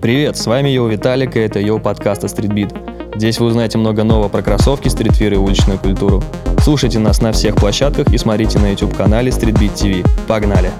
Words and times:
Привет, 0.00 0.36
с 0.36 0.46
вами 0.46 0.70
Йоу 0.70 0.88
Виталик, 0.88 1.36
и 1.36 1.40
это 1.40 1.60
Йоу 1.60 1.82
от 1.84 2.28
Streetbeat. 2.28 2.72
Здесь 3.16 3.40
вы 3.40 3.46
узнаете 3.46 3.78
много 3.78 4.04
нового 4.04 4.28
про 4.28 4.42
кроссовки, 4.42 4.88
streetwear 4.88 5.34
и 5.34 5.36
уличную 5.36 5.78
культуру. 5.78 6.22
Слушайте 6.62 6.98
нас 6.98 7.20
на 7.20 7.32
всех 7.32 7.56
площадках 7.56 8.12
и 8.14 8.16
смотрите 8.16 8.58
на 8.58 8.70
YouTube-канале 8.70 9.30
Streetbeat 9.30 9.74
TV. 9.74 10.06
Погнали! 10.26 10.70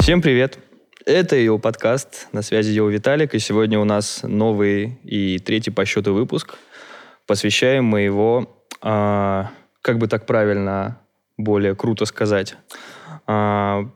Всем 0.00 0.20
привет! 0.20 0.73
Это 1.06 1.36
Эй, 1.36 1.47
йоу 1.47 1.58
подкаст, 1.58 2.28
на 2.32 2.40
связи 2.40 2.70
Йоу 2.70 2.88
Виталик, 2.88 3.34
и 3.34 3.38
сегодня 3.38 3.78
у 3.78 3.84
нас 3.84 4.22
новый 4.22 4.98
и 5.04 5.38
третий 5.38 5.70
по 5.70 5.84
счету 5.84 6.14
выпуск. 6.14 6.54
Посвящаем 7.26 7.84
мы 7.84 8.00
его, 8.00 8.64
а, 8.80 9.50
как 9.82 9.98
бы 9.98 10.08
так 10.08 10.24
правильно, 10.24 10.98
более 11.36 11.74
круто 11.74 12.06
сказать, 12.06 12.56
а, 13.26 13.90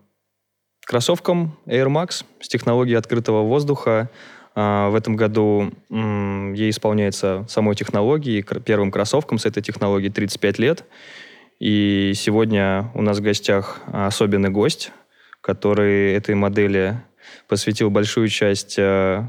кроссовкам 0.84 1.56
Air 1.64 1.86
Max 1.86 2.26
с 2.40 2.48
технологией 2.48 2.98
открытого 2.98 3.42
воздуха. 3.42 4.10
А, 4.54 4.90
в 4.90 4.94
этом 4.94 5.16
году 5.16 5.72
ей 5.88 6.68
исполняется 6.68 7.46
самой 7.48 7.74
технологии, 7.74 8.44
первым 8.66 8.90
кроссовкам 8.90 9.38
с 9.38 9.46
этой 9.46 9.62
технологией 9.62 10.12
35 10.12 10.58
лет. 10.58 10.84
И 11.58 12.12
сегодня 12.14 12.90
у 12.94 13.00
нас 13.00 13.18
в 13.18 13.22
гостях 13.22 13.80
особенный 13.86 14.50
гость, 14.50 14.92
который 15.40 16.12
этой 16.12 16.34
модели 16.34 16.98
посвятил 17.48 17.90
большую 17.90 18.28
часть 18.28 18.78
э, 18.78 19.28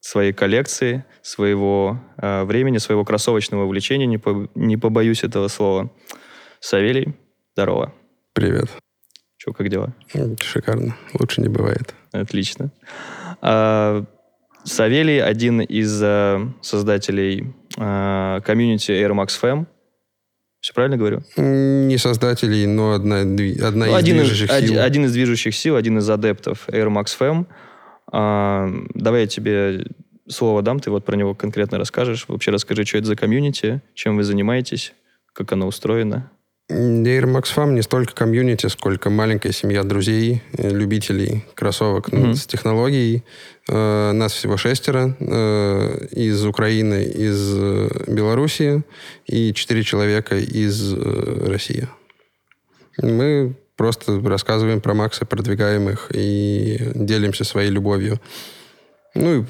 своей 0.00 0.32
коллекции, 0.32 1.04
своего 1.22 2.00
э, 2.18 2.44
времени, 2.44 2.78
своего 2.78 3.04
кроссовочного 3.04 3.64
увлечения, 3.64 4.06
не, 4.06 4.18
по- 4.18 4.48
не 4.54 4.76
побоюсь 4.76 5.24
этого 5.24 5.48
слова. 5.48 5.90
Савелий, 6.60 7.14
здорово. 7.54 7.92
Привет. 8.32 8.70
Че, 9.38 9.52
как 9.52 9.68
дела? 9.68 9.92
Шикарно. 10.40 10.96
Лучше 11.18 11.40
не 11.40 11.48
бывает. 11.48 11.94
Отлично. 12.12 12.70
А, 13.42 14.04
Савелий 14.64 15.22
один 15.22 15.60
из 15.60 16.00
э, 16.02 16.40
создателей 16.60 17.54
э, 17.76 18.40
комьюнити 18.44 18.90
Air 18.92 19.12
Max 19.12 19.28
Fam. 19.40 19.66
Все 20.66 20.72
правильно 20.72 20.96
говорю? 20.96 21.22
Не 21.36 21.96
создателей, 21.96 22.66
но 22.66 22.90
одна, 22.94 23.20
одна 23.20 23.86
Ну, 23.86 23.92
из 23.92 23.94
один, 23.94 24.16
из, 24.16 24.26
движущих 24.30 24.50
оди- 24.50 24.66
сил. 24.66 24.82
один 24.82 25.04
из 25.04 25.12
движущих 25.12 25.54
сил, 25.54 25.76
один 25.76 25.98
из 25.98 26.10
адептов 26.10 26.68
Air 26.68 26.88
Max 26.88 27.16
Fam. 27.16 27.46
А, 28.10 28.68
давай 28.92 29.20
я 29.20 29.26
тебе 29.28 29.86
слово 30.28 30.62
дам, 30.62 30.80
ты 30.80 30.90
вот 30.90 31.04
про 31.04 31.14
него 31.14 31.34
конкретно 31.36 31.78
расскажешь. 31.78 32.24
Вообще 32.26 32.50
расскажи, 32.50 32.84
что 32.84 32.98
это 32.98 33.06
за 33.06 33.14
комьюнити, 33.14 33.80
чем 33.94 34.16
вы 34.16 34.24
занимаетесь, 34.24 34.92
как 35.34 35.52
оно 35.52 35.68
устроено. 35.68 36.32
М, 36.68 37.04
Air 37.04 37.26
Max 37.26 37.44
Fam 37.54 37.72
не 37.74 37.82
столько 37.82 38.12
комьюнити, 38.14 38.66
сколько 38.66 39.08
маленькая 39.08 39.52
семья 39.52 39.84
друзей, 39.84 40.42
э, 40.58 40.68
любителей 40.70 41.44
кроссовок 41.54 42.10
Мгм. 42.12 42.34
с 42.34 42.46
технологией. 42.46 43.22
Э, 43.68 44.12
Нас 44.12 44.32
всего 44.32 44.56
шестеро. 44.56 45.14
э, 45.20 46.06
Из 46.10 46.44
Украины, 46.44 47.04
из 47.04 47.54
Белоруссии 48.08 48.82
и 49.26 49.52
четыре 49.54 49.82
человека 49.84 50.36
из 50.36 50.92
России. 50.94 51.88
Мы 53.00 53.54
просто 53.76 54.20
рассказываем 54.24 54.80
про 54.80 54.94
Макса, 54.94 55.24
продвигаем 55.24 55.88
их 55.88 56.10
и 56.14 56.78
делимся 56.94 57.44
своей 57.44 57.70
любовью. 57.70 58.18
Ну 59.14 59.40
и 59.42 59.44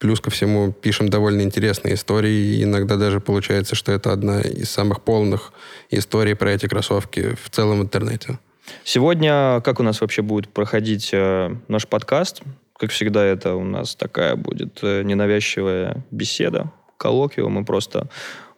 плюс 0.00 0.20
ко 0.20 0.30
всему 0.30 0.72
пишем 0.72 1.08
довольно 1.08 1.42
интересные 1.42 1.94
истории. 1.94 2.56
И 2.56 2.64
иногда 2.64 2.96
даже 2.96 3.20
получается, 3.20 3.76
что 3.76 3.92
это 3.92 4.12
одна 4.12 4.40
из 4.40 4.70
самых 4.70 5.02
полных 5.02 5.52
историй 5.90 6.34
про 6.34 6.52
эти 6.52 6.66
кроссовки 6.66 7.36
в 7.36 7.50
целом 7.50 7.82
интернете. 7.82 8.38
Сегодня, 8.82 9.60
как 9.60 9.78
у 9.78 9.82
нас 9.82 10.00
вообще 10.00 10.22
будет 10.22 10.48
проходить 10.48 11.10
э, 11.12 11.54
наш 11.68 11.86
подкаст? 11.86 12.42
Как 12.78 12.90
всегда, 12.90 13.24
это 13.24 13.54
у 13.54 13.64
нас 13.64 13.94
такая 13.94 14.36
будет 14.36 14.78
э, 14.82 15.02
ненавязчивая 15.02 16.02
беседа, 16.10 16.72
коллоквиум. 16.96 17.52
Мы 17.52 17.64
просто 17.64 18.08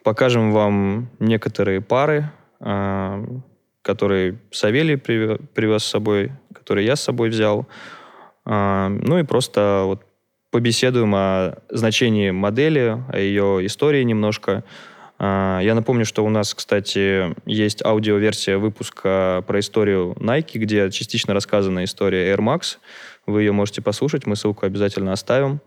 покажем 0.03 0.53
вам 0.53 1.09
некоторые 1.19 1.81
пары, 1.81 2.31
э, 2.61 3.25
которые 3.81 4.39
Савелий 4.51 4.95
приве- 4.95 5.41
привез 5.53 5.83
с 5.83 5.89
собой, 5.89 6.31
которые 6.53 6.85
я 6.85 6.95
с 6.95 7.01
собой 7.01 7.29
взял. 7.29 7.67
А, 8.45 8.89
ну 8.89 9.19
и 9.19 9.23
просто 9.23 9.83
вот 9.85 10.03
побеседуем 10.53 11.15
о 11.15 11.55
значении 11.71 12.29
модели, 12.29 13.03
о 13.11 13.17
ее 13.17 13.65
истории 13.65 14.03
немножко. 14.03 14.63
А, 15.17 15.59
Я 15.61 15.73
напомню, 15.73 16.05
что 16.05 16.23
у 16.23 16.29
нас, 16.29 16.53
кстати, 16.53 17.33
есть 17.49 17.83
аудиоверсия 17.83 18.59
выпуска 18.59 19.43
про 19.47 19.59
историю 19.59 20.15
Nike, 20.19 20.59
где 20.59 20.91
частично 20.91 21.33
рассказана 21.33 21.83
история 21.83 22.31
Air 22.31 22.37
Max. 22.37 22.77
Вы 23.25 23.41
ее 23.41 23.51
можете 23.51 23.81
послушать, 23.81 24.27
мы 24.27 24.35
ссылку 24.35 24.67
обязательно 24.67 25.11
оставим. 25.11 25.59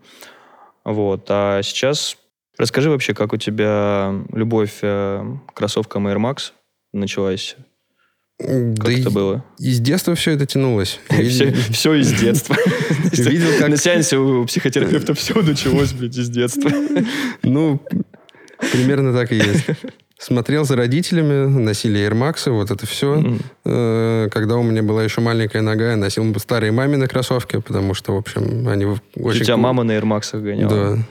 Вот. 0.85 1.25
А 1.27 1.61
сейчас 1.63 2.15
расскажи 2.57 2.89
вообще, 2.89 3.13
как 3.13 3.33
у 3.33 3.37
тебя 3.37 4.15
любовь 4.31 4.79
э, 4.83 5.21
к 5.47 5.53
кроссовкам 5.53 6.07
Air 6.07 6.17
Max 6.17 6.53
началась? 6.93 7.57
Как 8.39 8.73
да 8.75 8.91
это 8.91 9.09
и- 9.09 9.11
было? 9.11 9.43
Из 9.57 9.79
детства 9.79 10.13
все 10.15 10.31
это 10.31 10.45
тянулось. 10.45 10.99
Все, 11.09 11.51
все 11.53 11.93
из 11.95 12.11
детства. 12.13 12.55
Видел, 13.11 13.47
как- 13.59 13.69
На 13.69 13.77
сеансе 13.77 14.17
у 14.17 14.45
психотерапевта 14.45 15.13
все 15.15 15.41
началось, 15.41 15.93
блядь, 15.93 16.15
из 16.17 16.29
детства. 16.29 16.69
Ну, 17.43 17.81
примерно 18.71 19.13
так 19.13 19.31
и 19.31 19.35
есть. 19.37 19.65
Смотрел 20.19 20.65
за 20.65 20.75
родителями, 20.75 21.47
носили 21.47 21.99
Air 21.99 22.13
Max, 22.13 22.49
вот 22.51 22.71
это 22.71 22.85
все. 22.87 23.15
Мгм. 23.15 23.39
Когда 24.31 24.55
у 24.57 24.63
меня 24.63 24.81
была 24.83 25.03
еще 25.03 25.21
маленькая 25.21 25.61
нога, 25.61 25.91
я 25.91 25.95
носил 25.95 26.23
старые 26.39 26.71
мамины 26.71 27.07
кроссовки, 27.07 27.59
потому 27.59 27.93
что, 27.93 28.13
в 28.13 28.17
общем, 28.17 28.67
они 28.67 28.85
в- 28.85 29.01
У 29.15 29.27
очень... 29.27 29.45
тебя 29.45 29.57
мама 29.57 29.83
на 29.83 29.91
Air 29.93 30.03
Max 30.03 30.39
гоняла. 30.39 30.95
Да. 30.97 31.03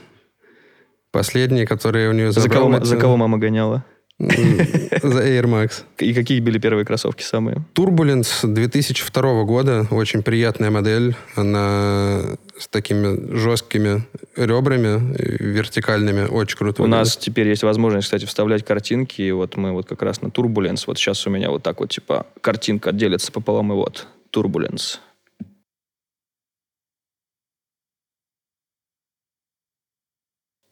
Последние, 1.13 1.67
которые 1.67 2.09
у 2.11 2.13
нее 2.13 2.33
За 2.33 2.41
забрал... 2.41 2.65
кого, 2.65 2.77
это- 2.77 2.85
за 2.85 2.97
кого 2.97 3.17
мама 3.17 3.39
гоняла? 3.39 3.85
За 4.19 5.23
Air 5.27 5.45
Max. 5.45 5.83
И 5.99 6.15
какие 6.15 6.41
были 6.41 6.59
первые 6.59 6.87
кроссовки 6.87 7.23
самые? 7.23 7.63
Турбуленс 7.75 8.41
2002 8.45 9.45
года. 9.45 9.87
Очень 9.91 10.23
приятная 10.23 10.71
модель. 10.71 11.15
Она 11.35 12.23
с 12.59 12.67
такими 12.69 13.37
жесткими 13.37 14.05
ребрами 14.37 15.15
вертикальными. 15.19 16.27
Очень 16.29 16.57
круто. 16.57 16.83
У 16.83 16.87
выглядит. 16.87 17.05
нас 17.05 17.17
теперь 17.19 17.49
есть 17.49 17.63
возможность, 17.63 18.07
кстати, 18.07 18.25
вставлять 18.25 18.65
картинки. 18.65 19.21
И 19.21 19.33
вот 19.33 19.57
мы 19.57 19.73
вот 19.73 19.87
как 19.87 20.01
раз 20.03 20.23
на 20.23 20.29
Turbulence. 20.29 20.85
Вот 20.87 20.97
сейчас 20.99 21.27
у 21.27 21.31
меня 21.31 21.51
вот 21.51 21.63
так 21.63 21.81
вот, 21.81 21.91
типа, 21.91 22.27
картинка 22.41 22.93
делится 22.93 23.31
пополам, 23.31 23.73
и 23.73 23.75
вот 23.75 24.07
Turbulence. 24.35 24.99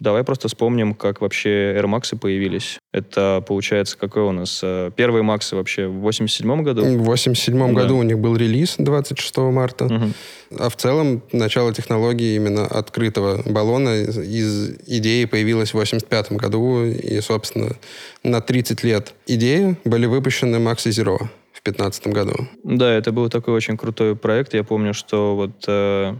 Давай 0.00 0.24
просто 0.24 0.48
вспомним, 0.48 0.92
как 0.94 1.20
вообще 1.20 1.72
Air 1.78 1.84
Max 1.84 2.18
появились. 2.18 2.78
Это, 2.92 3.44
получается, 3.46 3.96
какой 3.96 4.22
у 4.24 4.32
нас? 4.32 4.60
э, 4.62 4.90
Первые 4.96 5.22
Максы 5.22 5.54
вообще 5.54 5.86
в 5.86 6.00
87 6.00 6.62
году? 6.64 6.84
В 6.84 7.04
87 7.04 7.56
Да. 7.74 7.80
году 7.82 7.98
у 7.98 8.02
них 8.02 8.18
был 8.18 8.34
релиз 8.36 8.74
26 8.78 9.52
марта. 9.52 9.84
Мгм. 9.84 10.12
А 10.58 10.68
в 10.68 10.76
целом 10.76 11.22
начало 11.32 11.72
технологии 11.72 12.34
именно 12.34 12.66
открытого 12.66 13.42
баллона 13.46 14.02
из, 14.02 14.70
идеи 14.86 15.26
появилось 15.26 15.70
в 15.70 15.74
85 15.74 16.32
году. 16.32 16.84
И, 16.84 17.20
собственно, 17.20 17.76
на 18.24 18.40
30 18.40 18.82
лет 18.82 19.14
идеи 19.28 19.76
были 19.84 20.06
выпущены 20.06 20.56
Maxi 20.56 20.90
Zero 20.90 21.18
в 21.52 21.62
15 21.62 22.08
году. 22.08 22.34
Да, 22.64 22.92
это 22.92 23.12
был 23.12 23.28
такой 23.30 23.54
очень 23.54 23.76
крутой 23.76 24.16
проект. 24.16 24.54
Я 24.54 24.64
помню, 24.64 24.92
что 24.92 25.36
вот 25.36 25.64
э, 25.68 26.14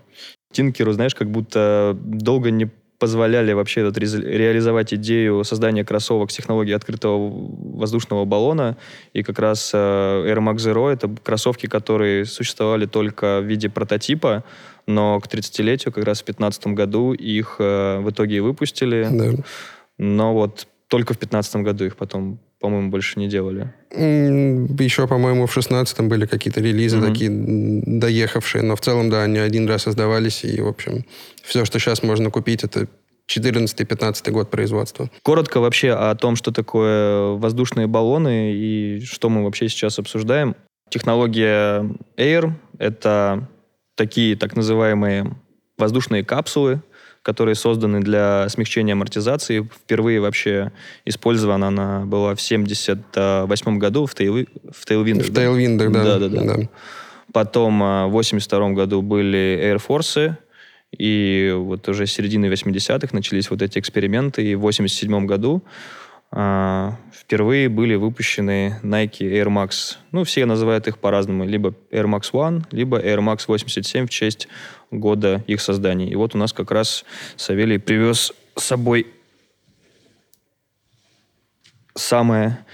Тинкеру, 0.53 0.93
знаешь, 0.93 1.17
как 1.17 1.29
будто 1.31 1.97
долго 2.01 2.53
не 2.53 2.71
позволяли 3.05 3.53
вообще 3.53 3.83
рез- 3.83 4.15
реализовать 4.15 4.95
идею 4.95 5.45
создания 5.45 5.85
кроссовок 5.85 6.31
с 6.31 6.37
технологией 6.37 6.75
открытого 6.75 7.31
воздушного 7.77 8.25
баллона. 8.25 8.79
И 9.13 9.23
как 9.23 9.39
раз 9.39 9.73
э, 9.75 9.77
Air 9.79 10.39
Max 10.39 10.57
Zero— 10.57 10.89
это 10.91 11.15
кроссовки, 11.23 11.67
которые 11.67 12.25
существовали 12.25 12.87
только 12.87 13.41
в 13.43 13.45
виде 13.45 13.69
прототипа, 13.69 14.43
но 14.87 15.21
к 15.21 15.27
30-летию, 15.27 15.93
как 15.93 16.05
раз 16.05 16.23
в 16.23 16.25
2015 16.25 16.69
году, 16.69 17.13
их 17.13 17.57
э, 17.59 17.99
в 17.99 18.09
итоге 18.09 18.37
и 18.37 18.41
выпустили. 18.41 19.07
Да. 19.11 19.45
Но 19.99 20.33
вот 20.33 20.67
только 20.89 21.13
в 21.13 21.19
2015 21.19 21.57
году 21.57 21.85
их 21.85 21.97
потом, 21.97 22.39
по-моему, 22.65 22.89
больше 22.89 23.19
не 23.19 23.29
делали. 23.29 23.75
Еще, 23.91 25.07
по-моему, 25.07 25.47
в 25.47 25.55
16-м 25.55 26.09
были 26.09 26.25
какие-то 26.25 26.63
релизы 26.63 26.97
Мгм. 26.97 27.07
такие 27.07 27.31
доехавшие, 27.31 28.63
но 28.63 28.75
в 28.75 28.81
целом, 28.81 29.11
да, 29.11 29.23
они 29.25 29.37
один 29.37 29.69
раз 29.69 29.83
создавались, 29.83 30.45
и, 30.45 30.63
в 30.63 30.69
общем, 30.69 31.05
все, 31.43 31.67
что 31.67 31.79
сейчас 31.79 32.03
можно 32.03 32.31
купить, 32.31 32.65
это 32.65 32.89
14-15 33.27 34.31
год 34.31 34.51
производства. 34.51 35.11
Коротко 35.23 35.61
вообще 35.61 35.91
о 35.91 36.15
том, 36.15 36.37
что 36.37 36.53
такое 36.53 37.33
воздушные 37.37 37.87
баллоны 37.87 38.55
и 38.55 39.03
что 39.05 39.29
мы 39.29 39.45
вообще 39.45 39.69
сейчас 39.69 39.99
обсуждаем. 39.99 40.57
Технология 40.89 41.85
Air— 42.17 42.53
это 42.79 43.47
такие 43.95 44.37
так 44.37 44.57
называемые 44.57 45.37
воздушные 45.77 46.25
капсулы, 46.25 46.81
которые 47.25 47.55
созданы 47.55 48.01
для 48.01 48.49
смягчения 48.51 48.93
амортизации. 48.93 49.63
Впервые 49.63 50.21
вообще 50.21 50.73
использована 51.07 51.69
она 51.69 52.05
была 52.05 52.35
в 52.35 52.41
78 52.41 53.79
году 53.79 54.05
в, 54.05 54.15
Тейл... 54.15 54.47
в 54.71 54.87
Tailwind. 54.87 55.23
В 55.23 55.31
Tailwind, 55.33 55.91
да. 55.91 56.05
Да, 56.05 56.19
да, 56.19 56.29
да. 56.29 56.57
да. 56.57 56.69
Потом 57.33 57.83
а, 57.83 58.07
в 58.07 58.11
82 58.11 58.71
году 58.71 59.01
были 59.01 59.59
Air 59.61 59.83
Force, 59.85 60.35
и 60.97 61.53
вот 61.57 61.89
уже 61.89 62.07
с 62.07 62.13
середины 62.13 62.47
80-х 62.47 63.09
начались 63.13 63.51
вот 63.51 63.63
эти 63.63 63.79
эксперименты, 63.79 64.45
и 64.45 64.55
в 64.55 64.61
87 64.61 65.27
году 65.27 65.65
впервые 66.35 67.69
были 67.69 67.95
выпущены 67.95 68.81
Nike 68.83 69.21
Air 69.21 69.47
Max. 69.47 69.99
Ну, 70.11 70.25
все 70.25 70.47
называют 70.47 70.89
их 70.89 70.99
по-разному. 70.99 71.45
Либо 71.45 71.75
Air 71.93 72.07
Max 72.07 72.33
One, 72.33 72.65
либо 72.73 72.99
Air 72.99 73.19
Max 73.19 73.45
87 73.47 74.07
в 74.07 74.11
честь 74.11 74.49
года 74.91 75.45
их 75.47 75.61
создания. 75.61 76.09
И 76.09 76.17
вот 76.17 76.35
у 76.35 76.39
нас 76.39 76.53
как 76.53 76.71
раз 76.71 77.05
Савелий 77.37 77.79
привез 77.79 78.33
с 78.57 78.63
собой 78.63 79.07
самое 81.95 82.65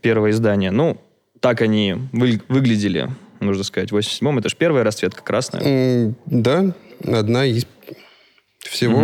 первое 0.00 0.30
издание. 0.30 0.70
Ну, 0.70 1.00
так 1.40 1.60
они 1.60 1.96
вы, 2.12 2.40
выглядели, 2.48 3.10
нужно 3.40 3.64
сказать, 3.64 3.90
в 3.90 3.96
87-м. 3.96 4.38
Это 4.38 4.48
же 4.48 4.56
первая 4.56 4.84
расцветка 4.84 5.22
красная. 5.22 5.62
Mm, 5.62 6.14
да, 6.26 6.74
одна 7.04 7.46
из 7.46 7.66
всего 8.68 8.98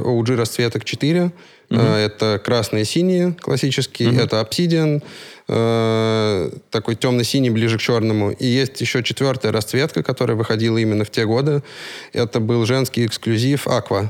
угу. 0.00 0.22
OG 0.22 0.36
расцветок 0.36 0.84
4. 0.84 1.32
Угу. 1.70 1.80
Это 1.80 2.40
красные 2.44 2.82
и 2.82 2.84
синие 2.84 3.34
классические, 3.40 4.10
угу. 4.10 4.20
это 4.20 4.40
Obsidian, 4.40 5.02
э, 5.48 6.50
такой 6.70 6.96
темно-синий, 6.96 7.50
ближе 7.50 7.78
к 7.78 7.80
черному. 7.80 8.30
И 8.30 8.46
есть 8.46 8.80
еще 8.80 9.02
четвертая 9.02 9.52
расцветка, 9.52 10.02
которая 10.02 10.36
выходила 10.36 10.76
именно 10.76 11.04
в 11.04 11.10
те 11.10 11.24
годы. 11.24 11.62
Это 12.12 12.40
был 12.40 12.66
женский 12.66 13.06
эксклюзив 13.06 13.66
Aqua, 13.66 14.08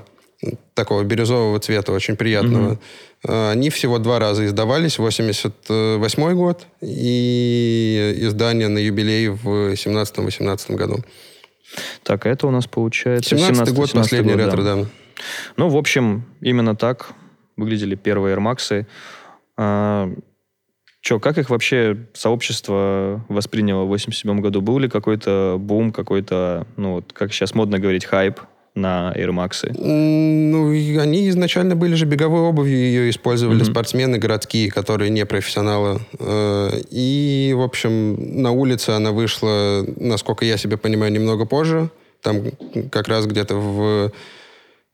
такого 0.75 1.05
бирюзового 1.05 1.61
цвета, 1.61 1.93
очень 1.93 2.17
приятного. 2.17 2.73
Угу. 2.73 3.33
Они 3.33 3.71
всего 3.71 3.99
два 3.99 4.19
раза 4.19 4.45
издавались, 4.45 4.99
88 4.99 6.35
год 6.35 6.67
и 6.81 8.15
издание 8.19 8.67
на 8.67 8.79
юбилей 8.79 9.29
в 9.29 9.75
17-18 9.75 10.75
году. 10.75 11.05
Так, 12.03 12.27
это 12.27 12.47
у 12.47 12.51
нас 12.51 12.67
получается... 12.67 13.31
17 13.31 13.57
17 13.57 13.75
год, 13.75 13.93
последний 13.93 14.33
год, 14.33 14.41
ретро, 14.41 14.63
да. 14.63 14.77
да. 14.77 14.87
Ну, 15.57 15.69
в 15.69 15.77
общем, 15.77 16.25
именно 16.41 16.75
так 16.75 17.13
выглядели 17.57 17.95
первые 17.95 18.37
Air 18.37 18.41
Max. 18.41 18.87
А, 19.57 20.13
Че, 21.03 21.19
как 21.19 21.37
их 21.37 21.51
вообще 21.51 22.07
сообщество 22.15 23.25
восприняло 23.29 23.85
в 23.85 23.89
87 23.89 24.41
году? 24.41 24.61
Был 24.61 24.79
ли 24.79 24.89
какой-то 24.89 25.57
бум, 25.59 25.93
какой-то, 25.93 26.67
ну 26.77 26.93
вот, 26.95 27.13
как 27.13 27.33
сейчас 27.33 27.55
модно 27.55 27.81
говорить, 27.81 28.05
хайп 28.05 28.41
на 28.75 29.13
Air 29.17 29.31
Max? 29.31 29.71
Ну, 29.79 30.71
они 31.01 31.29
изначально 31.29 31.77
были 31.77 31.95
же 31.95 32.07
беговой 32.07 32.41
обувью, 32.41 32.77
ее 32.77 33.11
использовали 33.11 33.63
mm-hmm. 33.63 33.71
спортсмены 33.71 34.19
городские, 34.19 34.71
которые 34.71 35.11
не 35.11 35.27
профессионалы. 35.27 36.01
Э, 36.19 36.81
и, 36.91 37.53
в 37.57 37.61
общем, 37.61 38.43
на 38.43 38.53
улице 38.53 38.91
она 38.91 39.13
вышла, 39.13 39.85
насколько 39.97 40.45
я 40.45 40.57
себе 40.57 40.77
понимаю, 40.77 41.13
немного 41.13 41.45
позже. 41.45 41.91
Там 42.23 42.43
как 42.91 43.09
раз 43.09 43.27
где-то 43.27 43.57
в 43.57 44.13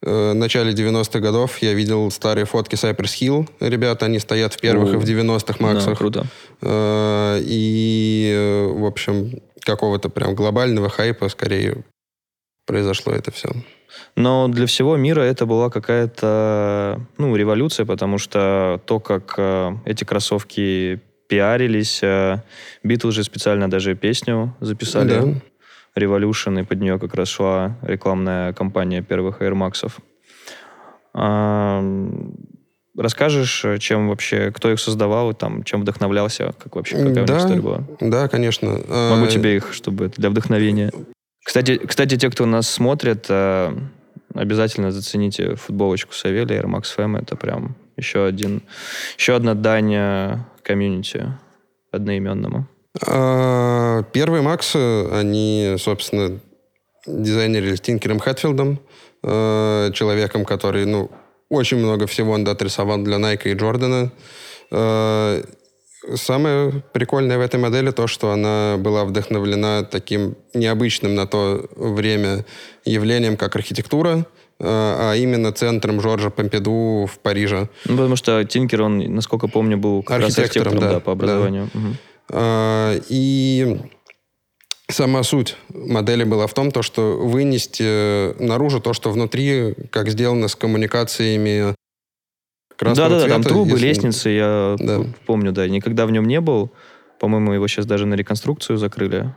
э, 0.03 0.33
начале 0.33 0.73
90-х 0.73 1.21
годов 1.21 1.59
я 1.59 1.75
видел 1.75 2.11
старые 2.11 2.47
фотки 2.47 2.75
Cypress 2.75 3.21
Hill. 3.21 3.49
Ребята, 3.61 4.07
они 4.07 4.19
стоят 4.19 4.55
в 4.55 4.61
первых 4.61 4.91
О, 4.91 4.95
и 4.95 4.97
в 4.97 5.05
90-х 5.05 5.63
максах. 5.63 5.91
Да, 5.91 5.95
круто. 5.95 6.27
Э, 6.63 7.39
и, 7.43 8.67
в 8.73 8.85
общем, 8.87 9.41
какого-то 9.61 10.09
прям 10.09 10.35
глобального 10.35 10.89
хайпа 10.89 11.29
скорее 11.29 11.85
произошло 12.69 13.13
это 13.13 13.33
все. 13.33 13.49
Но 14.15 14.47
для 14.49 14.67
всего 14.67 14.97
мира 14.97 15.23
это 15.23 15.47
была 15.47 15.71
какая-то 15.71 17.01
ну, 17.17 17.35
революция, 17.35 17.87
потому 17.87 18.19
что 18.19 18.81
то, 18.85 19.01
как 19.01 19.35
э, 19.39 19.73
эти 19.87 20.05
кроссовки 20.05 21.01
пиарились, 21.29 22.01
э, 22.03 22.43
Битлз 22.85 23.15
же 23.15 23.25
специально 23.25 23.71
даже 23.71 23.95
песню 23.95 24.55
записали. 24.61 25.09
Да. 25.09 25.41
Revolution, 25.97 26.61
и 26.61 26.65
под 26.65 26.81
нее 26.81 26.99
как 26.99 27.15
раз 27.15 27.29
шла 27.29 27.77
рекламная 27.83 28.53
кампания 28.53 29.03
первых 29.03 29.41
Air 29.41 29.55
Max. 29.55 29.91
А, 31.15 31.83
расскажешь, 32.97 33.65
чем 33.81 34.09
вообще, 34.09 34.53
кто 34.53 34.71
их 34.71 34.79
создавал, 34.79 35.35
там, 35.35 35.65
чем 35.65 35.81
вдохновлялся, 35.81 36.55
как 36.63 36.77
вообще, 36.77 36.97
какая 36.97 37.25
да, 37.25 37.33
у 37.33 37.37
них 37.37 37.45
история 37.45 37.61
была? 37.61 37.85
Да, 38.01 38.29
конечно. 38.29 38.69
Могу 38.69 39.25
а, 39.25 39.27
тебе 39.27 39.57
их, 39.57 39.73
чтобы 39.73 40.13
для 40.17 40.31
вдохновения. 40.31 40.93
Кстати, 41.49 41.79
кстати, 41.79 42.19
те, 42.19 42.29
кто 42.29 42.45
нас 42.45 42.69
смотрит, 42.69 43.25
э, 43.31 43.73
обязательно 44.35 44.93
зацените 44.93 45.55
футболочку 45.55 46.13
Савелия 46.13 46.61
Air 46.61 46.67
Max 46.67 46.83
Fam. 46.95 47.19
Это 47.19 47.37
прям 47.37 47.75
еще 47.97 48.27
один, 48.27 48.61
еще 49.17 49.35
одна 49.35 49.55
дань 49.55 49.95
э, 49.95 50.37
комьюнити 50.63 51.33
одноименному. 51.91 52.67
А, 53.07 54.03
первые 54.13 54.43
Максы, 54.43 55.09
они, 55.11 55.77
собственно, 55.79 56.39
дизайнерились 57.07 57.81
Тинкером 57.81 58.19
Хэтфилдом, 58.19 58.79
э, 59.23 59.91
человеком, 59.95 60.45
который, 60.45 60.85
ну, 60.85 61.11
очень 61.49 61.79
много 61.79 62.07
всего 62.07 62.33
он 62.33 62.47
отрисовал 62.47 62.99
для 62.99 63.17
Nike 63.17 63.53
и 63.53 63.55
Джордана. 63.55 64.13
Самое 66.15 66.83
прикольное 66.93 67.39
в 67.39 67.41
этой 67.41 67.59
модели 67.59 67.91
то, 67.91 68.07
что 68.07 68.31
она 68.31 68.77
была 68.79 69.05
вдохновлена 69.05 69.83
таким 69.85 70.37
необычным 70.55 71.15
на 71.15 71.27
то 71.27 71.69
время 71.75 72.45
явлением, 72.85 73.37
как 73.37 73.57
архитектура, 73.57 74.27
а, 74.61 75.13
а 75.13 75.17
именно 75.17 75.53
центром 75.53 76.01
Жоржа 76.01 76.31
Помпиду 76.31 77.09
в 77.13 77.19
Париже. 77.19 77.69
Ну, 77.85 77.97
потому 77.97 78.17
что 78.17 78.45
Тинкер, 78.45 78.83
он, 78.83 78.99
насколько 79.15 79.49
помню, 79.49 79.77
был 79.77 80.03
как 80.03 80.19
архитектором, 80.19 80.25
раз 80.25 80.39
архитектором 80.39 80.81
да, 80.81 80.93
да, 80.93 81.01
по 81.01 81.13
образованию. 81.13 81.71
Да. 81.75 81.81
Угу. 81.81 83.05
И 83.09 83.81
сама 84.91 85.23
суть 85.23 85.57
модели 85.69 86.25
была 86.25 86.47
в 86.47 86.55
том, 86.55 86.71
то, 86.71 86.83
что 86.83 87.17
вынести 87.17 88.41
наружу 88.43 88.81
то, 88.81 88.93
что 88.93 89.11
внутри, 89.11 89.75
как 89.91 90.09
сделано 90.09 90.49
с 90.49 90.55
коммуникациями 90.55 91.75
красного 92.79 93.11
Да-да-да, 93.11 93.29
там 93.29 93.43
трубы, 93.43 93.73
если... 93.73 93.87
лестницы, 93.87 94.29
я 94.31 94.77
да. 94.79 95.01
помню, 95.27 95.53
да. 95.53 95.69
Никогда 95.69 96.07
в 96.07 96.11
нем 96.11 96.27
не 96.27 96.41
был. 96.41 96.71
По-моему, 97.19 97.53
его 97.53 97.67
сейчас 97.67 97.85
даже 97.85 98.07
на 98.07 98.15
реконструкцию 98.15 98.79
закрыли, 98.79 99.35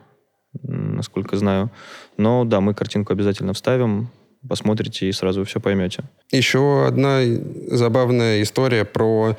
насколько 0.63 1.35
знаю. 1.35 1.71
Но 2.17 2.45
да, 2.45 2.61
мы 2.61 2.73
картинку 2.73 3.13
обязательно 3.13 3.53
вставим, 3.53 4.09
посмотрите 4.47 5.07
и 5.07 5.11
сразу 5.11 5.43
все 5.43 5.59
поймете. 5.59 6.03
Еще 6.31 6.85
одна 6.85 7.21
забавная 7.67 8.43
история 8.43 8.85
про 8.85 9.35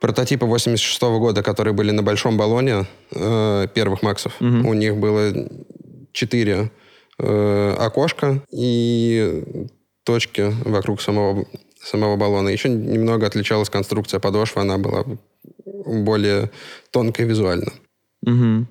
прототипы 0.00 0.46
86 0.46 1.02
-го 1.02 1.18
года, 1.18 1.42
которые 1.42 1.74
были 1.74 1.90
на 1.90 2.02
большом 2.02 2.38
баллоне 2.38 2.86
э, 3.12 3.66
первых 3.74 4.02
Максов. 4.02 4.34
Угу. 4.40 4.68
У 4.68 4.74
них 4.74 4.96
было 4.96 5.32
четыре 6.12 6.70
э, 7.18 7.74
окошка 7.78 8.42
и 8.50 9.66
точки 10.04 10.52
вокруг 10.64 11.02
самого 11.02 11.44
самого 11.82 12.16
баллона. 12.16 12.48
Еще 12.48 12.68
немного 12.68 13.26
отличалась 13.26 13.70
конструкция 13.70 14.20
подошвы, 14.20 14.62
она 14.62 14.78
была 14.78 15.04
более 15.64 16.50
тонкая 16.90 17.26
визуально. 17.26 17.72
Угу. 18.22 18.66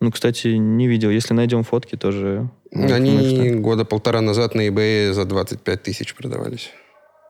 Ну, 0.00 0.12
кстати, 0.12 0.48
не 0.48 0.86
видел. 0.86 1.10
Если 1.10 1.34
найдем 1.34 1.62
фотки, 1.64 1.96
тоже... 1.96 2.50
Они 2.72 3.50
года 3.54 3.84
полтора 3.84 4.20
назад 4.20 4.54
на 4.54 4.68
eBay 4.68 5.12
за 5.12 5.24
25 5.24 5.82
тысяч 5.82 6.14
продавались. 6.14 6.70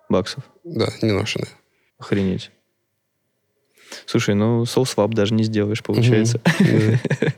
Баксов? 0.09 0.43
Да, 0.65 0.89
не 1.03 1.13
ношеные. 1.13 1.49
Охренеть. 1.99 2.51
Слушай, 4.07 4.35
ну, 4.35 4.65
sole 4.65 4.90
swap 4.90 5.15
даже 5.15 5.35
не 5.35 5.45
сделаешь, 5.45 5.83
получается. 5.83 6.41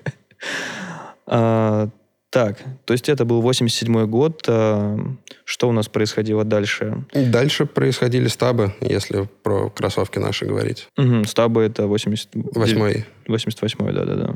А, 1.31 1.91
так, 2.31 2.59
то 2.85 2.93
есть 2.93 3.09
это 3.09 3.25
был 3.25 3.41
87 3.41 4.07
год. 4.07 4.45
А, 4.49 4.99
что 5.45 5.69
у 5.69 5.73
нас 5.73 5.89
происходило 5.89 6.45
дальше? 6.45 7.05
Дальше 7.15 7.65
происходили 7.65 8.29
стабы, 8.29 8.75
если 8.81 9.29
про 9.43 9.71
кроссовки 9.71 10.19
наши 10.19 10.45
говорить. 10.45 10.89
Угу, 10.99 11.25
стабы 11.25 11.63
это 11.63 11.87
88 11.87 13.05
88 13.27 13.93
да-да-да. 13.93 14.35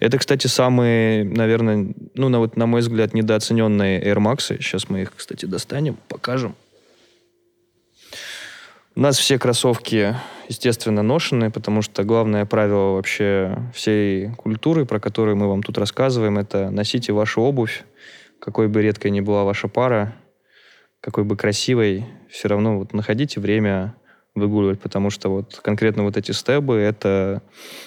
Это, 0.00 0.18
кстати, 0.18 0.48
самые, 0.48 1.24
наверное, 1.24 1.94
ну, 2.14 2.28
на, 2.28 2.40
вот, 2.40 2.56
на 2.56 2.66
мой 2.66 2.80
взгляд, 2.80 3.14
недооцененные 3.14 4.02
Air 4.02 4.18
Max. 4.18 4.56
Сейчас 4.58 4.88
мы 4.88 5.02
их, 5.02 5.12
кстати, 5.16 5.46
достанем, 5.46 5.96
покажем. 6.08 6.54
У 8.94 9.00
нас 9.00 9.16
все 9.16 9.38
кроссовки, 9.38 10.14
естественно, 10.48 11.02
ношеные, 11.02 11.48
потому 11.48 11.80
что 11.80 12.04
главное 12.04 12.44
правило 12.44 12.92
вообще 12.92 13.56
всей 13.72 14.28
культуры, 14.34 14.84
про 14.84 15.00
которую 15.00 15.34
мы 15.34 15.48
вам 15.48 15.62
тут 15.62 15.78
рассказываем, 15.78 16.36
это 16.36 16.68
носите 16.68 17.14
вашу 17.14 17.40
обувь, 17.40 17.84
какой 18.38 18.68
бы 18.68 18.82
редкой 18.82 19.10
ни 19.10 19.20
была 19.20 19.44
ваша 19.44 19.68
пара, 19.68 20.14
какой 21.00 21.24
бы 21.24 21.38
красивой, 21.38 22.04
все 22.30 22.48
равно 22.48 22.78
вот 22.78 22.92
находите 22.92 23.40
время 23.40 23.94
выгуливать, 24.34 24.80
потому 24.80 25.08
что 25.08 25.30
вот 25.30 25.58
конкретно 25.62 26.02
вот 26.02 26.18
эти 26.18 26.32
стебы, 26.32 26.74
это, 26.74 27.40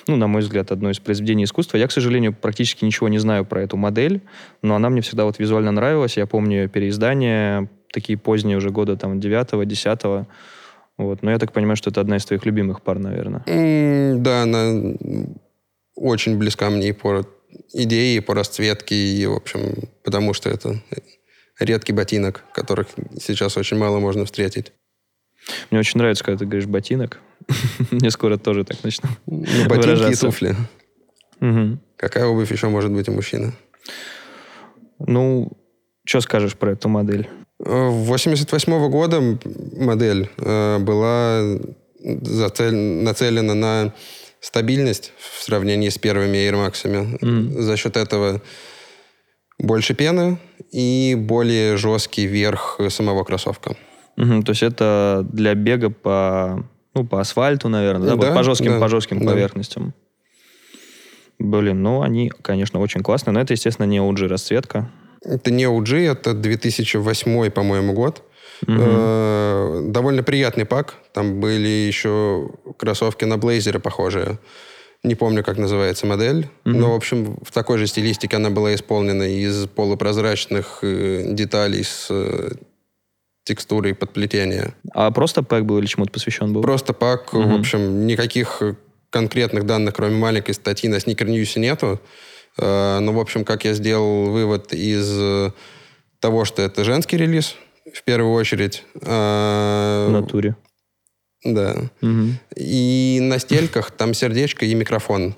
ну, 0.08 0.16
на 0.16 0.26
мой 0.26 0.42
взгляд, 0.42 0.72
одно 0.72 0.90
из 0.90 0.98
произведений 0.98 1.44
искусства. 1.44 1.78
Я, 1.78 1.88
к 1.88 1.92
сожалению, 1.92 2.34
практически 2.34 2.84
ничего 2.84 3.10
не 3.10 3.20
знаю 3.20 3.46
про 3.46 3.62
эту 3.62 3.78
модель, 3.78 4.22
но 4.64 4.76
она 4.76 4.90
мне 4.90 5.02
всегда 5.02 5.26
вот 5.26 5.38
визуально 5.38 5.72
нравилась. 5.72 6.18
Я 6.18 6.26
помню 6.26 6.68
переиздание 6.68 7.70
такие 7.92 8.18
поздние 8.18 8.58
уже 8.58 8.72
года 8.72 8.98
там 8.98 9.20
9-10. 9.20 10.26
Вот. 10.98 11.24
Но 11.24 11.32
я 11.32 11.40
так 11.40 11.52
понимаю, 11.52 11.75
что 11.75 11.90
это 11.90 12.02
одна 12.02 12.18
из 12.18 12.25
твоих 12.25 12.46
любимых 12.46 12.82
пар, 12.82 13.00
наверное. 13.00 13.44
М, 13.48 14.24
Да, 14.24 14.44
она 14.44 14.94
очень 15.96 16.38
близка 16.38 16.70
мне 16.70 16.90
и 16.90 16.92
по 16.94 17.25
идее, 17.74 18.18
и 18.18 18.20
по 18.22 18.34
расцветке, 18.34 18.96
и, 18.96 19.25
в 19.25 19.34
общем, 19.34 19.90
потому 20.04 20.34
что 20.34 20.50
это 20.50 20.82
редкий 21.60 21.94
ботинок, 21.94 22.44
которых 22.54 22.88
сейчас 23.20 23.58
очень 23.58 23.78
мало 23.78 24.00
можно 24.00 24.25
встретить. 24.25 24.72
Мне 25.70 25.80
очень 25.80 26.00
нравится, 26.00 26.24
когда 26.24 26.40
ты 26.40 26.46
говоришь 26.46 26.68
ботинок. 26.68 27.20
Мне 27.92 28.10
скоро 28.10 28.38
тоже 28.38 28.64
так 28.64 28.84
начну. 28.84 29.10
Ну, 29.25 29.46
ботинки 29.68 30.12
и 30.12 30.16
туфли. 30.16 30.56
Мгм. 31.40 31.80
Какая 31.98 32.25
обувь 32.25 32.52
еще 32.52 32.68
может 32.70 32.92
быть 32.92 33.08
у 33.10 33.12
мужчины? 33.14 33.54
Ну, 35.00 35.52
что 36.06 36.22
скажешь 36.22 36.56
про 36.56 36.72
эту 36.72 36.90
модель? 36.90 37.30
Э, 37.64 37.88
88 37.90 38.90
года 38.90 39.18
м- 39.18 39.40
модель 39.78 40.30
э, 40.38 40.78
была 40.80 41.42
зацель- 42.04 43.02
нацелена 43.04 43.54
на 43.54 43.94
стабильность 44.42 45.14
в 45.18 45.44
сравнении 45.44 45.90
с 45.90 45.98
первыми 45.98 46.38
Air 46.38 46.54
Max. 46.56 47.18
Мгм. 47.22 47.62
За 47.62 47.78
счет 47.78 47.98
этого 47.98 48.42
больше 49.58 49.94
пены 49.96 50.38
и 50.72 51.16
более 51.18 51.78
жесткий 51.78 52.26
верх 52.28 52.80
самого 52.90 53.24
кроссовка. 53.24 53.76
Мгм, 54.18 54.44
То 54.44 54.52
есть 54.52 54.64
это 54.64 55.26
для 55.32 55.56
бега 55.56 55.90
по, 55.90 56.64
ну, 56.94 57.06
по 57.06 57.20
асфальту, 57.22 57.70
наверное, 57.70 58.10
да? 58.10 58.16
Да, 58.16 58.32
по 58.34 58.44
жестким, 58.44 58.74
да, 58.74 58.80
по 58.80 58.88
жестким 58.88 59.20
да. 59.26 59.32
поверхностям. 59.32 59.94
Блин, 61.40 61.82
ну 61.84 62.02
они, 62.02 62.32
конечно, 62.42 62.80
очень 62.80 63.02
классные, 63.02 63.34
но 63.34 63.42
это, 63.42 63.54
естественно, 63.54 63.86
не 63.86 63.98
OG 63.98 64.28
расцветка. 64.28 64.90
Это 65.25 65.51
не 65.51 65.65
OG, 65.65 66.12
это 66.12 66.34
2008, 66.34 67.50
по-моему, 67.51 67.94
год. 67.94 68.24
Э, 68.67 69.82
довольно 69.84 70.24
приятный 70.24 70.65
пак. 70.65 70.96
Там 71.13 71.39
были 71.39 71.67
еще 71.67 72.51
кроссовки 72.77 73.25
на 73.25 73.38
блейзеры 73.38 73.79
похожие. 73.79 74.38
Не 75.03 75.15
помню, 75.15 75.44
как 75.44 75.58
называется 75.58 76.08
модель. 76.08 76.48
Мгм. 76.63 76.79
Но, 76.79 76.91
в 76.91 76.96
общем, 76.96 77.38
в 77.44 77.51
такой 77.51 77.77
же 77.77 77.88
стилистике 77.88 78.38
она 78.38 78.50
была 78.50 78.74
исполнена 78.74 79.24
из 79.24 79.67
полупрозрачных 79.67 80.79
э, 80.82 81.25
деталей 81.34 81.84
с 81.84 82.08
э, 82.10 82.51
текстурой 83.44 83.94
подплетения. 83.94 84.74
А 84.94 85.12
просто 85.12 85.44
пэк 85.44 85.63
был 85.63 85.77
или 85.77 85.86
чему-то 85.86 86.12
посвящен 86.12 86.53
был? 86.53 86.62
Просто 86.62 86.94
пак, 86.94 87.34
Мгм. 87.34 87.58
в 87.58 87.60
общем, 87.60 88.08
никаких 88.08 88.62
конкретных 89.12 89.65
данных, 89.65 89.94
кроме 89.94 90.17
маленькой 90.17 90.53
статьи 90.53 90.89
на 90.89 90.96
Sneaker 90.96 91.27
News 91.27 91.60
нету. 91.60 92.00
Э, 92.58 93.00
Но, 93.00 93.12
в 93.14 93.20
общем, 93.20 93.44
как 93.46 93.66
я 93.66 93.74
сделал 93.74 94.32
вывод 94.32 94.74
из 94.74 95.10
э, 95.12 95.52
того, 96.20 96.46
что 96.46 96.62
это 96.62 96.84
женский 96.84 97.18
релиз, 97.18 97.56
в 97.94 98.04
первую 98.04 98.34
очередь. 98.34 98.84
э, 99.02 100.08
В 100.08 100.12
натуре. 100.12 100.56
Да. 101.44 101.76
Мгм. 102.02 102.40
И 102.56 103.20
на 103.22 103.38
стельках 103.40 103.92
там 103.92 104.14
сердечко 104.14 104.66
и 104.66 104.74
микрофон. 104.74 105.36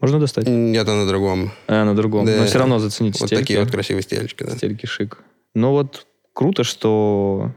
Можно 0.00 0.20
достать? 0.20 0.46
Нет, 0.46 0.86
на 0.86 1.06
другом. 1.06 1.50
А, 1.66 1.84
на 1.84 1.94
другом. 1.94 2.24
Да. 2.24 2.36
Но 2.36 2.46
все 2.46 2.58
равно 2.58 2.78
зацените 2.78 3.18
Вот 3.20 3.26
стельки. 3.26 3.42
такие 3.42 3.60
вот 3.60 3.70
красивые 3.70 4.02
стельки, 4.02 4.44
да. 4.44 4.56
Стельки 4.56 4.86
шик. 4.86 5.18
Ну 5.54 5.72
вот 5.72 6.06
круто, 6.32 6.62
что 6.64 7.52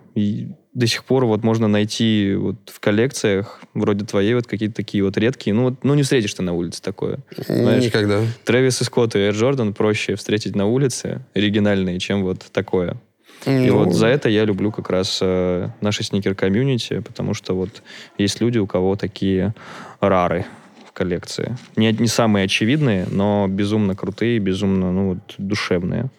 до 0.74 0.88
сих 0.88 1.03
пор 1.03 1.25
вот 1.25 1.44
можно 1.44 1.68
найти 1.68 2.34
вот 2.36 2.56
в 2.65 2.80
коллекциях, 2.80 3.62
вроде 3.74 4.06
твоей, 4.06 4.34
вот 4.34 4.48
какие-то 4.48 4.75
такие 4.75 5.03
вот 5.03 5.18
редкие. 5.18 5.53
Ну, 5.53 5.63
вот, 5.65 5.84
ну 5.84 5.94
не 5.94 6.03
встретишь 6.03 6.34
ты 6.34 6.42
на 6.42 6.53
улице 6.53 6.82
такое. 6.82 7.20
Знаешь, 7.48 7.84
Никогда. 7.84 8.22
Трэвис 8.44 8.82
и 8.82 8.84
Скотт 8.84 9.15
и 9.15 9.20
Air 9.20 9.34
Jordan 9.34 9.74
проще 9.74 10.15
встретить 10.15 10.56
на 10.56 10.65
улице, 10.65 11.22
оригинальные, 11.36 12.00
чем 12.00 12.24
вот 12.24 12.39
такое. 12.51 12.98
И 13.46 13.50
Ну, 13.50 13.77
вот 13.77 13.94
за 13.94 14.08
это 14.08 14.30
я 14.30 14.46
люблю 14.46 14.72
как 14.72 14.89
раз 14.89 15.20
э, 15.22 15.70
наше 15.82 16.03
сникер-комьюнити, 16.03 17.01
потому 17.01 17.34
что 17.34 17.53
вот 17.56 17.84
есть 18.18 18.39
люди, 18.42 18.58
у 18.58 18.68
кого 18.68 18.96
такие 18.96 19.53
рары 20.00 20.46
в 20.88 20.94
коллекции. 20.94 21.58
Не, 21.75 21.92
не 21.92 22.08
самые 22.08 22.46
очевидные, 22.46 23.06
но 23.12 23.48
безумно 23.50 23.96
крутые, 23.96 24.39
безумно 24.39 24.92
ну, 24.92 25.10
вот, 25.10 25.36
душевные. 25.38 26.10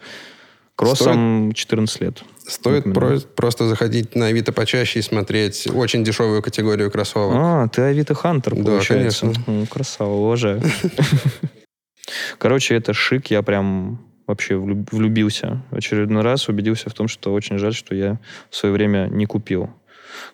Кроссом 0.76 1.52
14 1.54 2.00
лет. 2.00 2.24
Стоит 2.46 2.84
про- 2.92 3.18
просто 3.36 3.66
заходить 3.66 4.14
на 4.14 4.26
Авито 4.26 4.52
почаще 4.52 4.98
и 4.98 5.02
смотреть 5.02 5.66
очень 5.72 6.04
дешевую 6.04 6.42
категорию 6.42 6.90
кроссовок. 6.90 7.36
А, 7.38 7.68
ты 7.68 7.82
Авито 7.82 8.14
Хантер, 8.14 8.54
Да, 8.56 8.62
получается. 8.64 9.20
конечно. 9.26 9.44
М, 9.50 9.66
Красава, 9.66 10.10
уважаю. 10.12 10.62
Короче, 12.38 12.74
это 12.74 12.92
шик, 12.92 13.28
я 13.30 13.42
прям 13.42 13.98
вообще 14.26 14.54
влюб- 14.54 14.88
влюбился. 14.92 15.62
В 15.70 15.76
очередной 15.76 16.22
раз 16.22 16.48
убедился 16.48 16.90
в 16.90 16.94
том, 16.94 17.08
что 17.08 17.32
очень 17.32 17.58
жаль, 17.58 17.74
что 17.74 17.94
я 17.94 18.18
в 18.50 18.56
свое 18.56 18.74
время 18.74 19.08
не 19.10 19.26
купил. 19.26 19.70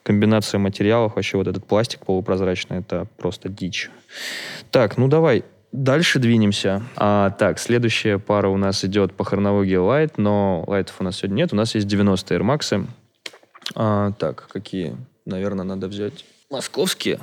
Комбинация 0.02 0.58
материалов, 0.58 1.14
вообще 1.16 1.36
вот 1.36 1.46
этот 1.46 1.64
пластик 1.66 2.00
полупрозрачный, 2.04 2.78
это 2.78 3.06
просто 3.18 3.48
дичь. 3.48 3.90
Так, 4.70 4.96
ну 4.98 5.08
давай, 5.08 5.44
дальше 5.72 6.18
двинемся. 6.18 6.82
А, 6.96 7.30
так, 7.30 7.58
следующая 7.58 8.18
пара 8.18 8.48
у 8.48 8.56
нас 8.56 8.84
идет 8.84 9.14
по 9.14 9.24
хронологии 9.24 9.78
Light, 9.78 10.14
но 10.16 10.64
лайтов 10.66 10.96
у 11.00 11.04
нас 11.04 11.16
сегодня 11.16 11.36
нет. 11.36 11.52
У 11.52 11.56
нас 11.56 11.74
есть 11.74 11.86
90 11.86 12.34
Air 12.34 12.40
Max. 12.40 12.86
А, 13.74 14.12
так, 14.12 14.48
какие, 14.52 14.96
наверное, 15.24 15.64
надо 15.64 15.88
взять? 15.88 16.24
Московские. 16.50 17.20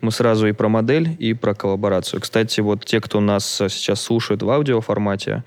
Мы 0.00 0.10
сразу 0.10 0.46
и 0.48 0.52
про 0.52 0.68
модель, 0.68 1.16
и 1.18 1.34
про 1.34 1.54
коллаборацию. 1.54 2.20
Кстати, 2.20 2.60
вот 2.60 2.84
те, 2.84 3.00
кто 3.00 3.20
нас 3.20 3.60
э, 3.60 3.68
сейчас 3.68 4.00
слушает 4.00 4.42
в 4.42 4.50
аудиоформате, 4.50 5.44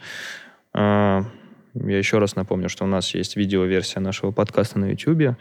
а, 0.74 1.25
я 1.74 1.98
еще 1.98 2.20
раз 2.20 2.36
напомню, 2.36 2.70
что 2.70 2.84
у 2.84 2.88
нас 2.88 3.15
есть 3.15 3.36
видеоверсия 3.36 4.01
нашего 4.01 4.32
подкаста 4.32 4.80
на 4.80 4.92
YouTube, 4.92 5.36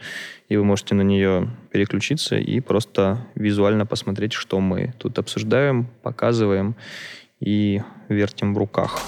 и 0.49 0.57
вы 0.57 0.63
можете 0.63 0.95
на 0.95 1.01
нее 1.03 1.49
переключиться 1.71 2.37
и 2.37 2.59
просто 2.59 3.25
визуально 3.35 3.85
посмотреть, 3.85 4.33
что 4.33 4.59
мы 4.59 4.93
тут 4.97 5.19
обсуждаем, 5.19 5.87
показываем 6.01 6.75
и 7.39 7.81
вертим 8.09 8.53
в 8.53 8.57
руках. 8.57 8.99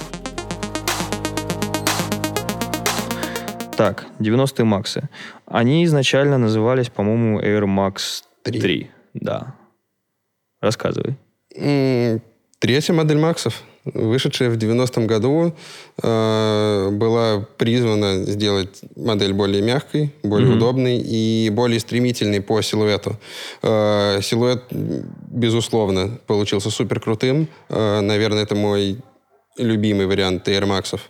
Так, 3.75 4.05
90-е 4.19 4.63
Максы. 4.63 5.09
Они 5.45 5.83
изначально 5.83 6.37
назывались, 6.37 6.89
по-моему, 6.89 7.41
Air 7.41 7.63
Max 7.65 8.23
3. 8.43 8.61
Три. 8.61 8.91
Да. 9.13 9.55
Рассказывай. 10.61 11.17
М, 11.55 12.21
Третья 12.59 12.93
модель 12.93 13.17
Максов, 13.17 13.63
вышедшая 13.85 14.49
в 14.49 14.57
90-м 14.57 15.07
году, 15.07 15.53
э, 16.01 16.89
была 16.91 17.45
призвана 17.57 18.23
сделать 18.25 18.81
модель 18.95 19.33
более 19.33 19.61
мягкой, 19.61 20.11
более 20.23 20.47
Мгм. 20.49 20.57
удобной 20.57 20.97
и 20.97 21.49
более 21.51 21.79
стремительной 21.79 22.41
по 22.41 22.61
силуэту. 22.61 23.17
Э, 23.61 24.19
силуэт, 24.21 24.63
безусловно, 24.71 26.19
получился 26.27 26.69
супер 26.71 26.99
крутым. 26.99 27.47
Э, 27.69 28.01
наверное, 28.01 28.43
это 28.43 28.55
мой 28.55 28.97
любимый 29.57 30.07
вариант 30.07 30.47
Air 30.47 30.65
Максов. 30.65 31.01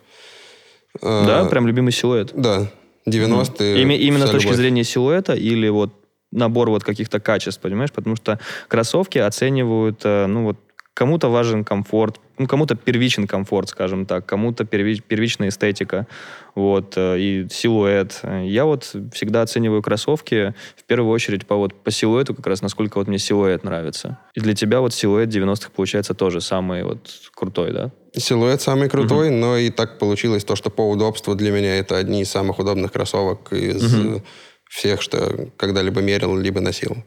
Э, 1.02 1.24
Да, 1.26 1.46
прям 1.46 1.68
любимый 1.68 1.92
силуэт. 1.92 2.32
Да, 2.36 2.68
90-е. 3.06 3.82
Ими- 3.82 3.98
именно 3.98 4.28
с 4.28 4.32
точки 4.32 4.48
любовь. 4.48 4.58
зрения 4.58 4.84
силуэта 4.84 5.34
или 5.34 5.70
вот 5.70 5.92
набор 6.32 6.70
вот 6.70 6.84
каких-то 6.84 7.20
качеств, 7.20 7.62
понимаешь? 7.62 7.92
Потому 7.92 8.16
что 8.18 8.40
кроссовки 8.68 9.18
оценивают, 9.18 10.02
э, 10.04 10.26
ну 10.26 10.44
вот, 10.44 10.58
кому-то 10.96 11.28
важен 11.28 11.66
комфорт, 11.66 12.22
ну, 12.38 12.48
кому-то 12.48 12.76
первичен 12.76 13.28
комфорт, 13.28 13.70
скажем 13.70 14.06
так, 14.06 14.26
кому-то 14.26 14.64
перви- 14.64 15.02
первичная 15.02 15.50
эстетика, 15.50 16.08
вот, 16.56 16.94
э, 16.96 17.20
и 17.20 17.48
силуэт. 17.52 18.22
Я 18.44 18.64
вот 18.66 18.96
всегда 19.14 19.42
оцениваю 19.42 19.82
кроссовки 19.82 20.56
в 20.78 20.86
первую 20.86 21.12
очередь 21.12 21.46
по, 21.46 21.58
вот, 21.58 21.74
по 21.84 21.92
силуэту, 21.92 22.34
как 22.34 22.48
раз 22.48 22.62
насколько 22.62 22.98
вот 22.98 23.08
мне 23.08 23.20
силуэт 23.20 23.66
нравится. 23.66 24.20
И 24.36 24.40
для 24.40 24.56
тебя 24.56 24.80
вот 24.80 24.94
силуэт 24.94 25.28
90-х 25.30 25.70
получается 25.76 26.14
тоже 26.14 26.40
самый 26.40 26.84
вот 26.84 27.12
крутой, 27.36 27.74
да? 27.74 27.92
Силуэт 28.16 28.62
самый 28.62 28.90
крутой, 28.90 29.32
но 29.32 29.58
и 29.58 29.70
так 29.70 30.00
получилось 30.00 30.46
то, 30.46 30.56
что 30.56 30.70
по 30.70 30.90
удобству 30.90 31.36
для 31.36 31.52
меня 31.52 31.78
это 31.78 31.98
одни 31.98 32.22
из 32.22 32.32
самых 32.32 32.60
удобных 32.60 32.94
кроссовок 32.94 33.52
из 33.52 33.94
э, 33.94 34.22
всех, 34.70 35.02
что 35.02 35.50
когда-либо 35.58 36.00
мерил, 36.00 36.38
либо 36.38 36.62
носил. 36.62 37.04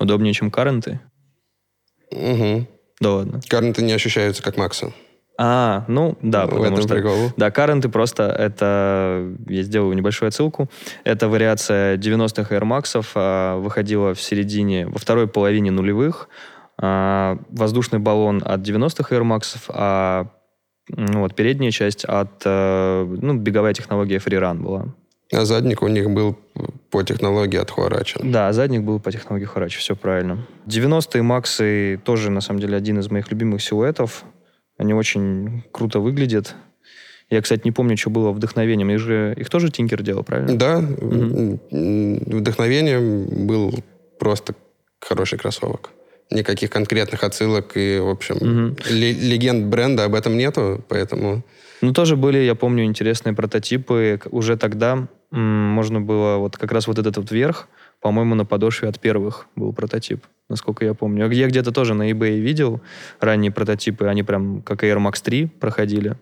Удобнее, 0.00 0.34
чем 0.34 0.50
каренты? 0.50 0.98
Угу. 2.10 2.66
Да 3.00 3.14
ладно. 3.14 3.40
Карнеты 3.48 3.82
не 3.82 3.92
ощущаются 3.92 4.42
как 4.42 4.56
Макса. 4.56 4.92
А, 5.42 5.86
ну 5.88 6.18
да, 6.20 6.46
В 6.46 6.50
потому 6.50 6.76
что... 6.82 6.94
прикол. 6.94 7.32
Да, 7.38 7.50
каренты 7.50 7.88
просто 7.88 8.24
это... 8.24 9.34
Я 9.48 9.62
сделаю 9.62 9.96
небольшую 9.96 10.28
отсылку. 10.28 10.68
Это 11.02 11.28
вариация 11.28 11.96
90-х 11.96 12.54
Air 12.54 12.62
Max, 12.62 13.06
а, 13.14 13.56
выходила 13.56 14.12
в 14.12 14.20
середине, 14.20 14.86
во 14.86 14.98
второй 14.98 15.28
половине 15.28 15.70
нулевых. 15.70 16.28
А, 16.76 17.38
воздушный 17.48 18.00
баллон 18.00 18.42
от 18.44 18.60
90-х 18.60 19.16
Air 19.16 19.22
Max, 19.22 19.56
а 19.68 20.26
ну, 20.88 21.20
вот, 21.20 21.34
передняя 21.34 21.70
часть 21.70 22.04
от... 22.04 22.42
э, 22.44 23.16
ну, 23.22 23.34
беговая 23.34 23.72
технология 23.74 24.18
Freerun 24.18 24.58
была. 24.58 24.94
А 25.32 25.44
задник 25.44 25.82
у 25.82 25.88
них 25.88 26.10
был 26.10 26.36
по 26.90 27.04
технологии 27.04 27.58
от 27.58 27.70
Хуарача. 27.70 28.20
Да, 28.22 28.52
задник 28.52 28.82
был 28.82 28.98
по 28.98 29.12
технологии 29.12 29.44
Харачи, 29.44 29.78
все 29.78 29.94
правильно. 29.94 30.46
90-е 30.66 31.22
Максы 31.22 32.00
тоже, 32.04 32.30
на 32.30 32.40
самом 32.40 32.60
деле, 32.60 32.76
один 32.76 32.98
из 32.98 33.10
моих 33.10 33.30
любимых 33.30 33.62
силуэтов. 33.62 34.24
Они 34.76 34.92
очень 34.92 35.62
круто 35.70 36.00
выглядят. 36.00 36.54
Я, 37.28 37.40
кстати, 37.42 37.62
не 37.64 37.70
помню, 37.70 37.96
что 37.96 38.10
было 38.10 38.32
вдохновением. 38.32 38.90
Их 38.90 38.98
же 38.98 39.34
их 39.36 39.48
тоже 39.50 39.70
Тинкер 39.70 40.02
делал, 40.02 40.24
правильно? 40.24 40.56
Да, 40.56 40.78
угу. 40.78 41.60
вдохновением 41.70 43.46
был 43.46 43.72
просто 44.18 44.54
хороший 45.00 45.38
кроссовок. 45.38 45.90
Никаких 46.30 46.70
конкретных 46.70 47.24
отсылок 47.24 47.72
и, 47.76 47.98
в 47.98 48.08
общем, 48.08 48.36
угу. 48.36 48.76
легенд 48.88 49.66
бренда 49.66 50.04
об 50.04 50.14
этом 50.14 50.36
нету, 50.36 50.84
поэтому... 50.88 51.42
Ну, 51.80 51.92
тоже 51.92 52.16
были, 52.16 52.38
я 52.38 52.54
помню, 52.54 52.84
интересные 52.84 53.34
прототипы. 53.34 54.20
Уже 54.30 54.56
тогда 54.56 55.08
можно 55.30 56.00
было 56.00 56.36
вот 56.36 56.56
как 56.56 56.72
раз 56.72 56.86
вот 56.86 56.98
этот 56.98 57.16
вот 57.16 57.30
верх, 57.30 57.68
по-моему, 58.00 58.34
на 58.34 58.44
подошве 58.44 58.88
от 58.88 58.98
первых 58.98 59.46
был 59.56 59.72
прототип, 59.72 60.24
насколько 60.48 60.84
я 60.84 60.94
помню. 60.94 61.30
Я 61.30 61.48
где-то 61.48 61.72
тоже 61.72 61.94
на 61.94 62.10
eBay 62.10 62.38
видел 62.38 62.80
ранние 63.20 63.52
прототипы, 63.52 64.06
они 64.06 64.22
прям 64.22 64.62
как 64.62 64.84
Air 64.84 64.98
Max 64.98 65.22
3 65.22 65.46
проходили, 65.46 66.16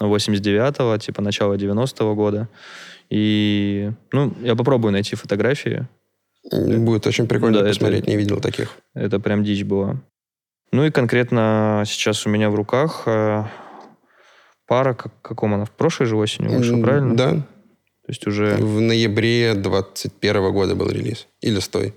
89-го, 0.00 0.96
типа 0.98 1.22
начала 1.22 1.54
90-го 1.54 2.14
года. 2.14 2.48
И, 3.10 3.90
ну, 4.12 4.32
я 4.42 4.54
попробую 4.56 4.92
найти 4.92 5.16
фотографии. 5.16 5.86
Будет 6.50 7.06
очень 7.06 7.26
прикольно 7.26 7.60
да, 7.60 7.68
посмотреть, 7.68 8.02
это, 8.02 8.10
не 8.10 8.16
видел 8.16 8.40
таких. 8.40 8.76
Это 8.94 9.18
прям 9.18 9.44
дичь 9.44 9.64
была. 9.64 9.96
Ну 10.72 10.84
и 10.84 10.90
конкретно 10.90 11.84
сейчас 11.86 12.26
у 12.26 12.30
меня 12.30 12.50
в 12.50 12.54
руках 12.54 13.04
э, 13.06 13.44
пара, 14.66 14.94
как, 14.94 15.12
каком 15.22 15.54
она, 15.54 15.64
в 15.64 15.70
прошлой 15.70 16.06
же 16.06 16.16
осенью 16.16 16.58
вышла, 16.58 16.80
правильно? 16.80 17.16
Да. 17.16 17.30
То 17.32 18.08
есть 18.08 18.26
уже... 18.26 18.56
В 18.56 18.80
ноябре 18.80 19.54
21 19.54 20.52
года 20.52 20.74
был 20.74 20.90
релиз. 20.90 21.26
Или 21.40 21.58
стой. 21.60 21.94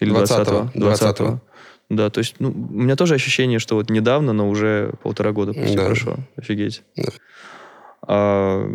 Или 0.00 0.14
20-го. 0.14 0.70
20 0.74 1.20
-го. 1.20 1.38
Да, 1.88 2.10
то 2.10 2.18
есть 2.18 2.34
ну, 2.40 2.50
у 2.50 2.82
меня 2.82 2.96
тоже 2.96 3.14
ощущение, 3.14 3.58
что 3.60 3.76
вот 3.76 3.90
недавно, 3.90 4.32
но 4.32 4.48
уже 4.50 4.92
полтора 5.02 5.32
года 5.32 5.52
почти 5.54 5.76
да. 5.76 5.86
прошло. 5.86 6.16
Офигеть. 6.36 6.82
Да. 6.96 7.04
А, 8.02 8.68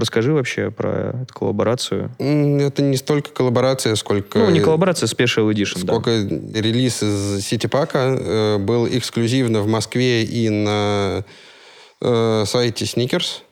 расскажи 0.00 0.32
вообще 0.32 0.70
про 0.70 1.22
эту 1.22 1.34
коллаборацию. 1.34 2.10
Это 2.18 2.82
не 2.82 2.96
столько 2.96 3.30
коллаборация, 3.30 3.94
сколько... 3.94 4.38
Ну, 4.38 4.50
не 4.50 4.60
коллаборация, 4.60 5.06
Special 5.06 5.50
Edition, 5.52 5.78
Сколько 5.80 6.22
да. 6.22 6.60
релиз 6.60 7.02
из 7.02 7.44
Ситипака 7.44 8.16
э, 8.18 8.58
был 8.58 8.88
эксклюзивно 8.88 9.60
в 9.60 9.66
Москве 9.66 10.24
и 10.24 10.48
на 10.48 11.24
э, 12.00 12.44
сайте 12.46 12.84
Sneakers 12.84 13.42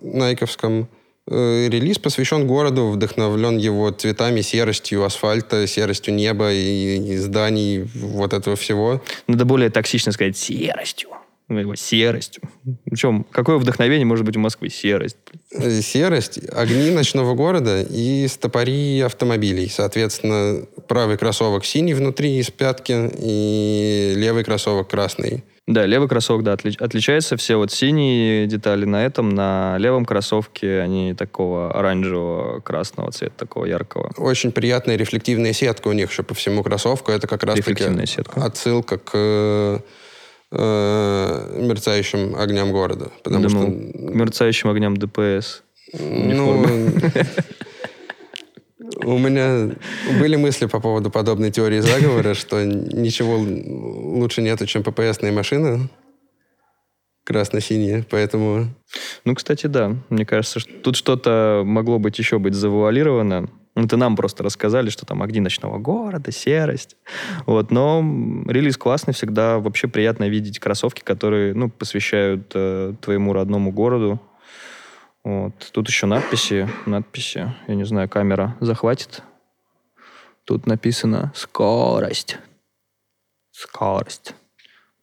найковском. 0.00 0.88
Э, 1.30 1.68
релиз 1.68 1.98
посвящен 1.98 2.46
городу, 2.46 2.88
вдохновлен 2.88 3.58
его 3.58 3.90
цветами, 3.90 4.40
серостью 4.40 5.04
асфальта, 5.04 5.66
серостью 5.66 6.14
неба 6.14 6.52
и, 6.52 6.96
и 6.96 7.16
зданий, 7.16 7.82
вот 7.94 8.32
этого 8.32 8.56
всего. 8.56 9.02
Надо 9.26 9.44
более 9.44 9.70
токсично 9.70 10.12
сказать 10.12 10.36
серостью. 10.36 11.10
Его 11.48 11.74
серостью. 11.76 12.42
Причем, 12.84 13.24
какое 13.30 13.56
вдохновение 13.56 14.04
может 14.04 14.26
быть 14.26 14.36
у 14.36 14.40
Москвы? 14.40 14.68
Серость. 14.68 15.16
Э, 15.52 15.80
серость, 15.80 16.38
огни 16.52 16.90
ночного 16.90 17.34
города 17.34 17.80
и 17.82 18.26
стопори 18.28 19.00
автомобилей. 19.00 19.68
Соответственно, 19.68 20.66
правый 20.88 21.16
кроссовок 21.16 21.64
синий 21.64 21.94
внутри 21.94 22.38
из 22.38 22.50
пятки 22.50 23.10
и 23.18 24.12
левый 24.16 24.44
кроссовок 24.44 24.88
красный. 24.88 25.42
Да, 25.66 25.84
левый 25.84 26.08
кроссовок, 26.08 26.44
да, 26.44 26.54
отли- 26.54 26.82
отличается. 26.82 27.36
Все 27.36 27.56
вот 27.56 27.70
синие 27.70 28.46
детали 28.46 28.86
на 28.86 29.04
этом, 29.04 29.28
на 29.30 29.76
левом 29.78 30.06
кроссовке 30.06 30.80
они 30.80 31.12
такого 31.12 31.72
оранжевого, 31.78 32.60
красного 32.60 33.12
цвета, 33.12 33.34
такого 33.36 33.66
яркого. 33.66 34.10
Очень 34.16 34.50
приятная 34.52 34.96
рефлективная 34.96 35.52
сетка 35.52 35.88
у 35.88 35.92
них 35.92 36.10
еще 36.10 36.22
по 36.22 36.34
всему 36.34 36.62
кроссовку. 36.62 37.12
Это 37.12 37.26
как 37.26 37.42
раз 37.42 37.60
таки 37.60 38.06
сетка. 38.06 38.44
отсылка 38.44 38.96
к 38.98 39.82
э, 40.50 41.60
мерцающим 41.60 42.36
огням 42.36 42.72
города. 42.72 43.10
Потому 43.22 43.48
Думал, 43.48 43.62
что... 43.62 43.70
К 43.70 44.14
мерцающим 44.14 44.70
огням 44.70 44.96
ДПС. 44.96 45.62
Ну, 45.92 46.64
у 49.04 49.18
меня 49.18 49.74
были 50.20 50.36
мысли 50.36 50.66
по 50.66 50.80
поводу 50.80 51.10
подобной 51.10 51.50
теории 51.50 51.80
заговора, 51.80 52.34
что 52.34 52.64
ничего 52.64 53.36
лучше 53.38 54.42
нету, 54.42 54.66
чем 54.66 54.82
ППСная 54.82 55.32
машина 55.32 55.88
красно-синяя, 57.28 58.06
поэтому... 58.08 58.68
Ну, 59.26 59.34
кстати, 59.34 59.66
да. 59.66 59.94
Мне 60.08 60.24
кажется, 60.24 60.60
что 60.60 60.72
тут 60.82 60.96
что-то 60.96 61.62
могло 61.62 61.98
быть 61.98 62.18
еще 62.18 62.38
быть 62.38 62.54
завуалировано. 62.54 63.50
Это 63.84 63.96
нам 63.96 64.16
просто 64.16 64.42
рассказали, 64.42 64.90
что 64.90 65.06
там 65.06 65.22
огни 65.22 65.38
ночного 65.38 65.78
города, 65.78 66.32
серость. 66.32 66.96
Вот. 67.46 67.70
Но 67.70 68.00
релиз 68.48 68.76
классный, 68.76 69.14
всегда 69.14 69.60
вообще 69.60 69.86
приятно 69.86 70.28
видеть 70.28 70.58
кроссовки, 70.58 71.02
которые 71.02 71.54
ну, 71.54 71.70
посвящают 71.70 72.50
э, 72.54 72.94
твоему 73.00 73.32
родному 73.32 73.70
городу. 73.70 74.20
Вот. 75.22 75.54
Тут 75.72 75.88
еще 75.88 76.06
надписи. 76.06 76.68
Надписи. 76.86 77.54
Я 77.68 77.74
не 77.76 77.84
знаю, 77.84 78.08
камера 78.08 78.56
захватит. 78.60 79.22
Тут 80.44 80.66
написано 80.66 81.32
«Скорость». 81.36 82.38
Скорость. 83.52 84.34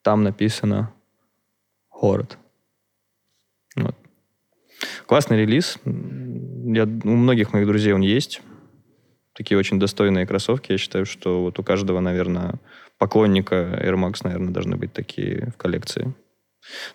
Там 0.02 0.22
написано 0.22 0.92
«Город». 1.90 2.36
Вот. 3.74 3.94
Классный 5.06 5.38
релиз. 5.38 5.78
Я, 5.84 6.84
у 6.84 7.10
многих 7.10 7.54
моих 7.54 7.66
друзей 7.66 7.94
он 7.94 8.02
есть. 8.02 8.42
Такие 9.36 9.58
очень 9.58 9.78
достойные 9.78 10.26
кроссовки. 10.26 10.72
Я 10.72 10.78
считаю, 10.78 11.04
что 11.04 11.42
вот 11.42 11.58
у 11.58 11.62
каждого, 11.62 12.00
наверное, 12.00 12.54
поклонника 12.98 13.54
Air 13.54 13.94
Max, 13.94 14.20
наверное, 14.24 14.52
должны 14.52 14.76
быть 14.76 14.92
такие 14.92 15.52
в 15.54 15.58
коллекции. 15.58 16.14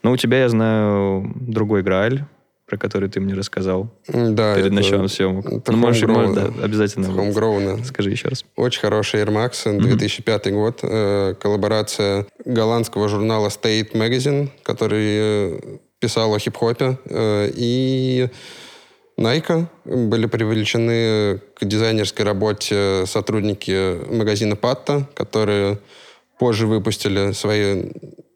Но 0.04 0.12
у 0.12 0.18
тебя, 0.18 0.40
я 0.40 0.50
знаю, 0.50 1.32
другой 1.36 1.84
Грааль, 1.84 2.26
про 2.68 2.78
который 2.78 3.10
ты 3.10 3.20
мне 3.20 3.34
рассказал 3.34 3.94
да, 4.08 4.56
перед 4.56 4.72
началом 4.72 5.08
съемок. 5.08 5.68
Ну, 5.68 5.78
можешь, 5.78 6.08
можешь, 6.08 6.36
да, 6.36 6.64
обязательно. 6.64 7.08
Homegrown. 7.08 7.84
Скажи 7.86 8.10
еще 8.10 8.30
раз. 8.30 8.44
Очень 8.56 8.82
хороший 8.82 9.22
Air 9.22 9.28
Max, 9.28 9.78
2005 9.78 10.48
mm-hmm. 10.48 10.52
год. 10.52 10.80
Э, 10.84 11.36
коллаборация 11.40 12.26
голландского 12.46 13.08
журнала 13.08 13.50
State 13.50 13.92
Magazine, 13.92 14.50
который 14.64 15.04
э, 15.04 15.60
писал 16.00 16.34
о 16.34 16.40
хип-хопе. 16.40 16.98
Э, 17.06 17.52
и 17.54 18.30
Nike 19.22 19.68
были 19.86 20.26
привлечены 20.26 21.42
к 21.56 21.66
дизайнерской 21.66 22.26
работе 22.26 23.06
сотрудники 23.06 23.98
магазина 24.12 24.56
Патта, 24.56 25.08
которые 25.14 25.80
позже 26.40 26.68
выпустили 26.68 27.32
свои 27.32 27.92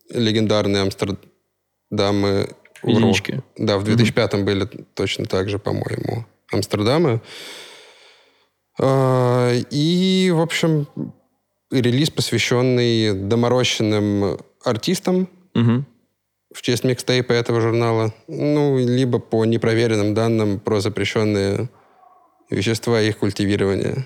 легендарные 0.10 0.84
Амстердамы 0.84 2.50
Единички. 2.84 3.42
Да, 3.58 3.78
в 3.78 3.84
2005 3.84 4.34
mm-hmm. 4.34 4.44
были 4.44 4.66
точно 4.94 5.26
так 5.26 5.50
же, 5.50 5.60
по-моему, 5.60 6.26
Амстердамы. 6.52 7.22
А, 8.80 9.52
и, 9.72 10.32
в 10.34 10.42
общем, 10.42 10.88
релиз, 11.72 12.12
посвященный 12.12 13.14
доморощенным 13.14 14.38
артистам 14.64 15.28
mm-hmm. 15.56 15.84
В 16.56 16.62
честь 16.62 16.86
микстейпа 16.86 17.34
этого 17.34 17.60
журнала. 17.60 18.14
Ну, 18.28 18.78
либо 18.78 19.20
по 19.20 19.44
непроверенным 19.46 20.14
данным 20.14 20.60
про 20.60 20.80
запрещенные 20.80 21.70
вещества 22.50 23.02
и 23.02 23.10
их 23.10 23.18
культивирование. 23.18 24.06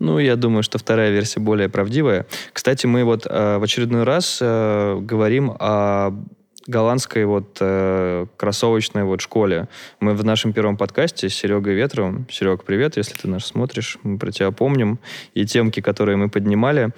Ну, 0.00 0.18
я 0.18 0.34
думаю, 0.36 0.62
что 0.62 0.78
вторая 0.78 1.10
версия 1.10 1.40
более 1.40 1.68
правдивая. 1.68 2.26
Кстати, 2.52 2.86
мы 2.86 3.04
вот 3.04 3.26
э, 3.26 3.58
в 3.58 3.62
очередной 3.62 4.02
раз 4.02 4.38
э, 4.40 4.98
говорим 5.00 5.52
о 5.58 6.12
голландской 6.66 7.26
вот 7.26 7.58
э, 7.60 8.26
кроссовочной 8.36 9.04
вот 9.04 9.20
школе. 9.20 9.68
Мы 10.00 10.14
в 10.14 10.24
нашем 10.24 10.52
первом 10.52 10.76
подкасте 10.76 11.28
с 11.28 11.34
Серегой 11.34 11.74
Ветровым, 11.74 12.26
Серег, 12.30 12.64
привет, 12.64 12.96
если 12.96 13.14
ты 13.14 13.28
нас 13.28 13.44
смотришь, 13.44 13.98
мы 14.02 14.18
про 14.18 14.32
тебя 14.32 14.50
помним, 14.50 14.98
и 15.34 15.44
темки, 15.44 15.80
которые 15.80 16.16
мы 16.16 16.28
поднимали, 16.28 16.90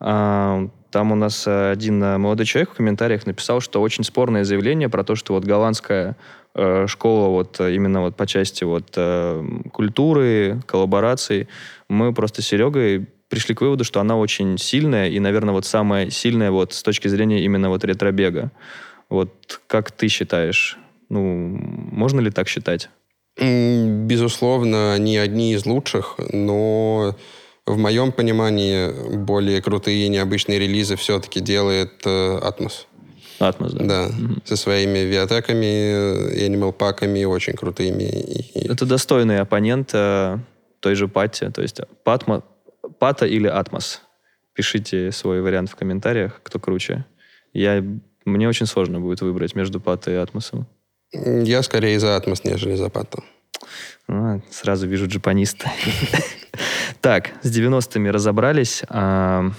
э, 0.00 0.68
там 0.90 1.12
у 1.12 1.14
нас 1.14 1.46
один 1.46 2.00
молодой 2.20 2.46
человек 2.46 2.70
в 2.70 2.74
комментариях 2.74 3.26
написал, 3.26 3.60
что 3.60 3.80
очень 3.80 4.04
спорное 4.04 4.44
заявление 4.44 4.88
про 4.88 5.04
то, 5.04 5.14
что 5.14 5.34
вот 5.34 5.44
голландская 5.44 6.16
э, 6.54 6.86
школа 6.86 7.28
вот 7.28 7.60
именно 7.60 8.00
вот 8.00 8.16
по 8.16 8.26
части 8.26 8.64
вот 8.64 8.92
э, 8.96 9.42
культуры, 9.72 10.60
коллабораций, 10.66 11.48
мы 11.88 12.12
просто 12.12 12.42
с 12.42 12.46
Серегой 12.46 13.06
пришли 13.28 13.54
к 13.54 13.60
выводу, 13.60 13.84
что 13.84 14.00
она 14.00 14.16
очень 14.16 14.58
сильная 14.58 15.08
и, 15.08 15.18
наверное, 15.20 15.54
вот 15.54 15.64
самая 15.64 16.10
сильная 16.10 16.50
вот 16.50 16.74
с 16.74 16.82
точки 16.82 17.08
зрения 17.08 17.44
именно 17.44 17.70
вот 17.70 17.84
ретробега. 17.84 18.50
Вот 19.08 19.60
как 19.66 19.90
ты 19.92 20.08
считаешь, 20.08 20.76
ну, 21.08 21.48
можно 21.92 22.20
ли 22.20 22.30
так 22.30 22.48
считать? 22.48 22.90
Безусловно, 23.38 24.92
они 24.92 25.16
одни 25.16 25.54
из 25.54 25.64
лучших, 25.64 26.16
но 26.32 27.16
в 27.74 27.78
моем 27.78 28.12
понимании 28.12 29.16
более 29.16 29.60
крутые 29.62 30.06
и 30.06 30.08
необычные 30.08 30.58
релизы 30.58 30.96
все-таки 30.96 31.40
делает 31.40 32.06
Атмос. 32.06 32.86
Э, 33.38 33.44
Атмос, 33.44 33.72
да. 33.72 33.84
Да, 33.84 34.06
угу. 34.06 34.40
со 34.44 34.56
своими 34.56 34.98
виатеками, 35.00 36.46
Animal 36.46 36.72
паками 36.72 37.24
очень 37.24 37.54
крутыми. 37.54 38.04
Это 38.54 38.86
достойный 38.86 39.40
оппонент 39.40 39.90
э, 39.94 40.38
той 40.80 40.94
же 40.94 41.08
Пати, 41.08 41.50
то 41.50 41.62
есть 41.62 41.80
Патма, 42.04 42.42
Пата 42.98 43.26
или 43.26 43.46
Атмос. 43.46 44.02
Пишите 44.52 45.12
свой 45.12 45.40
вариант 45.40 45.70
в 45.70 45.76
комментариях, 45.76 46.40
кто 46.42 46.58
круче. 46.58 47.04
Я 47.52 47.82
мне 48.24 48.48
очень 48.48 48.66
сложно 48.66 49.00
будет 49.00 49.22
выбрать 49.22 49.54
между 49.54 49.80
Патой 49.80 50.14
и 50.14 50.16
Атмосом. 50.16 50.66
Я 51.12 51.62
скорее 51.62 51.98
за 51.98 52.16
Атмос, 52.16 52.44
нежели 52.44 52.76
за 52.76 52.88
Патто. 52.88 53.22
А, 54.08 54.40
сразу 54.50 54.86
вижу 54.86 55.06
джапаниста. 55.06 55.70
Так, 57.00 57.30
с 57.42 57.56
90-ми 57.56 58.10
разобрались. 58.10 58.82
А, 58.88 59.50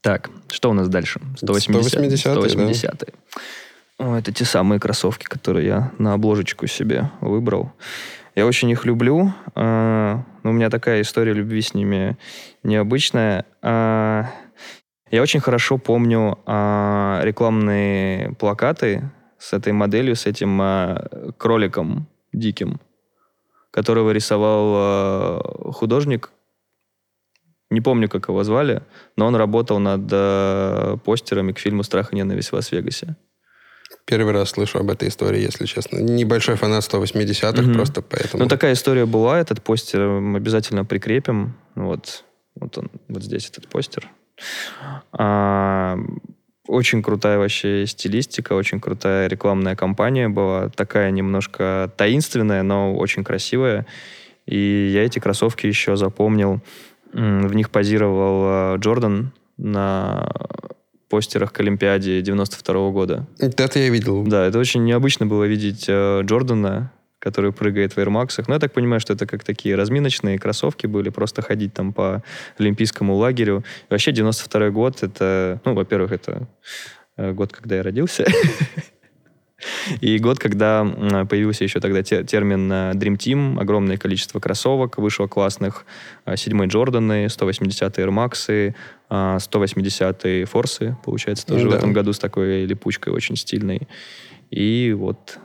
так, 0.00 0.30
что 0.48 0.70
у 0.70 0.74
нас 0.74 0.88
дальше? 0.88 1.20
180 1.36 2.18
180 2.18 3.04
О, 3.98 4.14
это 4.14 4.32
те 4.32 4.44
самые 4.44 4.78
кроссовки, 4.78 5.24
которые 5.24 5.66
я 5.66 5.92
на 5.98 6.12
обложечку 6.12 6.68
себе 6.68 7.10
выбрал. 7.20 7.72
Я 8.36 8.46
очень 8.46 8.70
их 8.70 8.84
люблю. 8.84 9.34
А, 9.54 10.22
но 10.44 10.50
у 10.50 10.52
меня 10.52 10.70
такая 10.70 11.00
история 11.00 11.32
любви 11.32 11.60
с 11.62 11.74
ними 11.74 12.16
необычная. 12.62 13.44
А, 13.60 14.26
я 15.10 15.22
очень 15.22 15.40
хорошо 15.40 15.78
помню 15.78 16.38
рекламные 16.46 18.34
плакаты 18.34 19.10
с 19.38 19.52
этой 19.52 19.72
моделью, 19.72 20.16
с 20.16 20.26
этим 20.26 21.32
кроликом 21.38 22.08
диким, 22.32 22.80
которого 23.76 24.10
рисовал 24.10 24.72
а, 24.74 25.72
художник. 25.72 26.30
Не 27.70 27.82
помню, 27.82 28.08
как 28.08 28.28
его 28.28 28.42
звали, 28.42 28.82
но 29.16 29.26
он 29.26 29.36
работал 29.36 29.78
над 29.78 30.08
а, 30.10 30.96
постерами 30.96 31.52
к 31.52 31.58
фильму 31.58 31.82
«Страх 31.82 32.12
и 32.12 32.16
ненависть 32.16 32.52
в 32.52 32.54
Лас-Вегасе». 32.54 33.16
Первый 34.06 34.32
раз 34.32 34.50
слышу 34.50 34.78
об 34.78 34.90
этой 34.90 35.08
истории, 35.08 35.40
если 35.42 35.66
честно. 35.66 35.98
Небольшой 35.98 36.56
фанат 36.56 36.84
180-х, 36.84 37.62
Мгм. 37.62 37.74
просто 37.74 38.00
поэтому. 38.00 38.44
Ну, 38.44 38.48
такая 38.48 38.72
история 38.72 39.04
была. 39.04 39.38
Этот 39.38 39.62
постер 39.62 40.00
мы 40.08 40.38
обязательно 40.38 40.84
прикрепим. 40.86 41.54
Вот, 41.74 42.24
вот 42.54 42.78
он, 42.78 42.90
вот 43.08 43.22
здесь 43.22 43.50
этот 43.50 43.68
постер. 43.68 44.08
А, 45.12 45.98
очень 46.68 47.02
крутая 47.02 47.38
вообще 47.38 47.86
стилистика, 47.86 48.54
очень 48.54 48.80
крутая 48.80 49.28
рекламная 49.28 49.76
кампания 49.76 50.28
была. 50.28 50.68
Такая 50.68 51.10
немножко 51.10 51.90
таинственная, 51.96 52.62
но 52.62 52.94
очень 52.94 53.24
красивая. 53.24 53.86
И 54.46 54.90
я 54.92 55.04
эти 55.04 55.18
кроссовки 55.18 55.66
еще 55.66 55.96
запомнил. 55.96 56.60
В 57.12 57.54
них 57.54 57.70
позировал 57.70 58.42
а, 58.44 58.76
Джордан 58.76 59.32
на 59.56 60.28
постерах 61.08 61.52
к 61.52 61.60
Олимпиаде 61.60 62.20
92 62.20 62.90
года. 62.90 63.26
Это 63.38 63.78
я 63.78 63.88
видел. 63.88 64.24
Да, 64.24 64.46
это 64.46 64.58
очень 64.58 64.84
необычно 64.84 65.26
было 65.26 65.44
видеть 65.44 65.86
э, 65.88 66.22
Джордана, 66.22 66.92
который 67.26 67.50
прыгает 67.50 67.92
в 67.96 67.98
Air 67.98 68.06
Max'ах. 68.08 68.44
Но 68.46 68.54
я 68.54 68.60
так 68.60 68.72
понимаю, 68.72 69.00
что 69.00 69.12
это 69.14 69.26
как 69.26 69.42
такие 69.42 69.74
разминочные 69.74 70.38
кроссовки 70.38 70.86
были, 70.86 71.10
просто 71.10 71.42
ходить 71.42 71.74
там 71.74 71.92
по 71.92 72.22
олимпийскому 72.58 73.16
лагерю. 73.16 73.64
И 73.88 73.92
вообще 73.92 74.12
92 74.12 74.70
год, 74.70 75.02
это, 75.02 75.60
ну, 75.64 75.74
во-первых, 75.74 76.12
это 76.12 76.46
э, 77.16 77.32
год, 77.32 77.52
когда 77.52 77.76
я 77.76 77.82
родился. 77.82 78.24
И 80.02 80.18
год, 80.18 80.38
когда 80.38 80.84
появился 81.30 81.64
еще 81.64 81.80
тогда 81.80 82.02
те- 82.02 82.22
термин 82.24 82.70
э, 82.70 82.92
Dream 82.92 83.16
Team, 83.16 83.58
огромное 83.60 83.96
количество 83.96 84.38
кроссовок 84.38 84.98
вышло 84.98 85.26
классных. 85.26 85.86
Э, 86.26 86.36
Седьмой 86.36 86.66
Джорданы, 86.66 87.28
180 87.28 87.98
Air 87.98 88.10
Max'ы, 88.10 88.74
э, 89.10 89.38
180 89.40 90.46
Форсы, 90.48 90.96
получается, 91.04 91.46
тоже 91.46 91.68
в 91.68 91.70
Да. 91.70 91.78
этом 91.78 91.92
году 91.94 92.12
с 92.12 92.18
такой 92.18 92.66
липучкой 92.66 93.12
очень 93.14 93.36
стильной. 93.36 93.88
И 94.50 94.94
вот, 94.96 95.38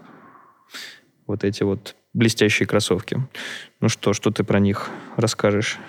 вот 1.28 1.44
эти 1.44 1.64
вот 1.64 1.96
блестящие 2.14 2.68
кроссовки. 2.68 3.18
Ну 3.82 3.90
что, 3.90 4.14
что 4.14 4.30
ты 4.30 4.44
про 4.44 4.60
них 4.60 4.92
расскажешь? 5.18 5.80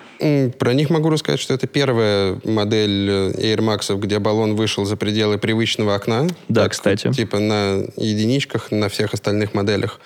Про 0.57 0.73
них 0.73 0.89
могу 0.89 1.11
рассказать, 1.11 1.39
что 1.39 1.53
это 1.53 1.67
первая 1.67 2.39
модель 2.43 3.09
э, 3.09 3.31
Air 3.33 3.59
Max, 3.59 3.95
где 3.95 4.17
баллон 4.17 4.55
вышел 4.55 4.83
за 4.83 4.97
пределы 4.97 5.37
привычного 5.37 5.93
окна. 5.93 6.27
Да, 6.49 6.63
Так, 6.63 6.71
кстати. 6.71 7.11
Типа 7.11 7.37
на 7.37 7.83
единичках, 7.95 8.71
на 8.71 8.89
всех 8.89 9.13
остальных 9.13 9.53
моделях, 9.53 9.99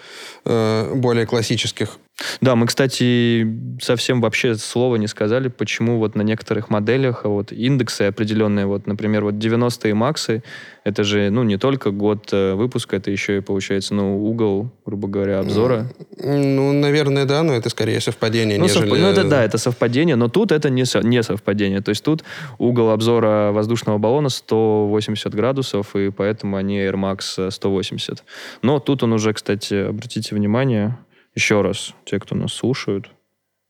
э, 0.43 0.93
более 0.95 1.26
классических. 1.26 1.97
Да, 2.41 2.56
мы, 2.56 2.65
кстати, 2.65 3.47
совсем 3.80 4.21
вообще 4.21 4.56
слова 4.56 4.95
не 4.95 5.08
сказали, 5.08 5.50
почему 5.50 6.00
вот 6.00 6.15
на 6.15 6.23
некоторых 6.23 6.71
моделях 6.71 7.21
а 7.26 7.30
вот 7.30 7.52
индексы 7.52 8.04
определенные, 8.04 8.65
вот, 8.65 8.88
например, 8.88 9.23
вот 9.23 9.36
90-е 9.36 9.93
Максы, 9.93 10.43
это 10.84 11.04
же, 11.04 11.30
ну, 11.30 11.43
не 11.43 11.58
только 11.58 11.91
год 11.91 12.30
э, 12.32 12.54
выпуска, 12.56 12.95
это 12.95 13.12
еще 13.12 13.38
и, 13.38 13.41
получается, 13.41 13.93
ну, 13.93 14.26
угол, 14.26 14.71
грубо 14.86 15.08
говоря, 15.08 15.39
обзора. 15.39 15.91
Ну, 16.17 16.73
наверное, 16.73 17.26
да, 17.26 17.43
но 17.43 17.54
это 17.54 17.69
скорее 17.78 18.02
совпадение, 18.02 18.58
Ну, 18.58 18.63
нежели... 18.63 18.88
совп- 18.92 18.98
ну, 19.00 19.08
это 19.08 19.24
да, 19.24 19.44
это 19.44 19.60
совпадение, 19.60 20.16
но 20.16 20.30
тут 20.30 20.52
это 20.52 20.72
не, 20.72 20.84
со- 20.86 21.02
не 21.04 21.22
совпадение. 21.22 21.82
То 21.82 21.90
есть 21.90 22.04
тут 22.04 22.24
угол 22.58 22.90
обзора 22.90 23.52
воздушного 23.52 24.00
баллона 24.00 24.30
180 24.30 25.36
градусов, 25.36 25.96
и 25.96 26.10
поэтому 26.10 26.58
они 26.58 26.80
Air 26.80 26.96
Max 26.96 27.20
э, 27.38 27.52
180. 27.52 28.24
Но 28.63 28.80
тут 28.80 29.04
он 29.04 29.13
уже, 29.13 29.32
кстати, 29.34 29.76
обратите 29.90 30.34
внимание, 30.34 30.98
еще 31.36 31.62
раз, 31.62 31.94
те, 32.04 32.20
кто 32.20 32.36
нас 32.36 32.52
слушают, 32.54 33.12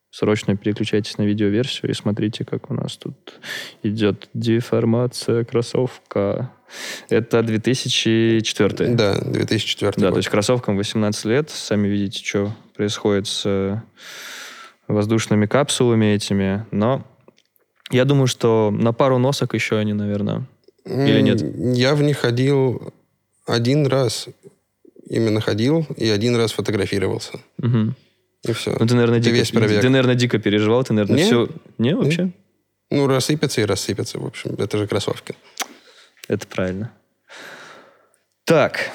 срочно 0.09 0.55
переключайтесь 0.55 1.17
на 1.17 1.23
видеоверсию 1.23 1.91
и 1.91 1.93
смотрите, 1.93 2.45
как 2.45 2.71
у 2.71 2.73
нас 2.73 2.95
тут 2.95 3.13
идет 3.83 4.29
деформация 4.33 5.43
кроссовка. 5.43 6.51
Это 7.09 7.43
2004. 7.43 8.89
Да, 8.95 9.19
2004 9.21 9.91
Да, 9.97 10.01
год. 10.07 10.13
то 10.13 10.17
есть 10.17 10.29
кроссовкам 10.29 10.77
18 10.77 11.25
лет. 11.25 11.49
Сами 11.49 11.87
видите, 11.89 12.23
что 12.25 12.51
происходит 12.77 13.27
с 13.27 13.41
э, 13.45 13.77
воздушными 14.87 15.47
капсулами 15.47 16.13
этими. 16.13 16.65
Но 16.71 17.05
я 17.89 18.05
думаю, 18.05 18.27
что 18.27 18.69
на 18.71 18.93
пару 18.93 19.17
носок 19.17 19.53
еще 19.55 19.77
они, 19.77 19.93
наверное. 19.93 20.45
или 20.85 21.21
нет? 21.21 21.41
Я 21.75 21.95
в 21.95 22.03
них 22.03 22.19
ходил 22.19 22.93
один 23.45 23.87
раз. 23.87 24.27
Именно 25.09 25.39
ходил 25.41 25.85
и 25.95 26.09
один 26.09 26.35
раз 26.35 26.51
фотографировался. 26.51 27.39
Мгм. 27.57 27.95
И 28.47 28.51
все. 28.51 28.75
Ну, 28.79 28.85
ты, 28.85 28.93
наверное, 28.93 29.19
Это 29.19 29.25
дико, 29.29 29.37
весь 29.37 29.51
пробег. 29.51 29.81
ты, 29.81 29.89
наверное, 29.89 30.15
дико 30.15 30.37
переживал. 30.37 30.83
Ты, 30.83 30.93
наверное, 30.93 31.17
Не. 31.17 31.23
все... 31.23 31.49
Не, 31.77 31.95
вообще? 31.95 32.31
Ну, 32.91 33.07
рассыпется 33.07 33.61
и 33.61 33.65
рассыпется, 33.65 34.19
в 34.19 34.25
общем. 34.25 34.55
Это 34.57 34.77
же 34.77 34.85
кроссовки. 34.87 35.33
Это 36.27 36.45
правильно. 36.45 36.91
Так, 38.43 38.91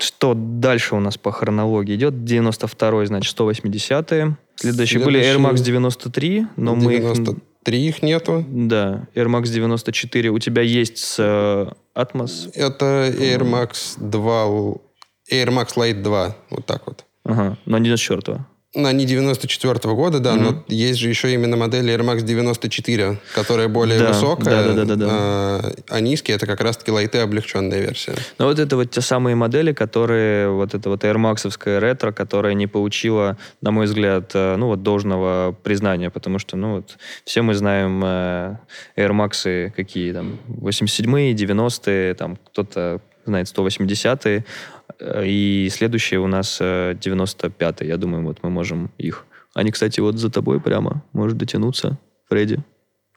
что 0.00 0.34
дальше 0.34 0.94
у 0.94 1.00
нас 1.00 1.16
по 1.18 1.32
хронологии 1.32 1.94
идет? 1.96 2.14
92-й, 2.14 3.06
значит, 3.06 3.38
180-е. 3.38 4.36
Следующие 4.56 5.04
были 5.04 5.20
Air 5.20 5.38
Max 5.38 5.62
93, 5.62 6.46
но 6.56 6.74
мы 6.74 6.94
их... 6.94 7.00
93 7.02 7.80
их 7.88 8.02
нету. 8.02 8.44
Да, 8.48 9.06
Air 9.14 9.26
Max 9.26 9.48
94 9.48 10.30
у 10.30 10.38
тебя 10.38 10.62
есть 10.62 10.98
с 10.98 11.16
э, 11.18 11.66
Atmos. 12.00 12.50
Это 12.54 13.08
Air 13.08 13.42
Max 13.42 13.96
2, 13.98 14.42
л- 14.44 14.82
Air 15.32 15.48
Max 15.48 15.74
Lite 15.76 16.02
2. 16.02 16.36
Вот 16.50 16.66
так 16.66 16.86
вот. 16.86 17.04
Ага, 17.24 17.58
но 17.66 17.78
не 17.78 17.86
94 17.86 18.38
Ну, 18.38 18.44
Они 18.76 19.06
94 19.06 19.94
года, 19.94 20.20
да, 20.20 20.34
но 20.34 20.62
есть 20.68 20.98
же 20.98 21.08
еще 21.08 21.32
именно 21.32 21.56
модель 21.56 21.88
Air 21.90 22.02
Max 22.02 22.22
94, 22.22 23.18
которая 23.34 23.68
более 23.68 23.98
Да, 23.98 24.08
высокая, 24.08 24.64
да-да-да-да-да. 24.64 25.06
а, 25.10 25.72
а 25.88 26.00
низкие 26.00 26.36
это 26.36 26.46
как 26.46 26.60
раз-таки 26.60 26.90
лайты 26.90 27.18
облегченная 27.18 27.80
версия. 27.80 28.14
Но 28.38 28.46
вот 28.46 28.58
это 28.58 28.76
вот 28.76 28.90
те 28.90 29.00
самые 29.00 29.34
модели, 29.34 29.72
которые, 29.72 30.50
вот 30.50 30.74
это 30.74 30.90
вот 30.90 31.04
Air 31.04 31.16
Max'овская 31.16 31.80
ретро, 31.80 32.12
которая 32.12 32.54
не 32.54 32.66
получила, 32.66 33.38
на 33.62 33.70
мой 33.70 33.86
взгляд, 33.86 34.32
э, 34.34 34.56
ну 34.56 34.66
вот 34.66 34.82
должного 34.82 35.56
признания, 35.62 36.10
потому 36.10 36.38
что, 36.38 36.56
ну 36.56 36.76
вот, 36.76 36.98
все 37.24 37.42
мы 37.42 37.54
знаем 37.54 38.02
э, 38.04 38.56
Air 38.96 39.12
Max'ы 39.12 39.72
какие 39.74 40.12
там, 40.12 40.38
87-е, 40.48 41.32
90-е, 41.32 42.14
там 42.14 42.36
кто-то 42.36 43.00
знает 43.26 43.46
180-е, 43.48 44.36
э, 44.38 44.42
и 45.00 45.68
следующие 45.70 46.20
у 46.20 46.26
нас 46.26 46.58
э, 46.60 46.94
95-е, 46.94 47.88
я 47.88 47.96
думаю, 47.96 48.24
вот 48.24 48.38
мы 48.42 48.50
можем 48.50 48.90
их. 48.98 49.26
Они, 49.54 49.70
кстати, 49.70 50.00
вот 50.00 50.16
за 50.18 50.30
тобой 50.30 50.60
прямо, 50.60 51.02
может 51.12 51.36
дотянуться, 51.36 51.98
Фредди, 52.28 52.58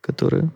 которые... 0.01 0.49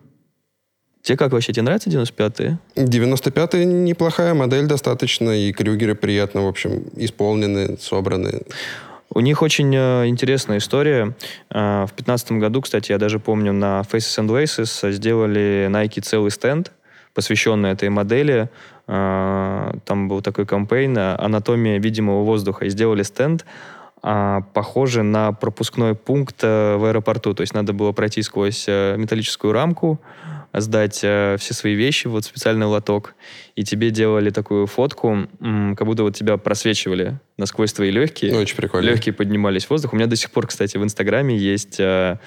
Тебе 1.02 1.18
как 1.18 1.32
вообще, 1.32 1.52
тебе 1.52 1.64
нравятся 1.64 1.90
95-е? 1.90 2.58
95-я 2.76 3.64
неплохая 3.66 4.32
модель 4.32 4.66
достаточно, 4.66 5.30
и 5.30 5.52
крюгеры 5.52 5.94
приятно, 5.94 6.44
в 6.44 6.48
общем, 6.48 6.86
исполнены, 6.96 7.76
собраны. 7.78 8.42
У 9.10 9.20
них 9.20 9.42
очень 9.42 9.74
э, 9.74 10.06
интересная 10.08 10.58
история. 10.58 11.14
Э, 11.50 11.84
в 11.84 11.94
2015 11.94 12.32
году, 12.32 12.62
кстати, 12.62 12.92
я 12.92 12.98
даже 12.98 13.18
помню, 13.18 13.52
на 13.52 13.82
Faces 13.82 14.18
and 14.18 14.28
Laces 14.28 14.92
сделали 14.92 15.68
Nike 15.70 16.00
целый 16.00 16.30
стенд, 16.30 16.72
посвященный 17.14 17.70
этой 17.70 17.88
модели. 17.88 18.50
Э, 18.86 19.72
там 19.84 20.08
был 20.08 20.20
такой 20.20 20.46
кампейн 20.46 20.96
«Анатомия 20.98 21.78
видимого 21.78 22.24
воздуха». 22.24 22.66
И 22.66 22.68
сделали 22.68 23.02
стенд, 23.02 23.44
а, 24.06 24.42
похожий 24.52 25.02
на 25.02 25.32
пропускной 25.32 25.94
пункт 25.94 26.36
э, 26.42 26.76
в 26.76 26.84
аэропорту. 26.84 27.32
То 27.32 27.40
есть 27.40 27.54
надо 27.54 27.72
было 27.72 27.92
пройти 27.92 28.20
сквозь 28.20 28.66
э, 28.68 28.96
металлическую 28.98 29.54
рамку, 29.54 29.98
сдать 30.52 31.00
э, 31.02 31.36
все 31.38 31.54
свои 31.54 31.74
вещи 31.74 32.06
вот 32.06 32.26
специальный 32.26 32.66
лоток, 32.66 33.14
и 33.56 33.64
тебе 33.64 33.90
делали 33.90 34.28
такую 34.28 34.66
фотку, 34.66 35.26
как 35.40 35.86
будто 35.86 36.02
вот 36.02 36.14
тебя 36.14 36.36
просвечивали 36.36 37.18
насквозь 37.38 37.72
твои 37.72 37.90
легкие. 37.90 38.36
Очень 38.36 38.56
прикольно. 38.56 38.90
Легкие 38.90 39.14
поднимались 39.14 39.64
в 39.64 39.70
воздух. 39.70 39.94
У 39.94 39.96
меня 39.96 40.06
до 40.06 40.16
сих 40.16 40.30
пор, 40.30 40.48
кстати, 40.48 40.76
в 40.76 40.84
Инстаграме 40.84 41.34
есть 41.34 41.80
э, 41.80 42.18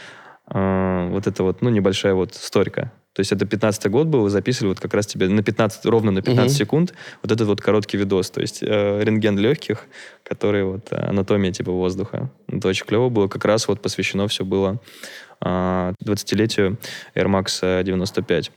э, 0.49 1.09
вот 1.11 1.27
эта 1.27 1.43
вот, 1.43 1.61
ну, 1.61 1.69
небольшая 1.69 2.15
вот 2.15 2.33
сторика. 2.33 2.91
То 3.17 3.21
есть 3.21 3.31
это 3.31 3.47
15 3.47 3.89
год 3.89 4.05
был, 4.05 4.21
вы 4.21 4.29
записывали 4.29 4.67
вот 4.69 4.79
как 4.79 4.93
раз 4.93 5.07
тебе 5.07 5.27
на 5.27 5.41
15, 5.41 5.85
ровно 5.87 6.11
на 6.11 6.21
15 6.21 6.51
Мгм. 6.51 6.55
секунд 6.55 6.93
вот 7.23 7.31
этот 7.31 7.47
вот 7.47 7.59
короткий 7.61 7.97
видос. 7.97 8.29
То 8.29 8.41
есть 8.41 8.59
э, 8.61 8.99
рентген 9.03 9.39
легких, 9.39 9.85
который 10.23 10.63
вот 10.63 10.89
э, 10.91 10.97
анатомия 10.97 11.51
типа 11.51 11.71
воздуха. 11.71 12.29
Это 12.47 12.67
очень 12.67 12.85
клево 12.85 13.09
было. 13.09 13.27
Как 13.27 13.43
раз 13.45 13.67
вот 13.67 13.81
посвящено 13.81 14.27
все 14.27 14.45
было 14.45 14.79
э, 15.43 15.93
20-летию 16.05 16.77
Air 17.15 17.25
Max 17.25 17.57
э, 17.63 17.83
95. 17.83 18.51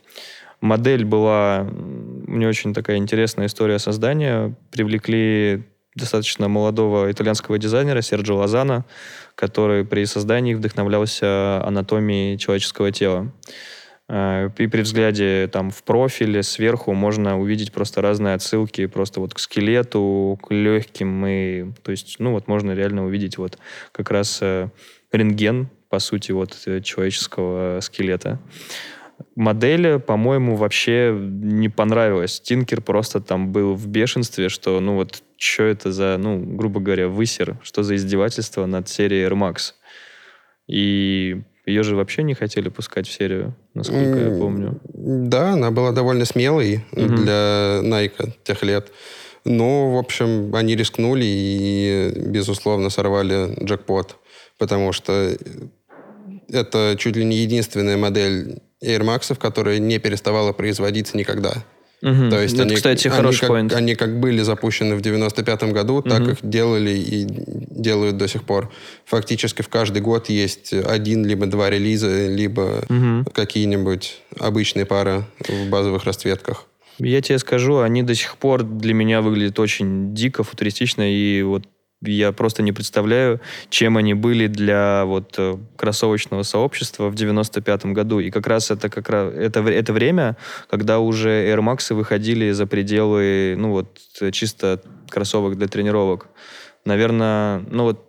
Модель 0.61 1.05
была... 1.05 1.61
м, 1.67 2.25
У 2.27 2.35
нее 2.37 2.47
очень 2.49 2.75
такая 2.75 2.97
интересная 2.97 3.47
история 3.47 3.79
создания. 3.79 4.55
Привлекли 4.71 5.63
достаточно 5.95 6.49
молодого 6.49 7.11
итальянского 7.11 7.57
дизайнера 7.57 8.01
Серджио 8.01 8.35
Лозана, 8.37 8.85
который 9.33 9.85
при 9.85 10.05
создании 10.05 10.53
вдохновлялся 10.53 11.65
анатомией 11.65 12.37
человеческого 12.37 12.91
тела. 12.91 13.31
Э, 14.11 14.49
И 14.57 14.67
при 14.67 14.81
взгляде 14.81 15.47
там 15.47 15.71
в 15.71 15.83
профиле 15.83 16.43
сверху 16.43 16.93
можно 16.93 17.39
увидеть 17.39 17.71
просто 17.71 18.01
разные 18.01 18.35
отсылки 18.35 18.85
просто 18.87 19.21
вот 19.21 19.33
к 19.33 19.39
скелету, 19.39 20.37
к 20.43 20.53
легким 20.53 21.25
и 21.25 21.71
то 21.81 21.91
есть 21.91 22.17
ну 22.19 22.33
вот 22.33 22.47
можно 22.47 22.73
реально 22.73 23.05
увидеть 23.05 23.37
вот 23.37 23.57
как 23.93 24.11
раз 24.11 24.39
э, 24.41 24.67
рентген 25.13 25.69
по 25.89 25.99
сути 25.99 26.33
вот 26.33 26.57
э, 26.65 26.81
человеческого 26.81 27.79
скелета. 27.81 28.39
Модель, 29.35 29.99
по-моему, 29.99 30.55
вообще 30.55 31.15
не 31.15 31.69
понравилась. 31.69 32.41
Тинкер 32.41 32.81
просто 32.81 33.21
там 33.21 33.51
был 33.51 33.75
в 33.75 33.87
бешенстве, 33.87 34.49
что, 34.49 34.79
ну 34.79 34.95
вот, 34.95 35.21
что 35.37 35.63
это 35.63 35.91
за, 35.91 36.17
ну, 36.17 36.39
грубо 36.39 36.79
говоря, 36.79 37.07
высер, 37.07 37.57
что 37.61 37.83
за 37.83 37.97
издевательство 37.97 38.65
над 38.65 38.89
серией 38.89 39.27
Air 39.27 39.33
Max. 39.33 39.73
И 40.67 41.43
ее 41.65 41.83
же 41.83 41.95
вообще 41.95 42.23
не 42.23 42.33
хотели 42.33 42.69
пускать 42.69 43.07
в 43.07 43.11
серию, 43.11 43.55
насколько 43.73 44.19
я 44.19 44.37
помню. 44.39 44.79
Да, 44.93 45.53
она 45.53 45.71
была 45.71 45.91
довольно 45.91 46.25
смелой 46.25 46.83
Мгм. 46.91 47.15
для 47.15 47.79
Nike 47.83 48.33
тех 48.43 48.63
лет. 48.63 48.91
Но, 49.45 49.93
в 49.93 49.97
общем, 49.97 50.53
они 50.55 50.75
рискнули 50.75 51.23
и, 51.25 52.13
безусловно, 52.27 52.89
сорвали 52.89 53.55
джекпот. 53.63 54.17
Потому 54.57 54.91
что 54.91 55.35
это 56.49 56.95
чуть 56.97 57.15
ли 57.15 57.25
не 57.25 57.37
единственная 57.37 57.97
модель 57.97 58.59
Air 58.83 59.01
Max, 59.01 59.35
которая 59.35 59.79
не 59.79 59.97
переставала 59.99 60.53
производиться 60.53 61.17
никогда. 61.17 61.53
Мгм. 62.01 62.29
То 62.31 62.41
есть 62.41 62.55
Это, 62.55 62.63
они, 62.63 62.75
кстати, 62.75 63.07
они 63.07 63.15
хороший 63.15 63.47
как, 63.47 63.73
они 63.73 63.95
как 63.95 64.19
были 64.19 64.41
запущены 64.41 64.95
в 64.95 65.01
95-м 65.01 65.71
году, 65.71 66.01
так 66.01 66.21
Мгм. 66.21 66.31
их 66.31 66.37
делали 66.41 66.91
и 66.91 67.25
делают 67.27 68.17
до 68.17 68.27
сих 68.27 68.43
пор. 68.43 68.71
Фактически 69.05 69.61
в 69.61 69.69
каждый 69.69 70.01
год 70.01 70.29
есть 70.29 70.73
один 70.73 71.25
либо 71.25 71.45
два 71.45 71.69
релиза, 71.69 72.27
либо 72.27 72.83
Мгм. 72.89 73.25
какие-нибудь 73.33 74.19
обычные 74.39 74.85
пары 74.85 75.25
в 75.47 75.69
базовых 75.69 76.03
расцветках. 76.05 76.65
Я 76.97 77.21
тебе 77.21 77.39
скажу, 77.39 77.79
они 77.79 78.03
до 78.03 78.15
сих 78.15 78.37
пор 78.37 78.63
для 78.63 78.93
меня 78.93 79.21
выглядят 79.21 79.59
очень 79.59 80.13
дико, 80.13 80.43
футуристично, 80.43 81.03
и 81.11 81.41
вот 81.41 81.63
я 82.01 82.31
просто 82.31 82.63
не 82.63 82.71
представляю, 82.71 83.39
чем 83.69 83.97
они 83.97 84.13
были 84.13 84.47
для 84.47 85.05
вот 85.05 85.35
э, 85.37 85.57
кроссовочного 85.75 86.43
сообщества 86.43 87.09
в 87.09 87.15
95 87.15 87.85
году. 87.87 88.19
И 88.19 88.31
как 88.31 88.47
раз 88.47 88.71
это 88.71 88.89
как 88.89 89.09
раз 89.09 89.33
это, 89.33 89.61
это 89.61 89.93
время, 89.93 90.35
когда 90.69 90.99
уже 90.99 91.29
Air 91.29 91.59
Max 91.59 91.93
выходили 91.93 92.51
за 92.51 92.65
пределы, 92.65 93.55
ну 93.57 93.71
вот 93.71 93.99
чисто 94.31 94.81
кроссовок 95.09 95.57
для 95.57 95.67
тренировок. 95.67 96.27
Наверное, 96.85 97.63
ну 97.69 97.83
вот 97.83 98.07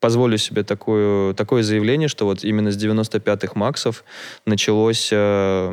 позволю 0.00 0.36
себе 0.36 0.62
такое, 0.62 1.32
такое 1.32 1.62
заявление, 1.62 2.08
что 2.08 2.26
вот 2.26 2.44
именно 2.44 2.70
с 2.70 2.76
95-х 2.76 3.52
Максов 3.54 4.04
началось 4.44 5.08
э, 5.10 5.72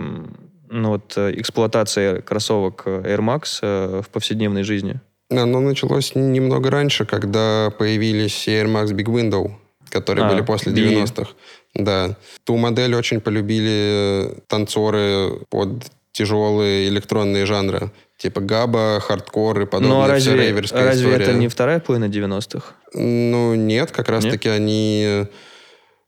ну, 0.69 0.89
вот, 0.89 1.17
э, 1.17 1.33
эксплуатация 1.35 2.21
кроссовок 2.21 2.83
Air 2.85 3.19
Max 3.19 4.01
в 4.01 4.09
повседневной 4.09 4.63
жизни. 4.63 5.01
Оно 5.31 5.59
началось 5.61 6.13
немного 6.15 6.69
раньше, 6.69 7.05
когда 7.05 7.71
появились 7.77 8.47
Air 8.47 8.65
Max 8.67 8.87
Big 8.93 9.05
Window, 9.05 9.51
которые 9.89 10.25
А, 10.25 10.29
были 10.29 10.41
после 10.41 10.71
Би. 10.73 10.81
90-х. 10.81 11.31
Да. 11.73 12.17
Ту 12.43 12.57
модель 12.57 12.93
очень 12.95 13.21
полюбили 13.21 14.33
танцоры 14.47 15.39
под 15.49 15.85
тяжелые 16.11 16.89
электронные 16.89 17.45
жанры. 17.45 17.91
Типа 18.17 18.41
габа, 18.41 18.99
хардкор 18.99 19.61
и 19.61 19.65
подобное. 19.65 19.89
Но 19.89 20.01
Вся 20.03 20.07
Ну, 20.07 20.13
разве, 20.13 20.35
рейверская 20.35 20.85
разве 20.85 21.07
история. 21.09 21.25
это 21.25 21.33
не 21.33 21.47
вторая 21.47 21.79
половина 21.79 22.05
90-х? 22.09 22.75
Ну, 22.93 23.55
нет, 23.55 23.91
как 23.91 24.09
раз-таки 24.09 24.49
они 24.49 25.25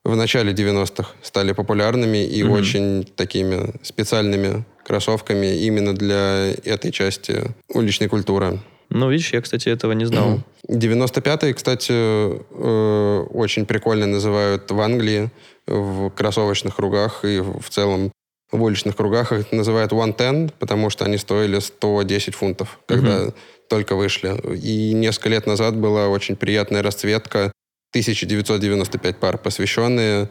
в 0.04 0.16
начале 0.18 0.52
90-х 0.54 1.10
стали 1.22 1.54
популярными 1.54 2.26
и 2.26 2.44
Мгм. 2.44 2.52
очень 2.52 3.04
такими 3.16 3.74
специальными 3.84 4.66
кроссовками 4.86 5.56
именно 5.66 5.96
для 5.96 6.52
этой 6.66 6.92
части 6.92 7.42
уличной 7.70 8.10
культуры. 8.10 8.60
Ну, 8.90 9.10
видишь, 9.10 9.34
я, 9.34 9.42
кстати, 9.42 9.70
этого 9.70 9.92
не 9.94 10.06
знал. 10.06 10.42
95-й, 10.70 11.54
кстати, 11.54 11.92
э, 11.92 13.20
очень 13.32 13.66
прикольно 13.66 14.06
называют 14.06 14.70
в 14.72 14.80
Англии 14.80 15.32
в 15.68 16.10
кроссовочных 16.10 16.76
кругах 16.76 17.26
и 17.26 17.40
в 17.40 17.70
целом 17.70 18.12
в 18.52 18.62
уличных 18.62 18.96
кругах 18.96 19.32
их 19.32 19.52
называют 19.52 19.92
110, 19.92 20.54
потому 20.54 20.90
что 20.90 21.06
они 21.06 21.18
стоили 21.18 21.60
110 21.60 22.36
фунтов, 22.36 22.80
когда 22.86 23.34
только 23.68 23.96
вышли. 23.96 24.40
И 24.56 24.94
несколько 24.94 25.30
лет 25.30 25.48
назад 25.48 25.76
была 25.76 26.08
очень 26.10 26.36
приятная 26.36 26.84
расцветка 26.84 27.52
1995 27.92 29.18
пар, 29.18 29.38
посвященные 29.38 30.30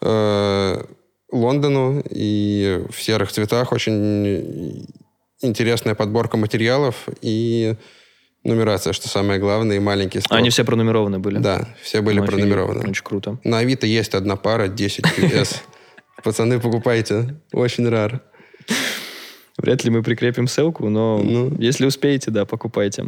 э, 0.00 0.84
Лондону 1.30 2.02
и 2.08 2.84
в 2.90 3.02
серых 3.02 3.32
цветах 3.32 3.72
очень 3.72 4.86
интересная 5.40 5.94
подборка 5.94 6.36
материалов 6.36 7.08
и 7.22 7.74
нумерация, 8.44 8.92
что 8.92 9.08
самое 9.08 9.38
главное, 9.40 9.76
и 9.76 9.80
маленький 9.80 10.20
строк. 10.20 10.38
Они 10.38 10.50
все 10.50 10.64
пронумерованы 10.64 11.18
были? 11.18 11.38
Да, 11.38 11.68
все 11.82 12.00
были 12.00 12.20
Ну, 12.20 12.26
пронумерованы. 12.26 12.88
Очень 12.88 13.04
круто. 13.04 13.38
На 13.44 13.58
Авито 13.58 13.86
есть 13.86 14.14
одна 14.14 14.36
пара 14.36 14.68
10 14.68 15.04
PS. 15.04 15.56
Пацаны, 16.24 16.58
покупайте. 16.60 17.36
Очень 17.52 17.88
рар. 17.88 18.20
Вряд 19.56 19.84
ли 19.84 19.90
мы 19.90 20.02
прикрепим 20.02 20.46
ссылку, 20.46 20.88
но 20.88 21.18
Ну. 21.18 21.52
если 21.58 21.86
успеете, 21.86 22.30
да, 22.30 22.44
покупайте. 22.44 23.06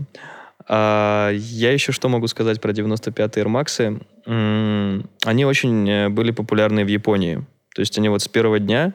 А, 0.68 1.30
я 1.32 1.72
еще 1.72 1.92
что 1.92 2.08
могу 2.08 2.26
сказать 2.26 2.60
про 2.60 2.72
95-е 2.72 3.44
Air 3.44 3.46
Max? 3.46 4.00
М, 4.26 5.08
Они 5.24 5.44
очень 5.44 5.88
э, 5.88 6.08
были 6.08 6.30
популярны 6.32 6.84
в 6.84 6.88
Японии. 6.88 7.44
То 7.74 7.80
есть 7.80 7.96
они 7.98 8.08
вот 8.08 8.22
с 8.22 8.28
первого 8.28 8.58
дня, 8.58 8.94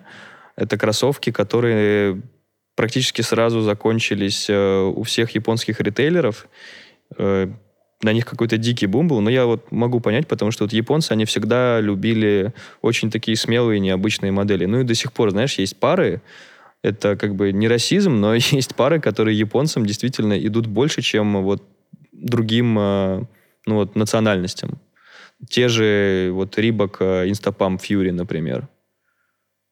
это 0.58 0.78
кроссовки, 0.78 1.32
которые 1.32 2.22
практически 2.76 3.22
сразу 3.22 3.62
закончились 3.62 4.48
э, 4.50 4.82
у 4.82 5.04
всех 5.04 5.32
японских 5.32 5.80
ритейлеров. 5.80 6.48
Э, 7.18 7.48
на 8.02 8.14
них 8.14 8.26
какой-то 8.26 8.58
дикий 8.58 8.88
бум 8.88 9.08
был, 9.08 9.22
но 9.22 9.30
я 9.30 9.46
вот 9.46 9.72
могу 9.72 10.00
понять, 10.00 10.28
потому 10.28 10.52
что 10.52 10.66
вот 10.66 10.74
японцы, 10.74 11.14
они 11.14 11.26
всегда 11.26 11.80
любили 11.80 12.54
очень 12.82 13.10
такие 13.10 13.38
смелые, 13.38 13.80
необычные 13.80 14.32
модели. 14.32 14.66
Ну 14.66 14.82
и 14.82 14.84
до 14.84 14.94
сих 14.94 15.14
пор, 15.14 15.32
знаешь, 15.32 15.58
есть 15.58 15.78
пары, 15.78 16.22
это 16.84 17.16
как 17.16 17.36
бы 17.36 17.52
не 17.52 17.68
расизм, 17.68 18.20
но 18.20 18.36
есть 18.36 18.76
пары, 18.76 19.00
которые 19.00 19.38
японцам 19.40 19.86
действительно 19.86 20.38
идут 20.38 20.68
больше, 20.68 21.02
чем 21.02 21.42
вот 21.44 21.64
другим 22.12 22.78
э, 22.78 23.24
ну, 23.66 23.76
вот, 23.76 23.96
национальностям. 23.96 24.80
Те 25.50 25.68
же 25.68 26.30
вот 26.32 26.58
Рибок, 26.58 27.02
Инстапам, 27.02 27.78
Фьюри, 27.78 28.12
например. 28.12 28.68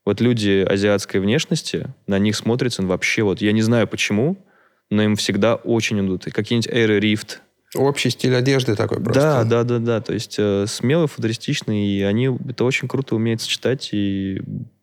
Вот 0.06 0.20
люди 0.20 0.66
азиатской 0.68 1.22
внешности, 1.22 1.88
на 2.08 2.20
них 2.20 2.36
смотрится 2.36 2.82
ну, 2.82 2.89
вообще 2.89 3.24
вот, 3.24 3.42
я 3.42 3.52
не 3.54 3.62
знаю 3.62 3.88
почему, 3.88 4.38
но 4.89 5.02
им 5.04 5.16
всегда 5.16 5.56
очень 5.56 6.00
идут. 6.06 6.26
Какие-нибудь 6.26 6.70
Air 6.70 7.00
Rift. 7.00 7.38
Общий 7.76 8.10
стиль 8.10 8.36
одежды 8.36 8.76
такой 8.76 9.02
просто. 9.02 9.22
Да, 9.22 9.44
да, 9.44 9.63
да, 9.63 9.80
да. 9.80 10.02
То 10.02 10.13
есть 10.13 10.36
э, 10.38 10.66
смелый, 10.68 11.08
футуристичный, 11.08 11.88
и 11.88 12.02
они 12.04 12.30
это 12.48 12.66
очень 12.66 12.88
круто 12.88 13.16
умеют 13.16 13.42
сочетать, 13.42 13.89
и 13.94 14.42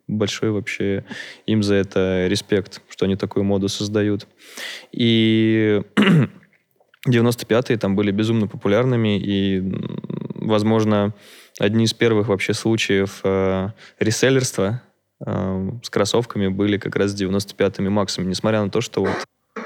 большой 0.08 0.50
вообще 0.50 1.04
им 1.46 1.62
за 1.62 1.76
это 1.76 2.26
респект, 2.26 2.82
что 2.88 3.04
они 3.04 3.14
такую 3.14 3.44
моду 3.44 3.68
создают. 3.68 4.26
И 4.90 5.82
95-е 7.08 7.78
там 7.78 7.94
были 7.94 8.10
безумно 8.10 8.48
популярными, 8.48 9.18
и, 9.20 9.62
возможно, 10.34 11.14
одни 11.58 11.84
из 11.84 11.94
первых 11.94 12.28
вообще 12.28 12.54
случаев 12.54 13.20
э, 13.22 13.68
реселлерства 14.00 14.82
с 15.24 15.90
кроссовками 15.90 16.48
были 16.48 16.78
как 16.78 16.96
раз 16.96 17.12
с 17.12 17.20
95-ми 17.20 17.88
Максами, 17.88 18.26
несмотря 18.26 18.62
на 18.62 18.70
то, 18.70 18.80
что 18.80 19.02
вот 19.02 19.16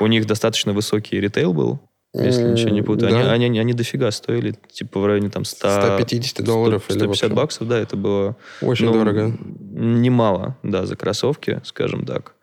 у 0.01 0.07
них 0.07 0.27
достаточно 0.27 0.73
высокий 0.73 1.21
ритейл 1.21 1.53
был, 1.53 1.81
если 2.14 2.45
ничего 2.45 2.71
не 2.71 2.83
путаю. 2.83 3.12
да. 3.12 3.33
Они, 3.33 3.47
они, 3.47 3.59
они 3.59 3.73
дофига 3.73 4.11
стоили, 4.11 4.55
типа 4.73 5.01
в 5.01 5.07
районе 5.07 5.31
там 5.31 5.45
100... 5.45 5.97
150 5.97 6.45
долларов 6.45 6.83
100, 6.85 6.95
или 6.95 6.99
150 7.01 7.23
вообще. 7.23 7.35
баксов, 7.35 7.69
да, 7.69 7.79
это 7.79 7.97
было... 7.97 8.37
Очень 8.61 8.87
ну, 8.87 8.93
дорого. 8.93 9.37
Немало, 9.73 10.57
да, 10.62 10.87
за 10.87 10.97
кроссовки, 10.97 11.61
скажем 11.64 12.07
так. 12.07 12.35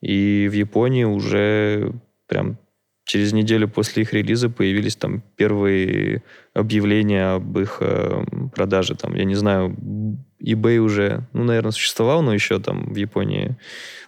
И 0.00 0.48
в 0.50 0.52
Японии 0.52 1.04
уже 1.04 1.92
прям 2.26 2.58
через 3.04 3.32
неделю 3.32 3.68
после 3.68 4.02
их 4.02 4.12
релиза 4.12 4.48
появились 4.48 4.96
там 4.96 5.22
первые 5.36 6.22
объявления 6.60 7.34
об 7.34 7.58
их 7.58 7.78
э, 7.80 8.24
продаже. 8.54 8.94
Там, 8.94 9.14
я 9.14 9.24
не 9.24 9.34
знаю, 9.34 9.76
eBay 10.42 10.78
уже, 10.78 11.22
ну, 11.32 11.44
наверное, 11.44 11.72
существовал, 11.72 12.22
но 12.22 12.32
еще 12.32 12.58
там 12.60 12.92
в 12.92 12.96
Японии, 12.96 13.56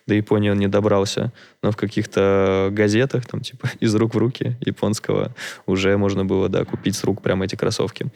до 0.07 0.15
Японии 0.15 0.51
он 0.51 0.59
не 0.59 0.69
добрался, 0.69 1.33
но 1.63 1.71
в 1.71 1.77
каких-то 1.77 2.69
газетах, 2.73 3.27
там, 3.27 3.41
типа, 3.41 3.69
из 3.81 3.95
рук 3.95 4.15
в 4.15 4.19
руки 4.19 4.57
японского 4.61 5.35
уже 5.67 5.97
можно 5.97 6.25
было, 6.25 6.49
да, 6.49 6.65
купить 6.65 6.97
с 6.97 7.05
рук 7.05 7.23
прямо 7.23 7.45
эти 7.45 7.57
кроссовки. 7.57 8.07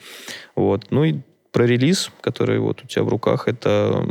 Вот. 0.55 0.87
Ну 0.89 1.03
и 1.03 1.15
про 1.51 1.65
релиз, 1.65 2.11
который 2.21 2.59
вот 2.59 2.83
у 2.83 2.87
тебя 2.87 3.03
в 3.03 3.09
руках, 3.09 3.47
это 3.47 4.07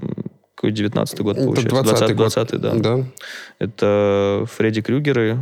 какой 0.54 0.72
19 0.72 1.20
год 1.20 1.36
получается? 1.36 1.82
20 1.82 2.16
20, 2.16 2.16
20 2.16 2.60
да. 2.60 2.74
да. 2.74 3.04
Это 3.58 4.44
Фредди 4.56 4.80
Крюгеры, 4.80 5.38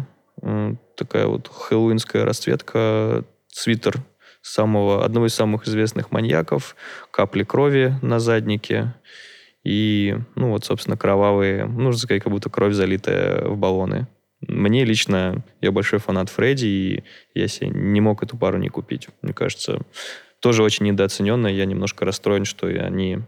такая 0.97 1.27
вот 1.27 1.49
хэллоуинская 1.49 2.25
расцветка, 2.25 3.25
свитер 3.49 4.03
самого, 4.45 5.05
одного 5.05 5.27
из 5.27 5.35
самых 5.35 5.67
известных 5.67 6.13
маньяков, 6.13 6.77
капли 7.11 7.45
крови 7.45 7.95
на 8.03 8.21
заднике 8.21 8.95
и, 9.65 10.17
ну 10.35 10.51
вот, 10.51 10.65
собственно, 10.65 10.97
кровавые, 10.97 11.65
ну, 11.65 11.85
нужно 11.85 12.01
сказать, 12.01 12.23
как 12.23 12.31
будто 12.31 12.51
кровь 12.51 12.75
залитая 12.75 13.47
в 13.47 13.57
баллоны. 13.57 14.07
Мне 14.47 14.85
лично, 14.85 15.43
я 15.63 15.73
большой 15.73 15.99
фанат 15.99 16.29
Фредди, 16.29 16.67
и 16.67 17.05
я 17.35 17.49
себе 17.49 17.71
не 17.71 18.03
мог 18.03 18.23
эту 18.23 18.37
пару 18.37 18.59
не 18.59 18.69
купить. 18.69 19.09
Мне 19.23 19.33
кажется, 19.33 19.81
тоже 20.41 20.63
очень 20.63 20.85
недооцененная. 20.85 21.53
Я 21.53 21.65
немножко 21.65 22.05
расстроен, 22.05 22.45
что 22.45 22.67
они 22.67 23.21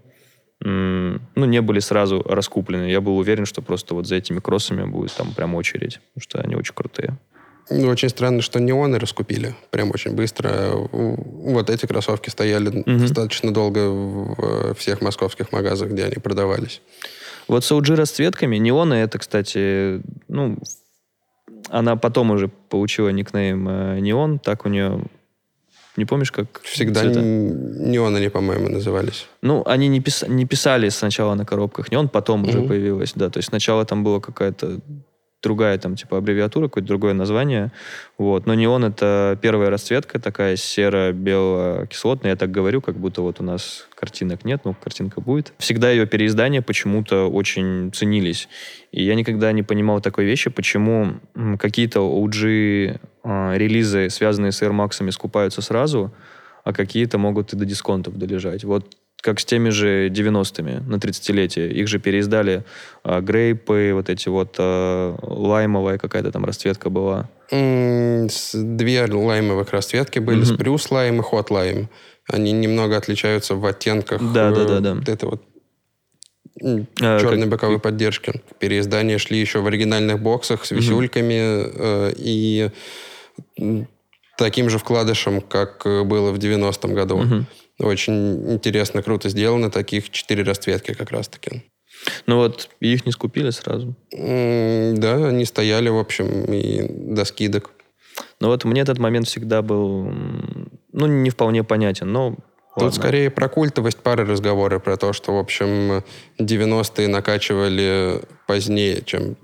ну, 0.61 1.20
не 1.35 1.62
были 1.62 1.81
сразу 1.81 2.22
раскуплены. 2.22 2.90
Я 2.90 3.00
был 3.00 3.16
уверен, 3.16 3.46
что 3.46 3.62
просто 3.62 3.94
вот 3.94 4.07
за 4.07 4.16
этими 4.16 4.40
кроссами 4.40 4.85
будет 4.85 5.12
там 5.12 5.33
прям 5.33 5.55
очередь, 5.55 6.00
потому 6.14 6.22
что 6.22 6.40
они 6.40 6.57
очень 6.57 6.74
крутые. 6.74 7.16
Ну, 7.68 7.88
очень 7.88 8.09
странно, 8.09 8.42
что 8.42 8.61
неоны 8.61 8.98
раскупили 8.98 9.55
прям 9.70 9.90
очень 9.90 10.12
быстро. 10.12 10.72
Вот 10.72 11.68
эти 11.68 11.87
кроссовки 11.87 12.31
стояли 12.31 12.68
угу. 12.68 12.98
достаточно 12.98 13.52
долго 13.52 13.88
в 13.88 14.74
всех 14.74 15.00
московских 15.00 15.52
магазах, 15.52 15.90
где 15.90 16.05
они 16.05 16.16
продавались. 16.16 16.81
Вот 17.48 17.64
с 17.64 17.72
OG 17.72 17.94
расцветками 17.94 18.57
неоны, 18.57 18.94
это, 18.94 19.18
кстати, 19.18 20.00
ну, 20.29 20.59
она 21.68 21.96
потом 21.96 22.31
уже 22.31 22.48
получила 22.48 23.09
никнейм 23.09 23.68
э, 23.68 24.00
Неон, 24.00 24.38
так 24.38 24.66
у 24.66 24.68
нее 24.68 25.05
не 25.96 26.05
помнишь, 26.05 26.31
как 26.31 26.61
Всегда 26.62 27.00
цвета? 27.00 27.20
неон 27.22 28.14
они, 28.14 28.29
по-моему, 28.29 28.68
назывались. 28.68 29.26
Ну, 29.42 29.62
они 29.64 29.88
не, 29.88 30.00
пис... 30.00 30.24
не 30.29 30.44
писали 30.44 30.90
сначала 30.90 31.35
на 31.35 31.46
коробках 31.46 31.90
неон, 31.90 32.09
потом 32.09 32.42
угу. 32.42 32.50
уже 32.50 32.62
появилась, 32.62 33.12
да. 33.14 33.31
То 33.31 33.38
есть 33.38 33.48
сначала 33.48 33.85
там 33.85 34.05
была 34.05 34.20
какая-то 34.20 34.81
другая 35.47 35.79
там 35.79 35.95
типа 35.95 36.19
аббревиатура, 36.19 36.67
какое-то 36.67 36.89
другое 36.89 37.15
название. 37.15 37.71
Вот. 38.19 38.47
Но 38.47 38.55
неон— 38.55 38.85
это 38.91 39.39
первая 39.41 39.71
расцветка, 39.71 40.19
такая 40.19 40.57
серо-бело-кислотная. 40.57 42.33
Я 42.33 42.37
так 42.37 42.51
говорю, 42.51 42.81
как 42.81 42.97
будто 42.97 43.23
вот 43.23 43.41
у 43.41 43.45
нас 43.45 43.87
картинок 43.95 44.45
нет, 44.45 44.63
но 44.65 44.75
картинка 44.75 45.21
будет. 45.21 45.53
Всегда 45.59 45.91
ее 45.91 46.07
переиздания 46.07 46.63
почему-то 46.63 47.31
очень 47.31 47.93
ценились. 47.95 48.49
И 48.91 49.05
я 49.05 49.15
никогда 49.15 49.53
не 49.53 49.63
понимал 49.63 50.01
такой 50.01 50.25
вещи, 50.25 50.51
почему 50.51 51.21
какие-то 51.61 52.01
OG 52.01 52.99
э, 53.23 53.57
релизы, 53.57 54.11
связанные 54.11 54.51
с 54.51 54.63
Air 54.63 54.73
Max, 54.73 55.11
скупаются 55.13 55.63
сразу, 55.63 56.13
а 56.65 56.73
какие-то 56.73 57.19
могут 57.19 57.53
и 57.53 57.57
до 57.57 57.65
дисконтов 57.65 58.19
долежать. 58.19 58.65
Вот 58.65 58.97
как 59.22 59.40
с 59.40 59.44
теми 59.44 59.70
же 59.70 60.09
90-ми 60.09 60.81
на 60.87 60.96
30-летие. 60.96 61.72
Их 61.72 61.88
же 61.88 61.98
переиздали 61.98 62.64
а, 63.02 63.20
грейпы, 63.20 63.90
вот 63.92 64.09
эти 64.09 64.29
вот 64.29 64.55
а, 64.59 65.16
лаймовая 65.22 65.98
какая-то 65.98 66.31
там 66.31 66.44
расцветка 66.44 66.90
была. 66.90 67.29
Две 67.50 69.05
лаймовых 69.05 69.72
расцветки 69.72 70.18
были, 70.18 70.42
mm-hmm. 70.42 70.55
спрюс 70.55 70.90
лайм 70.90 71.20
и 71.20 71.22
хот 71.22 71.50
лайм. 71.50 71.88
Они 72.29 72.52
немного 72.52 72.96
отличаются 72.96 73.55
в 73.55 73.64
оттенках. 73.64 74.20
Да, 74.33 74.50
да, 74.50 74.64
да, 74.64 74.81
да. 74.81 74.94
Вот 74.94 75.09
это 75.09 75.26
вот 75.26 75.42
а, 77.00 77.20
черной 77.20 77.42
как... 77.42 77.50
боковой 77.50 77.81
поддержки. 77.81 78.42
Переиздания 78.59 79.18
шли 79.18 79.38
еще 79.38 79.61
в 79.61 79.66
оригинальных 79.66 80.20
боксах 80.20 80.64
с 80.64 80.70
висюльками 80.70 81.33
mm-hmm. 81.33 82.14
и 82.18 82.70
таким 84.38 84.70
же 84.70 84.79
вкладышем, 84.79 85.40
как 85.40 85.83
было 85.85 86.33
в 86.33 86.38
90-м 86.38 86.94
году. 86.94 87.22
Mm-hmm. 87.22 87.44
Очень 87.79 88.53
интересно, 88.53 89.03
круто 89.03 89.29
сделано. 89.29 89.71
Таких 89.71 90.11
четыре 90.11 90.43
расцветки 90.43 90.95
как 90.95 91.11
раз-таки. 91.11 91.62
Ну 92.27 92.37
вот, 92.37 92.69
их 92.81 93.07
не 93.07 93.12
скупили 93.12 93.51
сразу? 93.51 93.95
да, 94.12 95.29
они 95.29 95.45
стояли, 95.45 95.89
в 95.89 95.99
общем, 95.99 96.45
и 96.45 96.87
до 96.89 97.25
скидок. 97.25 97.71
Ну 98.41 98.49
вот 98.49 98.65
мне 98.65 98.81
этот 98.81 98.99
момент 98.99 99.27
всегда 99.27 99.62
был, 99.62 100.11
ну, 100.93 101.07
не 101.07 101.31
вполне 101.31 101.65
понятен, 101.65 102.12
но 102.12 102.37
Тут 102.77 102.83
Ладно. 102.83 103.01
скорее 103.01 103.31
про 103.31 103.49
культовость 103.49 103.97
пары 104.01 104.27
разговоры, 104.27 104.81
про 104.81 104.99
то, 104.99 105.15
что, 105.15 105.35
в 105.35 105.39
общем, 105.39 106.05
90-е 106.39 107.09
накачивали 107.09 108.21
позднее, 108.47 109.01
чем 109.03 109.37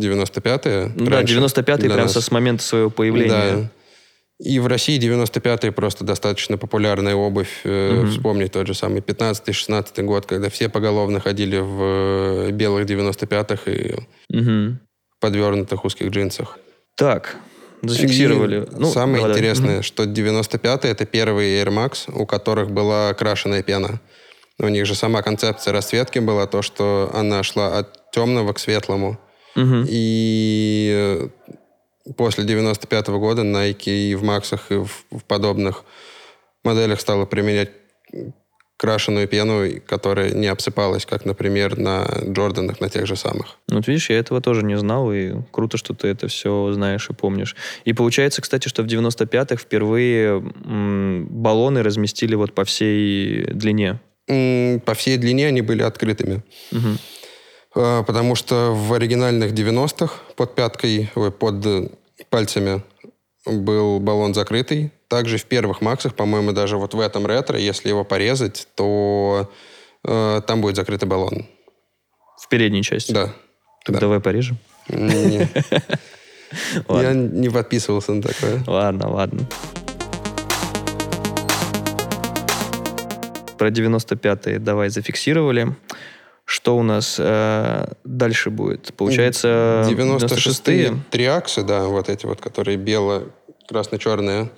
95-е. 0.00 0.92
Ну, 0.94 1.06
да, 1.06 1.22
95-е 1.24 1.90
прям 1.90 2.06
нас. 2.06 2.12
с 2.12 2.30
момента 2.30 2.62
своего 2.62 2.88
появления. 2.88 3.56
Да. 3.56 3.70
И 4.40 4.58
в 4.58 4.66
России 4.66 4.98
95-е 4.98 5.70
просто 5.70 6.02
достаточно 6.02 6.56
популярная 6.56 7.14
обувь. 7.14 7.60
Угу. 7.64 8.06
Вспомнить 8.06 8.52
тот 8.52 8.66
же 8.66 8.74
самый 8.74 9.00
15-16 9.00 10.02
год, 10.02 10.24
когда 10.24 10.48
все 10.48 10.70
поголовно 10.70 11.20
ходили 11.20 11.58
в 11.58 12.48
э, 12.48 12.50
белых 12.50 12.86
95-х 12.86 13.70
и 13.70 13.94
угу. 14.32 14.78
подвернутых 15.20 15.84
узких 15.84 16.08
джинсах. 16.08 16.58
Так, 16.96 17.36
зафиксировали. 17.82 18.64
И 18.64 18.68
ну, 18.72 18.90
самое 18.90 19.18
давай, 19.22 19.32
интересное, 19.32 19.76
угу. 19.76 19.82
что 19.82 20.04
95-е 20.04 20.90
это 20.90 21.04
первые 21.04 21.62
Air 21.62 21.68
Max, 21.68 22.10
у 22.10 22.24
которых 22.24 22.70
была 22.70 23.12
крашеная 23.12 23.62
пена. 23.62 24.00
У 24.58 24.68
них 24.68 24.86
же 24.86 24.94
сама 24.94 25.20
концепция 25.20 25.72
расцветки 25.72 26.18
была 26.18 26.46
то, 26.46 26.62
что 26.62 27.10
она 27.12 27.42
шла 27.42 27.78
от 27.78 28.10
темного 28.10 28.54
к 28.54 28.58
светлому. 28.58 29.18
Угу. 29.54 29.84
И 29.86 31.28
после 32.16 32.44
95 32.44 33.08
-го 33.08 33.18
года 33.18 33.42
Nike 33.42 34.10
и 34.10 34.14
в 34.14 34.22
Максах, 34.22 34.70
и 34.70 34.74
в, 34.74 35.04
в 35.10 35.24
подобных 35.24 35.84
моделях 36.64 37.00
стала 37.00 37.26
применять 37.26 37.70
крашеную 38.80 39.28
пену, 39.28 39.68
которая 39.86 40.30
не 40.30 40.46
обсыпалась, 40.46 41.04
как, 41.04 41.26
например, 41.26 41.76
на 41.76 42.06
Джорданах, 42.24 42.80
на 42.80 42.88
тех 42.88 43.06
же 43.06 43.14
самых. 43.14 43.58
Ну, 43.68 43.76
вот 43.76 43.86
видишь, 43.86 44.08
я 44.08 44.18
этого 44.18 44.40
тоже 44.40 44.62
не 44.62 44.78
знал, 44.78 45.12
и 45.12 45.34
круто, 45.50 45.76
что 45.76 45.92
ты 45.92 46.08
это 46.08 46.28
все 46.28 46.72
знаешь 46.72 47.10
и 47.10 47.12
помнишь. 47.12 47.56
И 47.84 47.92
получается, 47.92 48.40
кстати, 48.40 48.68
что 48.68 48.82
в 48.82 48.86
95-х 48.86 49.56
впервые 49.56 50.40
баллоны 50.40 51.82
разместили 51.82 52.34
вот 52.34 52.54
по 52.54 52.64
всей 52.64 53.44
длине. 53.52 54.00
По 54.26 54.94
всей 54.94 55.18
длине 55.18 55.48
они 55.48 55.60
были 55.60 55.82
открытыми. 55.82 56.42
Угу. 56.72 58.04
Потому 58.06 58.34
что 58.34 58.72
в 58.72 58.94
оригинальных 58.94 59.52
90-х 59.52 60.14
под 60.36 60.54
пяткой, 60.54 61.10
ой, 61.14 61.30
под 61.30 61.60
пальцами 62.30 62.82
был 63.44 64.00
баллон 64.00 64.34
закрытый. 64.34 64.92
Также 65.08 65.38
в 65.38 65.44
первых 65.44 65.80
Максах, 65.80 66.14
по-моему, 66.14 66.52
даже 66.52 66.76
вот 66.76 66.94
в 66.94 67.00
этом 67.00 67.26
ретро, 67.26 67.58
если 67.58 67.88
его 67.88 68.04
порезать, 68.04 68.68
то 68.74 69.50
э, 70.04 70.40
там 70.46 70.60
будет 70.60 70.76
закрытый 70.76 71.08
баллон. 71.08 71.46
В 72.40 72.48
передней 72.48 72.82
части? 72.82 73.12
Да. 73.12 73.26
Так 73.84 73.94
да. 73.94 74.00
давай 74.00 74.20
порежем. 74.20 74.58
Не. 74.88 75.48
Я 76.88 77.12
не 77.12 77.48
подписывался 77.48 78.12
на 78.12 78.22
такое. 78.22 78.62
Ладно, 78.66 79.08
ладно. 79.08 79.46
Про 83.58 83.68
95-е 83.68 84.58
давай 84.58 84.88
зафиксировали. 84.88 85.76
Что 86.50 86.76
у 86.76 86.82
нас 86.82 87.14
э, 87.16 87.86
дальше 88.02 88.50
будет? 88.50 88.92
Получается, 88.94 89.86
96-е 89.88 90.96
триаксы, 91.08 91.62
да, 91.62 91.84
вот 91.84 92.08
эти 92.08 92.26
вот, 92.26 92.40
которые 92.40 92.76
бело-красно-черные. 92.76 94.50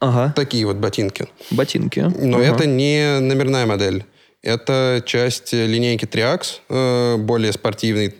Ага. 0.00 0.32
Такие 0.34 0.64
вот 0.64 0.76
ботинки. 0.76 1.28
Ботинки. 1.50 2.00
Но 2.00 2.38
ага. 2.38 2.46
это 2.46 2.64
не 2.64 3.20
номерная 3.20 3.66
модель. 3.66 4.06
Это 4.40 5.02
часть 5.04 5.52
линейки 5.52 6.06
Triax, 6.06 6.60
э, 6.70 7.16
более 7.18 7.52
спортивный, 7.52 8.14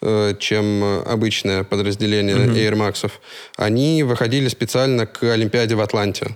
э, 0.00 0.36
чем 0.40 1.02
обычное 1.04 1.64
подразделение 1.64 2.36
mm-hmm. 2.36 2.54
Air 2.54 2.76
Max. 2.76 3.10
Они 3.58 4.02
выходили 4.04 4.48
специально 4.48 5.04
к 5.04 5.22
Олимпиаде 5.22 5.74
в 5.74 5.82
Атланте. 5.82 6.34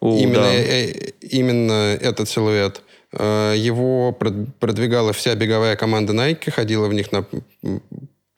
О, 0.00 0.18
именно, 0.18 0.42
да. 0.42 0.54
э, 0.54 1.12
именно 1.20 1.96
этот 2.00 2.28
силуэт. 2.28 2.82
Э, 3.12 3.54
его 3.56 4.12
продвигала 4.12 5.12
вся 5.12 5.34
беговая 5.34 5.76
команда 5.76 6.12
Nike, 6.12 6.50
ходила 6.50 6.88
в 6.88 6.94
них 6.94 7.12
на 7.12 7.22
пресс, 7.22 7.40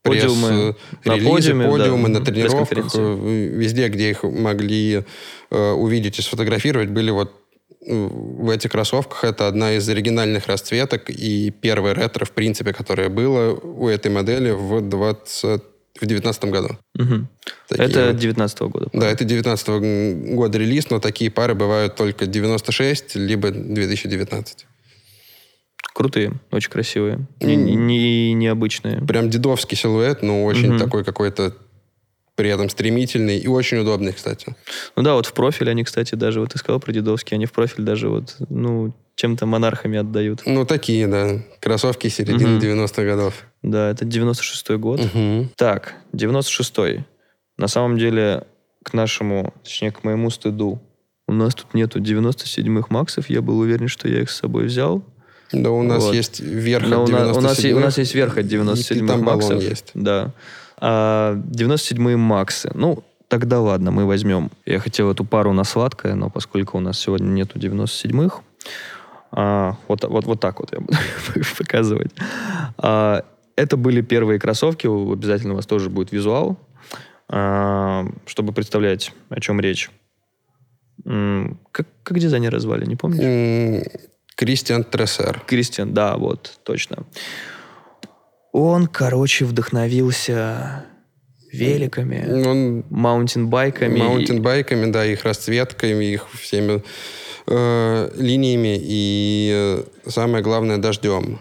подиумы, 0.02 0.76
на 1.04 1.12
подиуме, 1.12 1.68
подиумы, 1.68 2.08
да, 2.08 2.18
на 2.18 2.24
тренировках, 2.24 2.94
э, 2.94 3.48
везде, 3.54 3.88
где 3.88 4.10
их 4.10 4.22
могли 4.22 5.04
э, 5.50 5.70
увидеть 5.72 6.18
и 6.18 6.22
сфотографировать, 6.22 6.90
были 6.90 7.10
вот 7.10 7.32
в 7.80 8.50
этих 8.50 8.72
кроссовках. 8.72 9.24
Это 9.24 9.48
одна 9.48 9.72
из 9.72 9.88
оригинальных 9.88 10.46
расцветок 10.46 11.08
и 11.08 11.50
первое 11.50 11.94
ретро, 11.94 12.26
в 12.26 12.32
принципе, 12.32 12.74
которое 12.74 13.08
было 13.08 13.54
у 13.54 13.88
этой 13.88 14.10
модели 14.10 14.50
в 14.50 14.82
20 14.82 15.62
в 16.00 16.06
девятнадцатом 16.06 16.50
году. 16.50 16.78
Мгм. 16.94 17.28
Такие 17.68 17.88
Это. 17.88 18.12
19 18.12 18.60
года. 18.68 18.88
Да, 18.92 19.08
это 19.08 19.24
19 19.24 19.68
года 20.34 20.58
релиз, 20.58 20.90
но 20.90 21.00
такие 21.00 21.30
пары 21.30 21.54
бывают 21.54 21.96
только 21.96 22.26
96, 22.26 23.16
либо 23.16 23.50
2019. 23.50 24.66
Крутые, 25.94 26.32
очень 26.52 26.70
красивые. 26.70 27.26
Не, 27.40 27.56
не- 27.56 28.32
необычные. 28.32 29.00
Прям 29.00 29.30
дедовский 29.30 29.76
силуэт, 29.76 30.22
но 30.22 30.44
очень 30.44 30.70
Мгм. 30.70 30.78
такой 30.78 31.04
какой-то 31.04 31.54
при 32.36 32.50
этом 32.50 32.68
стремительный 32.70 33.38
и 33.38 33.48
очень 33.48 33.78
удобный, 33.78 34.12
кстати. 34.12 34.54
Ну 34.94 35.02
да, 35.02 35.14
вот 35.14 35.26
в 35.26 35.32
профиль 35.32 35.68
они, 35.70 35.82
кстати, 35.82 36.14
даже, 36.14 36.38
вот 36.38 36.52
ты 36.52 36.58
сказал 36.58 36.78
про 36.78 36.92
дедовские, 36.92 37.34
они 37.36 37.46
в 37.46 37.52
профиль 37.52 37.82
даже 37.84 38.08
вот, 38.08 38.36
ну, 38.48 38.94
чем-то 39.16 39.44
монархами 39.46 39.98
отдают. 39.98 40.42
Ну, 40.46 40.64
такие, 40.64 41.08
да. 41.08 41.42
Кроссовки 41.60 42.06
середины 42.06 42.50
Мгм. 42.50 42.58
90-х 42.60 43.02
годов. 43.04 43.34
Да, 43.62 43.90
это 43.90 44.04
96-й 44.04 44.78
год. 44.78 45.00
Мгм. 45.14 45.50
Так, 45.56 45.94
96-й. 46.12 47.04
На 47.56 47.68
самом 47.68 47.98
деле, 47.98 48.44
к 48.84 48.92
нашему, 48.94 49.52
точнее, 49.64 49.90
к 49.90 50.04
моему 50.04 50.30
стыду, 50.30 50.80
у 51.26 51.32
нас 51.32 51.54
тут 51.54 51.74
нету 51.74 52.00
97-х 52.00 52.86
максов. 52.90 53.28
Я 53.28 53.42
был 53.42 53.58
уверен, 53.58 53.88
что 53.88 54.08
я 54.08 54.22
их 54.22 54.30
с 54.30 54.36
собой 54.38 54.66
взял. 54.66 55.02
Да, 55.52 55.70
у 55.70 55.82
нас 55.82 56.04
Вот. 56.04 56.14
есть 56.14 56.40
верх 56.40 56.86
Но 56.88 57.02
от 57.02 57.08
у, 57.08 57.12
на- 57.12 57.32
у 57.32 57.40
нас, 57.40 57.58
у 57.58 57.62
97-х. 57.62 57.80
нас 57.80 57.98
есть 57.98 58.14
верх 58.14 58.38
от 58.38 58.44
и 58.46 58.48
97-х 58.56 59.06
там 59.06 59.24
баллон 59.24 59.24
максов. 59.40 59.62
есть. 59.62 59.90
Да. 59.94 60.30
А 60.76 61.34
97-е 61.34 62.16
максы. 62.16 62.70
Ну, 62.74 63.02
тогда 63.28 63.60
ладно, 63.60 63.90
мы 63.90 64.06
возьмем. 64.06 64.50
Я 64.66 64.78
хотел 64.78 65.10
эту 65.10 65.24
пару 65.24 65.52
на 65.52 65.64
сладкое, 65.64 66.14
но 66.14 66.30
поскольку 66.30 66.76
у 66.78 66.80
нас 66.80 66.98
сегодня 66.98 67.26
нету 67.28 67.58
97-х, 67.58 68.40
а, 69.32 69.76
вот, 69.88 70.04
вот, 70.04 70.24
вот 70.24 70.40
так 70.40 70.60
вот 70.60 70.72
я 70.72 70.80
буду 70.80 70.96
показывать. 71.58 72.12
А, 72.78 73.24
это 73.58 73.76
были 73.76 74.00
первые 74.02 74.38
кроссовки. 74.38 74.86
Обязательно 74.86 75.54
у 75.54 75.56
вас 75.56 75.66
тоже 75.66 75.90
будет 75.90 76.12
визуал, 76.12 76.58
а, 77.28 78.06
чтобы 78.26 78.52
представлять, 78.52 79.12
о 79.28 79.40
чем 79.40 79.60
речь. 79.60 79.90
Как, 81.04 81.86
как 82.02 82.18
дизайнера 82.18 82.58
звали, 82.58 82.86
не 82.86 82.96
помнишь? 82.96 83.84
Кристиан 84.36 84.84
Трессер. 84.84 85.42
Кристиан, 85.46 85.92
да, 85.92 86.16
вот, 86.16 86.60
точно. 86.62 87.04
Он, 88.52 88.86
короче, 88.86 89.44
вдохновился 89.44 90.84
великами, 91.52 92.44
Он 92.44 92.84
маунтинбайками. 92.90 93.98
маунтинбайками, 93.98 94.90
да, 94.90 95.04
их 95.04 95.24
расцветками, 95.24 96.04
их 96.04 96.28
всеми 96.32 96.82
э, 97.46 98.10
линиями 98.16 98.78
и 98.80 99.50
э, 99.54 100.10
самое 100.10 100.44
главное 100.44 100.78
дождем. 100.78 101.38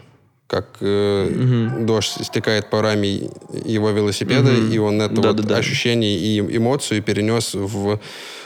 Как 0.48 0.78
э, 0.80 1.30
Мгм. 1.30 1.86
дождь 1.86 2.24
стекает 2.24 2.70
по 2.70 2.82
раме 2.82 3.30
его 3.66 3.90
велосипеда, 3.90 4.52
Мгм. 4.52 4.72
и 4.72 4.78
он 4.78 5.02
это 5.02 5.16
вот 5.16 5.22
Да-да-да. 5.36 5.58
ощущение 5.58 6.18
и 6.18 6.40
эмоцию 6.40 7.04
перенес 7.04 7.54
в 7.54 8.00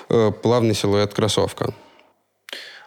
э, 0.10 0.32
плавный 0.42 0.74
силуэт 0.74 1.14
кроссовка. 1.14 1.74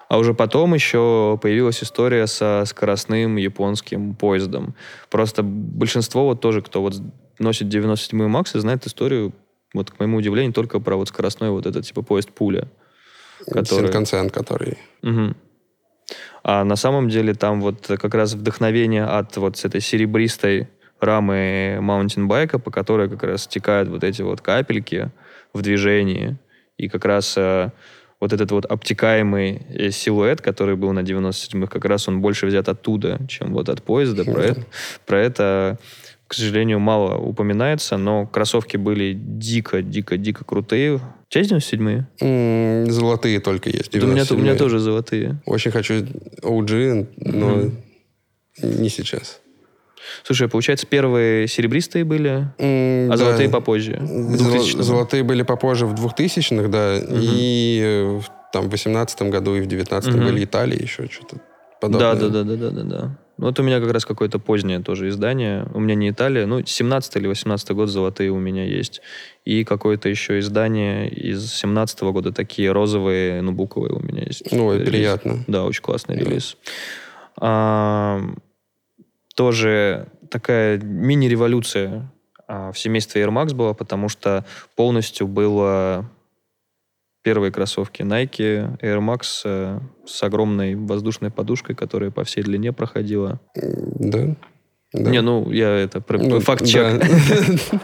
А 0.08 0.18
уже 0.18 0.34
потом 0.34 0.74
еще 0.74 1.38
появилась 1.40 1.82
история 1.82 2.26
со 2.26 2.64
скоростным 2.66 3.36
японским 3.36 4.14
поездом. 4.14 4.74
Просто 5.10 5.42
большинство 5.42 6.24
вот 6.26 6.40
тоже, 6.40 6.60
кто 6.60 6.82
вот 6.82 6.94
носит 7.38 7.68
97 7.68 8.26
Максы, 8.28 8.60
знает 8.60 8.86
историю, 8.86 9.32
вот 9.72 9.90
к 9.90 9.98
моему 9.98 10.18
удивлению, 10.18 10.52
только 10.52 10.78
про 10.80 10.96
вот 10.96 11.08
скоростной 11.08 11.50
вот 11.50 11.66
этот 11.66 11.86
типа 11.86 12.02
поезд 12.02 12.30
пуля. 12.30 12.68
Который- 13.50 13.86
Синкансен, 13.86 14.30
который... 14.30 14.78
Мгм. 15.02 15.36
А 16.44 16.62
на 16.62 16.76
самом 16.76 17.08
деле 17.08 17.32
там 17.34 17.62
вот 17.62 17.86
как 17.86 18.14
раз 18.14 18.34
вдохновение 18.34 19.04
от 19.04 19.34
вот 19.38 19.56
с 19.56 19.64
этой 19.64 19.80
серебристой 19.80 20.68
рамы 21.00 21.78
маунтинбайка, 21.80 22.58
по 22.58 22.70
которой 22.70 23.08
как 23.08 23.22
раз 23.22 23.44
стекают 23.44 23.88
вот 23.88 24.04
эти 24.04 24.20
вот 24.20 24.42
капельки 24.42 25.10
в 25.54 25.62
движении. 25.62 26.36
И 26.76 26.88
как 26.88 27.06
раз 27.06 27.34
э, 27.38 27.70
вот 28.20 28.32
этот 28.34 28.50
вот 28.50 28.66
обтекаемый 28.66 29.66
э, 29.70 29.90
силуэт, 29.90 30.42
который 30.42 30.76
был 30.76 30.92
на 30.92 31.00
97-х, 31.00 31.66
как 31.66 31.84
раз 31.86 32.08
он 32.08 32.20
больше 32.20 32.46
взят 32.46 32.68
оттуда, 32.68 33.20
чем 33.26 33.54
вот 33.54 33.70
от 33.70 33.82
поезда. 33.82 34.24
Про, 34.24 34.34
Да. 34.34 34.42
это, 34.42 34.64
про 35.06 35.20
это, 35.20 35.78
к 36.26 36.34
сожалению, 36.34 36.80
мало 36.80 37.16
упоминается, 37.16 37.96
но 37.96 38.26
кроссовки 38.26 38.76
были 38.76 39.12
дико-дико-дико 39.14 40.44
крутые. 40.44 40.94
У 40.96 41.00
тебя 41.28 41.40
есть 41.42 41.52
97-е? 41.52 42.06
М, 42.20 42.90
Золотые 42.90 43.40
только 43.40 43.68
есть. 43.70 43.92
Да 43.92 44.06
у, 44.06 44.10
меня, 44.10 44.24
у 44.30 44.34
меня 44.34 44.52
97-е. 44.52 44.58
тоже 44.58 44.78
золотые. 44.78 45.42
Очень 45.46 45.70
хочу 45.70 45.94
OG, 46.42 47.08
но 47.18 47.48
Мгм. 47.56 47.72
не 48.62 48.88
сейчас. 48.88 49.40
Слушай, 50.22 50.48
получается, 50.48 50.86
первые 50.86 51.48
серебристые 51.48 52.04
были, 52.04 52.48
М, 52.58 53.10
а 53.10 53.16
да. 53.16 53.16
золотые 53.16 53.48
попозже. 53.48 53.98
Золо- 54.00 54.36
2000-м. 54.36 54.82
Золотые 54.82 55.22
были 55.22 55.42
попозже 55.42 55.86
в 55.86 55.94
2000-х, 55.94 56.68
да, 56.68 56.98
и 56.98 57.80
э, 57.82 58.18
в 58.18 58.24
там, 58.52 58.68
в 58.68 58.70
18 58.70 59.22
году 59.30 59.56
и 59.56 59.60
в 59.60 59.66
19 59.66 60.14
Мгм. 60.14 60.24
были 60.26 60.44
Италии, 60.44 60.80
еще 60.82 61.08
что-то 61.10 61.36
подобное. 61.80 62.14
Да, 62.14 62.28
да, 62.28 62.44
да, 62.44 62.56
да, 62.56 62.70
да, 62.70 62.82
да. 62.84 63.18
Ну, 63.36 63.46
вот 63.46 63.58
у 63.58 63.62
меня 63.64 63.80
как 63.80 63.90
раз 63.90 64.04
какое-то 64.04 64.38
позднее 64.38 64.78
тоже 64.80 65.08
издание. 65.08 65.66
У 65.74 65.80
меня 65.80 65.94
не 65.96 66.10
Италия, 66.10 66.46
ну, 66.46 66.64
17 66.64 67.16
или 67.16 67.26
18 67.26 67.70
год 67.72 67.88
золотые 67.88 68.30
у 68.30 68.38
меня 68.38 68.64
есть. 68.64 69.00
И 69.44 69.64
какое-то 69.64 70.08
еще 70.08 70.38
издание 70.38 71.08
из 71.10 71.52
17 71.52 72.00
года, 72.12 72.32
такие 72.32 72.70
розовые, 72.70 73.42
ну, 73.42 73.52
буковые 73.52 73.92
у 73.94 74.00
меня 74.00 74.22
есть. 74.22 74.50
Ну, 74.52 74.72
релиз. 74.72 74.88
приятно. 74.88 75.44
Да, 75.48 75.64
очень 75.64 75.82
классный 75.82 76.16
Да. 76.16 76.24
релиз. 76.24 76.56
А, 77.40 78.20
тоже 79.34 80.06
такая 80.30 80.78
мини-революция 80.78 82.10
а, 82.46 82.70
в 82.72 82.78
семействе 82.78 83.22
Air 83.22 83.30
Max 83.30 83.54
была, 83.54 83.74
потому 83.74 84.08
что 84.08 84.44
полностью 84.76 85.26
было 85.26 86.08
первые 87.24 87.50
кроссовки 87.50 88.02
Nike 88.02 88.78
Air 88.80 89.00
Max 89.00 89.40
э, 89.44 89.80
с 90.06 90.22
огромной 90.22 90.76
воздушной 90.76 91.30
подушкой, 91.30 91.74
которая 91.74 92.10
по 92.12 92.22
всей 92.22 92.42
длине 92.44 92.72
проходила. 92.72 93.40
Да. 93.56 94.36
Да. 94.92 95.10
Не, 95.10 95.22
ну, 95.22 95.50
я 95.50 95.70
это... 95.70 96.04
Ну, 96.08 96.38
Факт-чек. 96.38 97.00
да. 97.00 97.80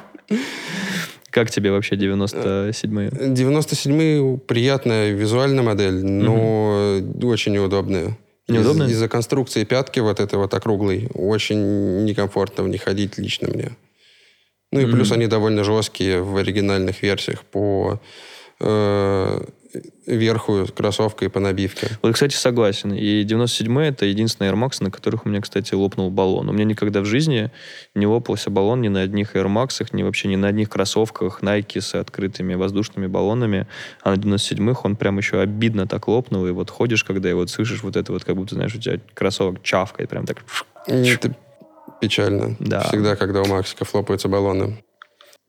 Как 1.31 1.51
тебе 1.51 1.71
вообще 1.71 1.95
97-е? 1.97 3.11
97-й 3.33 4.39
приятная 4.39 5.11
визуальная 5.13 5.63
модель, 5.63 6.05
но 6.05 6.99
очень 7.23 7.53
неудобная. 7.53 8.19
Из- 8.49 8.55
Неудобная? 8.55 8.89
Из-за 8.89 9.09
конструкции 9.09 9.65
пятки 9.65 10.01
вот 10.01 10.19
этой 10.21 10.35
вот 10.39 10.53
округлой 10.55 11.09
очень 11.15 12.05
некомфортно 12.05 12.65
в 12.65 12.69
них 12.69 12.83
ходить 12.83 13.17
лично 13.19 13.49
мне. 13.49 13.71
Ну 14.73 14.81
и 14.81 14.87
плюс 14.87 15.09
Мгм. 15.11 15.15
они 15.19 15.27
довольно 15.29 15.63
жесткие 15.65 16.21
в 16.23 16.37
оригинальных 16.37 17.03
версиях 17.03 17.43
по 17.45 18.01
э, 18.61 19.45
верху 20.07 20.67
кроссовка 20.75 21.25
и 21.25 21.29
по 21.29 21.41
набивке. 21.41 21.89
Вот, 22.03 22.15
кстати, 22.15 22.35
согласен. 22.35 22.93
И 22.93 23.25
97-е 23.25 23.89
это 23.89 24.07
единственный 24.07 24.51
Air 24.51 24.55
Max, 24.55 24.83
на 24.83 24.91
которых 24.91 25.27
у 25.27 25.29
меня, 25.29 25.41
кстати, 25.41 25.75
лопнул 25.75 26.11
баллон. 26.11 26.49
У 26.49 26.53
меня 26.53 26.65
никогда 26.65 27.01
в 27.01 27.05
жизни 27.05 27.51
не 27.95 28.07
лопался 28.07 28.51
баллон 28.51 28.81
ни 28.81 28.89
на 28.89 29.03
одних 29.03 29.37
Air 29.37 29.47
Max, 29.47 29.87
ни 29.93 30.03
вообще 30.03 30.29
ни 30.29 30.37
на 30.37 30.49
одних 30.49 30.69
кроссовках 30.69 31.43
Nike 31.43 31.81
с 31.81 31.95
открытыми 31.95 32.55
воздушными 32.55 33.07
баллонами. 33.07 33.67
А 34.03 34.15
на 34.15 34.19
97-х 34.19 34.81
он 34.85 34.97
прям 34.97 35.19
еще 35.19 35.41
обидно 35.41 35.87
так 35.87 36.09
лопнул. 36.09 36.47
И 36.47 36.51
вот 36.51 36.71
ходишь, 36.71 37.05
когда 37.05 37.31
и 37.31 37.33
вот 37.33 37.51
слышишь 37.51 37.83
вот 37.83 37.97
это 37.97 38.13
вот, 38.13 38.25
как 38.25 38.37
будто, 38.37 38.55
знаешь, 38.55 38.75
у 38.75 38.79
тебя 38.79 38.99
кроссовок 39.15 39.63
чавкает, 39.63 40.09
прям 40.09 40.27
так... 40.27 40.45
Это 40.87 41.37
печально. 42.01 42.57
Да. 42.59 42.81
Всегда, 42.89 43.15
когда 43.15 43.43
у 43.43 43.47
Максиков 43.47 43.95
лопаются 43.95 44.29
баллоны. 44.29 44.83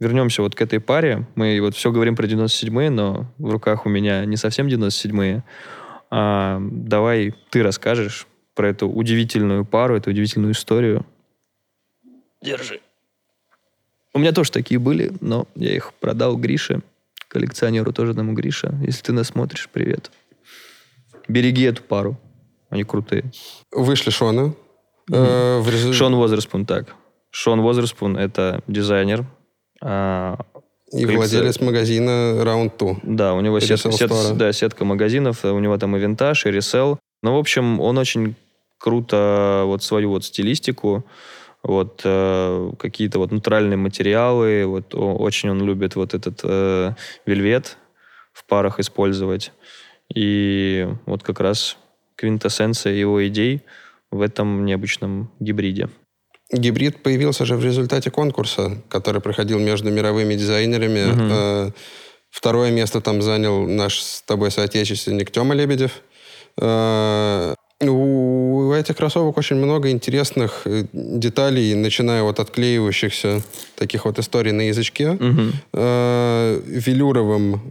Вернемся 0.01 0.41
вот 0.41 0.55
к 0.55 0.61
этой 0.63 0.79
паре. 0.79 1.27
Мы 1.35 1.61
вот 1.61 1.75
все 1.75 1.91
говорим 1.91 2.15
про 2.15 2.25
97-е, 2.25 2.89
но 2.89 3.31
в 3.37 3.51
руках 3.51 3.85
у 3.85 3.89
меня 3.89 4.25
не 4.25 4.35
совсем 4.35 4.65
97-е. 4.65 5.43
А, 6.09 6.59
давай 6.59 7.35
ты 7.51 7.61
расскажешь 7.61 8.25
про 8.55 8.69
эту 8.69 8.89
удивительную 8.89 9.63
пару, 9.63 9.95
эту 9.95 10.09
удивительную 10.09 10.53
историю. 10.53 11.05
Держи. 12.41 12.81
У 14.11 14.17
меня 14.17 14.31
тоже 14.31 14.51
такие 14.51 14.79
были, 14.79 15.11
но 15.21 15.47
я 15.53 15.75
их 15.75 15.93
продал 15.93 16.35
Грише, 16.35 16.81
коллекционеру 17.27 17.93
тоже 17.93 18.13
одному 18.13 18.33
Грише. 18.33 18.73
Если 18.81 19.03
ты 19.03 19.13
нас 19.13 19.27
смотришь, 19.27 19.69
привет. 19.71 20.09
Береги 21.27 21.61
эту 21.65 21.83
пару. 21.83 22.19
Они 22.71 22.83
крутые. 22.83 23.25
Вышли 23.71 24.09
Шона. 24.09 24.55
Э, 25.11 25.59
в 25.59 25.93
Шон 25.93 26.15
Возерспун, 26.15 26.65
так. 26.65 26.95
Шон 27.29 27.61
Возерспун— 27.61 28.17
это 28.17 28.63
дизайнер, 28.67 29.27
И 30.93 31.05
коллекция- 31.05 31.17
владелец 31.17 31.59
магазина 31.61 32.09
Round 32.43 32.71
2. 32.77 32.95
Да, 33.03 33.33
у 33.33 33.41
него 33.41 33.59
сет- 33.61 33.79
сет- 33.93 34.09
да, 34.37 34.51
сетка 34.53 34.85
магазинов, 34.85 35.45
у 35.45 35.59
него 35.59 35.77
там 35.77 35.95
и 35.95 35.99
винтаж, 35.99 36.45
и 36.45 36.51
ресел. 36.51 36.99
Ну, 37.23 37.35
в 37.35 37.37
общем, 37.39 37.79
он 37.79 37.97
очень 37.97 38.35
круто 38.77 39.63
вот 39.65 39.83
свою 39.83 40.09
вот 40.09 40.25
стилистику, 40.25 41.05
вот 41.63 42.01
э, 42.03 42.71
какие-то 42.79 43.19
вот 43.19 43.31
натуральные 43.31 43.77
материалы, 43.77 44.65
вот 44.65 44.93
о- 44.95 45.15
очень 45.15 45.49
он 45.51 45.61
любит 45.63 45.95
вот 45.95 46.13
этот 46.13 46.41
э, 46.43 46.93
вельвет 47.25 47.77
в 48.33 48.43
парах 48.45 48.79
использовать. 48.79 49.51
И 50.13 50.87
вот 51.05 51.23
как 51.23 51.39
раз 51.39 51.77
квинтэссенция 52.15 52.93
его 52.93 53.25
идей 53.27 53.61
в 54.11 54.21
этом 54.21 54.65
необычном 54.65 55.29
гибриде. 55.39 55.89
Гибрид 56.51 57.01
появился 57.03 57.45
же 57.45 57.55
в 57.55 57.63
результате 57.63 58.11
конкурса, 58.11 58.77
который 58.89 59.21
проходил 59.21 59.59
между 59.59 59.89
мировыми 59.91 60.35
дизайнерами. 60.35 61.65
Угу. 61.67 61.73
Второе 62.29 62.71
место 62.71 63.01
там 63.01 63.21
занял 63.21 63.67
наш 63.67 63.99
с 64.01 64.21
тобой 64.21 64.51
соотечественник 64.51 65.31
Тёма 65.31 65.53
Лебедев. 65.53 65.91
Э, 66.57 67.53
у 67.81 68.71
этих 68.73 68.95
кроссовок 68.97 69.37
очень 69.37 69.55
много 69.55 69.89
интересных 69.89 70.61
э, 70.65 70.85
деталей, 70.93 71.73
начиная 71.75 72.23
от 72.23 72.39
отклеивающихся 72.39 73.41
таких 73.75 74.05
вот 74.05 74.19
историй 74.19 74.51
на 74.51 74.61
язычке, 74.67 75.11
угу. 75.11 75.51
велюровым 76.67 77.61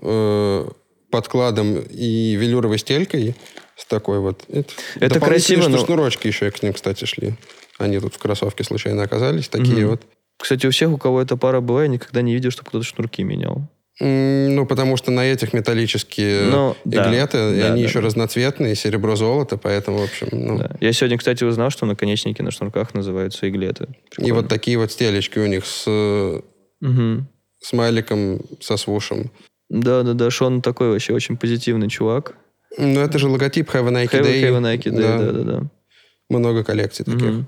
подкладом 1.11 1.79
и 1.79 2.37
велюровой 2.37 2.79
стелькой 2.79 3.35
с 3.77 3.85
такой 3.85 4.21
вот. 4.21 4.45
Это, 4.49 4.73
это 5.01 5.21
красиво, 5.21 5.69
но... 5.69 5.79
шнурочки 5.79 6.27
еще 6.27 6.51
к 6.51 6.63
ним, 6.63 6.73
кстати, 6.73 7.05
шли. 7.05 7.35
Они 7.81 7.99
тут 7.99 8.15
в 8.15 8.19
кроссовке 8.19 8.65
случайно 8.65 9.03
оказались, 9.03 9.49
такие 9.49 9.85
угу. 9.85 9.93
вот. 9.93 10.03
Кстати, 10.39 10.67
у 10.67 10.71
всех, 10.71 10.91
у 10.91 10.97
кого 10.97 11.21
эта 11.21 11.37
пара 11.37 11.61
была, 11.61 11.83
я 11.83 11.89
никогда 11.89 12.23
не 12.23 12.35
видел, 12.35 12.51
чтобы 12.51 12.69
кто-то 12.69 12.85
шнурки 12.85 13.23
менял. 13.23 13.69
Ну, 14.03 14.65
потому 14.65 14.97
что 14.97 15.11
на 15.11 15.27
этих 15.27 15.53
металлические 15.53 16.45
ну, 16.45 16.77
иглеты, 16.87 17.37
да, 17.37 17.55
и 17.55 17.61
да, 17.61 17.67
они 17.67 17.83
да, 17.83 17.89
еще 17.89 18.01
да. 18.01 18.07
разноцветные, 18.07 18.75
серебро-золото, 18.75 19.59
поэтому, 19.59 19.99
в 19.99 20.05
общем, 20.05 20.29
ну... 20.33 20.59
Да. 20.59 20.71
Я 20.81 20.95
сегодня, 20.95 21.19
кстати, 21.19 21.45
узнал, 21.45 21.69
что 21.69 21.85
наконечники 21.85 22.41
на 22.41 22.51
шнурках 22.51 22.95
называются 22.95 23.47
иглеты. 23.47 23.89
Прикольно. 24.09 24.29
И 24.29 24.33
вот 24.33 24.49
такие 24.49 24.79
вот 24.79 24.91
стелечки 24.91 25.39
у 25.39 25.47
них 25.47 25.67
с 25.67 25.87
угу. 25.87 27.27
смайликом, 27.63 28.41
со 28.61 28.79
свушем. 28.79 29.31
Да-да-да, 29.69 30.31
Шон 30.31 30.63
такой 30.63 30.89
вообще 30.89 31.13
очень 31.13 31.37
позитивный 31.37 31.91
чувак. 31.91 32.37
Ну, 32.79 33.01
это 33.01 33.19
же 33.19 33.29
логотип 33.29 33.69
Have 33.69 33.89
a 33.89 33.91
Nike 33.91 34.13
Have, 34.13 34.25
Day. 34.25 34.43
Have 34.43 34.57
a 34.57 34.77
Nike 34.77 34.91
Day, 34.91 35.19
да-да-да. 35.19 35.71
Много 36.31 36.65
коллекций 36.65 37.05
таких. 37.05 37.23
Угу. 37.23 37.47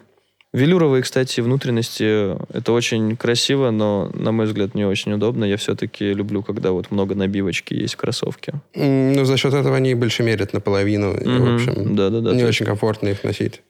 Велюровые, 0.52 1.02
кстати, 1.02 1.40
внутренности, 1.40 2.36
это 2.54 2.72
очень 2.72 3.16
красиво, 3.16 3.70
но, 3.70 4.10
на 4.12 4.32
мой 4.32 4.44
взгляд, 4.44 4.74
не 4.74 4.84
очень 4.84 5.14
удобно. 5.14 5.46
Я 5.46 5.56
все-таки 5.56 6.12
люблю, 6.12 6.42
когда 6.42 6.72
вот 6.72 6.90
много 6.90 7.14
набивочки 7.14 7.72
есть 7.72 7.94
в 7.94 7.96
кроссовке. 7.96 8.54
Ну, 8.74 9.24
за 9.24 9.38
счет 9.38 9.54
этого 9.54 9.76
они 9.76 9.94
больше 9.94 10.22
мерят 10.22 10.52
наполовину. 10.52 11.14
Mm-hmm. 11.14 11.38
В 11.38 11.54
общем, 11.54 11.96
да, 11.96 12.10
да, 12.10 12.20
да, 12.20 12.34
не 12.34 12.44
очень 12.44 12.66
комфортно 12.66 13.08
их 13.08 13.24
носить. 13.24 13.62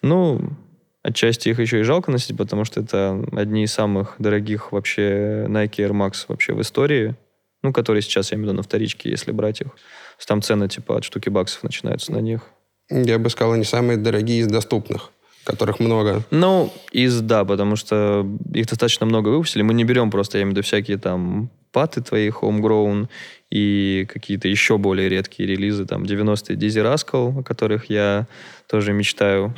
Ну, 0.00 0.40
отчасти 1.02 1.50
их 1.50 1.60
еще 1.60 1.80
и 1.80 1.82
жалко 1.82 2.10
носить, 2.10 2.34
потому 2.34 2.64
что 2.64 2.80
это 2.80 3.22
одни 3.32 3.64
из 3.64 3.72
самых 3.74 4.14
дорогих 4.18 4.72
вообще 4.72 5.44
Nike 5.48 5.86
Air 5.86 5.90
Max 5.90 6.24
вообще 6.28 6.54
в 6.54 6.62
истории. 6.62 7.14
Ну, 7.62 7.74
которые 7.74 8.00
сейчас, 8.00 8.30
я 8.32 8.36
имею 8.36 8.46
в 8.46 8.52
виду, 8.52 8.56
на 8.56 8.62
вторичке, 8.62 9.10
если 9.10 9.32
брать 9.32 9.60
их. 9.60 9.68
Там 10.26 10.40
цены 10.40 10.66
типа 10.68 10.96
от 10.96 11.04
штуки 11.04 11.28
баксов 11.28 11.62
начинаются 11.62 12.10
на 12.12 12.18
них. 12.18 12.40
Я 12.88 13.18
бы 13.18 13.28
сказал, 13.28 13.52
они 13.52 13.64
самые 13.64 13.98
дорогие 13.98 14.40
из 14.40 14.46
доступных 14.46 15.10
которых 15.44 15.80
много. 15.80 16.22
Ну, 16.30 16.72
из, 16.92 17.20
да, 17.20 17.44
потому 17.44 17.76
что 17.76 18.26
их 18.52 18.66
достаточно 18.66 19.06
много 19.06 19.28
выпустили. 19.28 19.62
Мы 19.62 19.74
не 19.74 19.84
берем 19.84 20.10
просто, 20.10 20.38
я 20.38 20.42
имею 20.42 20.54
в 20.54 20.56
виду, 20.56 20.66
всякие 20.66 20.98
там 20.98 21.50
паты 21.72 22.00
твои, 22.00 22.28
homegrown 22.28 23.08
и 23.50 24.06
какие-то 24.08 24.48
еще 24.48 24.78
более 24.78 25.08
редкие 25.08 25.48
релизы, 25.48 25.86
там, 25.86 26.04
90-е 26.04 26.56
Dizzy 26.56 26.82
Rascal, 26.82 27.40
о 27.40 27.42
которых 27.42 27.90
я 27.90 28.26
тоже 28.68 28.92
мечтаю. 28.92 29.54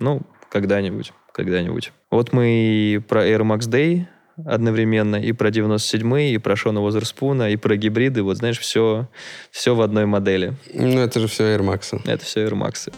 Ну, 0.00 0.22
когда-нибудь, 0.48 1.12
когда-нибудь. 1.32 1.92
Вот 2.10 2.32
мы 2.32 2.48
и 2.48 2.98
про 2.98 3.26
Air 3.26 3.42
Max 3.42 3.68
Day 3.68 4.06
одновременно, 4.44 5.16
и 5.16 5.32
про 5.32 5.48
97-й, 5.48 6.34
и 6.34 6.38
про 6.38 6.56
Шона 6.56 6.82
Уозерспуна, 6.82 7.50
и 7.50 7.56
про 7.56 7.76
гибриды. 7.76 8.22
Вот, 8.22 8.36
знаешь, 8.36 8.58
все, 8.58 9.08
все 9.50 9.74
в 9.74 9.80
одной 9.80 10.06
модели. 10.06 10.54
Ну, 10.74 11.00
это 11.00 11.20
же 11.20 11.26
все 11.26 11.44
Air 11.56 11.60
Max. 11.60 12.00
Это 12.04 12.24
все 12.24 12.46
Air 12.46 12.52
Max. 12.52 12.92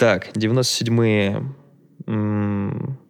Так, 0.00 0.28
97-е 0.34 1.44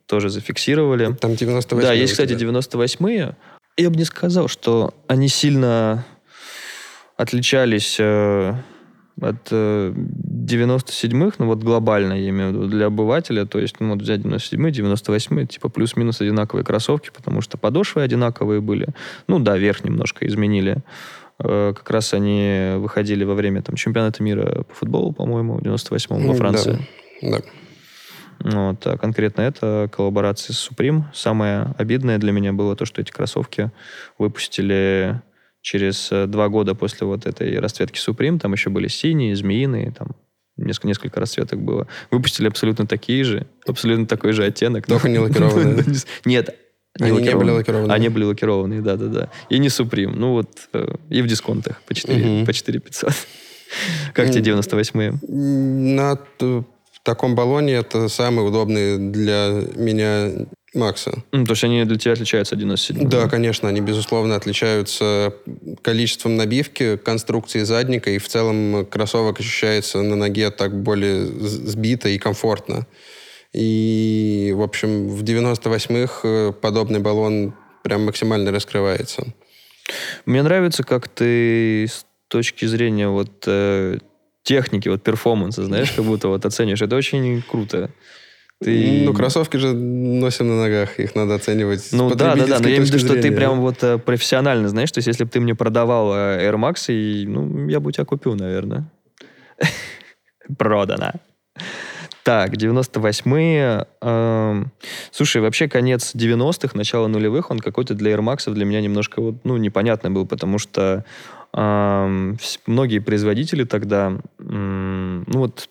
тоже 0.07 0.29
зафиксировали. 0.29 1.15
Там 1.21 1.31
98-е. 1.33 1.83
Да, 1.83 1.93
есть, 1.93 2.15
кстати, 2.15 2.33
98-е. 2.33 3.37
Я 3.77 3.91
бы 3.91 3.97
не 3.97 4.05
сказал, 4.05 4.49
что 4.49 4.93
они 5.07 5.29
сильно 5.29 6.05
отличались 7.17 7.97
э, 8.01 8.55
от 9.21 9.49
э, 9.53 9.95
97-х, 9.95 11.37
ну 11.39 11.47
вот 11.47 11.63
глобально, 11.63 12.15
я 12.15 12.29
имею 12.31 12.51
в 12.51 12.55
виду, 12.55 12.67
для 12.67 12.87
обывателя, 12.87 13.45
то 13.47 13.61
есть, 13.61 13.77
ну 13.79 13.91
вот 13.91 14.03
взять 14.03 14.23
97-й, 14.23 14.73
98-й, 14.73 15.47
типа 15.47 15.69
плюс-минус 15.69 16.21
одинаковые 16.21 16.65
кроссовки, 16.65 17.11
потому 17.15 17.41
что 17.41 17.57
подошвы 17.57 18.03
одинаковые 18.03 18.61
были. 18.61 18.89
Ну 19.29 19.39
да, 19.39 19.57
верх 19.57 19.85
немножко 19.85 20.27
изменили. 20.27 20.79
Э, 21.43 21.73
как 21.75 21.91
раз 21.91 22.13
они 22.15 22.73
выходили 22.77 23.25
во 23.25 23.35
время 23.35 23.63
там, 23.63 23.77
чемпионата 23.77 24.23
мира 24.23 24.65
по 24.69 24.75
футболу, 24.75 25.13
по-моему, 25.13 25.55
в 25.55 25.63
98-м 25.63 26.27
во 26.27 26.35
Франции. 26.35 26.87
Да. 27.23 27.39
да. 27.39 27.45
Вот, 28.43 28.87
а 28.87 28.97
конкретно 28.97 29.43
это 29.43 29.91
коллаборация 29.93 30.55
с 30.55 30.71
Supreme. 30.71 31.03
Самое 31.13 31.75
обидное 31.77 32.19
для 32.19 32.33
меня 32.33 32.53
было 32.53 32.75
то, 32.75 32.87
что 32.87 33.01
эти 33.01 33.11
кроссовки 33.11 33.71
выпустили 34.19 35.21
через 35.61 36.11
э, 36.11 36.27
два 36.27 36.49
года 36.49 36.75
после 36.75 37.07
вот 37.07 37.27
этой 37.27 37.59
расцветки 37.59 37.99
Supreme. 37.99 38.39
Там 38.39 38.53
еще 38.53 38.71
были 38.71 38.89
синие, 38.89 39.37
змеиные, 39.37 39.93
там 39.93 40.09
несколько, 40.57 40.89
несколько 40.89 41.21
расцветок 41.21 41.61
было. 41.61 41.87
Выпустили 42.11 42.49
абсолютно 42.49 42.87
такие 42.87 43.25
же, 43.25 43.47
абсолютно 43.67 44.07
такой 44.07 44.33
же 44.33 44.45
оттенок. 44.45 44.87
Только 44.87 45.09
не 45.09 45.19
лакированные. 45.19 45.85
Нет, 46.25 46.57
они 47.01 47.23
не 47.23 47.37
были 47.37 47.51
лакированные. 47.51 47.95
Они 47.95 48.09
были 48.09 48.25
лакированные, 48.25 48.81
да-да-да. 48.81 49.31
И 49.49 49.59
не 49.59 49.69
Supreme. 49.69 50.15
Ну 50.15 50.33
вот, 50.33 50.51
э, 50.73 50.95
и 51.09 51.23
в 51.23 51.27
дисконтах 51.27 51.81
по 51.87 51.95
4, 51.95 52.39
угу. 52.39 52.47
по 52.47 52.53
4 52.53 52.79
500. 52.81 53.13
Как 54.15 54.31
тебе 54.31 54.53
98-е? 54.53 55.19
На 55.29 56.19
таком 57.03 57.35
баллоне 57.35 57.75
это 57.75 58.09
самый 58.09 58.47
удобный 58.47 58.99
для 58.99 59.63
меня 59.77 60.47
Макса. 60.75 61.25
Mm, 61.33 61.47
то 61.47 61.53
есть 61.53 61.65
они 61.65 61.85
для 61.85 61.99
тебя 61.99 62.13
отличаются 62.13 62.55
97 62.55 63.09
Да, 63.09 63.29
конечно, 63.29 63.69
они, 63.69 63.81
безусловно, 63.81 64.37
отличаются 64.37 65.35
количеством 65.83 66.37
набивки, 66.37 66.97
конструкцией 66.97 67.65
задника, 67.65 68.11
и 68.11 68.19
в 68.19 68.29
целом 68.29 68.87
кроссовок 68.87 69.41
ощущается 69.41 70.01
на 70.03 70.15
ноге 70.15 70.51
так 70.51 70.81
более 70.81 71.27
сбито 71.27 72.09
и 72.09 72.19
комфортно. 72.19 72.87
И, 73.53 74.53
в 74.57 74.63
общем, 74.63 75.09
в 75.09 75.23
98-х 75.25 76.21
э, 76.23 76.53
подобный 76.53 77.01
баллон 77.01 77.55
прям 77.83 78.05
максимально 78.05 78.53
раскрывается. 78.53 79.27
Мне 80.25 80.43
нравится, 80.43 80.85
как 80.85 81.09
ты 81.09 81.87
с 81.89 82.07
точки 82.29 82.65
зрения 82.67 83.09
вот 83.09 83.45
э, 83.47 83.99
техники, 84.45 84.89
вот 84.89 85.03
перформанса, 85.03 85.65
знаешь, 85.65 85.91
как 85.91 86.05
будто 86.05 86.29
вот 86.29 86.47
оценишь. 86.47 86.81
Это 86.81 86.95
очень 86.95 87.43
круто. 87.43 87.91
Ты... 88.63 89.05
Ну, 89.05 89.15
кроссовки 89.15 89.57
же 89.57 89.73
носим 89.73 90.49
на 90.49 90.61
ногах, 90.61 91.01
их 91.01 91.15
надо 91.15 91.35
оценивать 91.35 91.89
Ну, 91.93 92.11
да, 92.11 92.37
да, 92.37 92.47
да, 92.47 92.59
но 92.59 92.69
я 92.69 92.77
имею 92.77 92.85
в 92.85 92.87
виду, 92.89 92.99
что 92.99 93.15
ты 93.15 93.33
прям 93.33 93.61
вот 93.61 93.83
э, 93.83 93.97
профессионально, 93.99 94.69
знаешь, 94.69 94.93
то 94.93 94.99
есть 94.99 95.07
если 95.07 95.25
бы 95.25 95.31
ты 95.31 95.41
мне 95.41 95.55
продавал 95.55 96.13
э, 96.13 96.47
Air 96.47 96.57
Max, 96.57 96.93
и, 96.93 97.27
ну, 97.27 97.69
я 97.69 97.81
бы 97.81 97.89
у 97.89 97.91
тебя 97.91 98.05
купил, 98.05 98.35
наверное. 98.35 98.85
Продано. 100.59 101.13
Так, 102.23 102.53
98-е. 102.53 103.87
Э, 104.03 104.65
слушай, 105.11 105.41
вообще 105.41 105.69
конец 105.69 106.15
90-х, 106.15 106.77
начало 106.77 107.07
нулевых, 107.07 107.51
он 107.51 107.61
какой-то 107.61 107.95
для 107.95 108.13
Air 108.13 108.21
Max 108.21 108.53
для 108.53 108.65
меня 108.65 108.81
немножко 108.81 109.21
вот, 109.23 109.37
ну, 109.45 109.57
непонятный 109.57 110.11
был, 110.11 110.27
потому 110.27 110.59
что 110.59 111.05
э, 111.55 112.35
многие 112.67 112.99
производители 112.99 113.65
тогда, 113.65 114.13
э, 114.39 114.43
ну 114.43 115.39
вот 115.39 115.69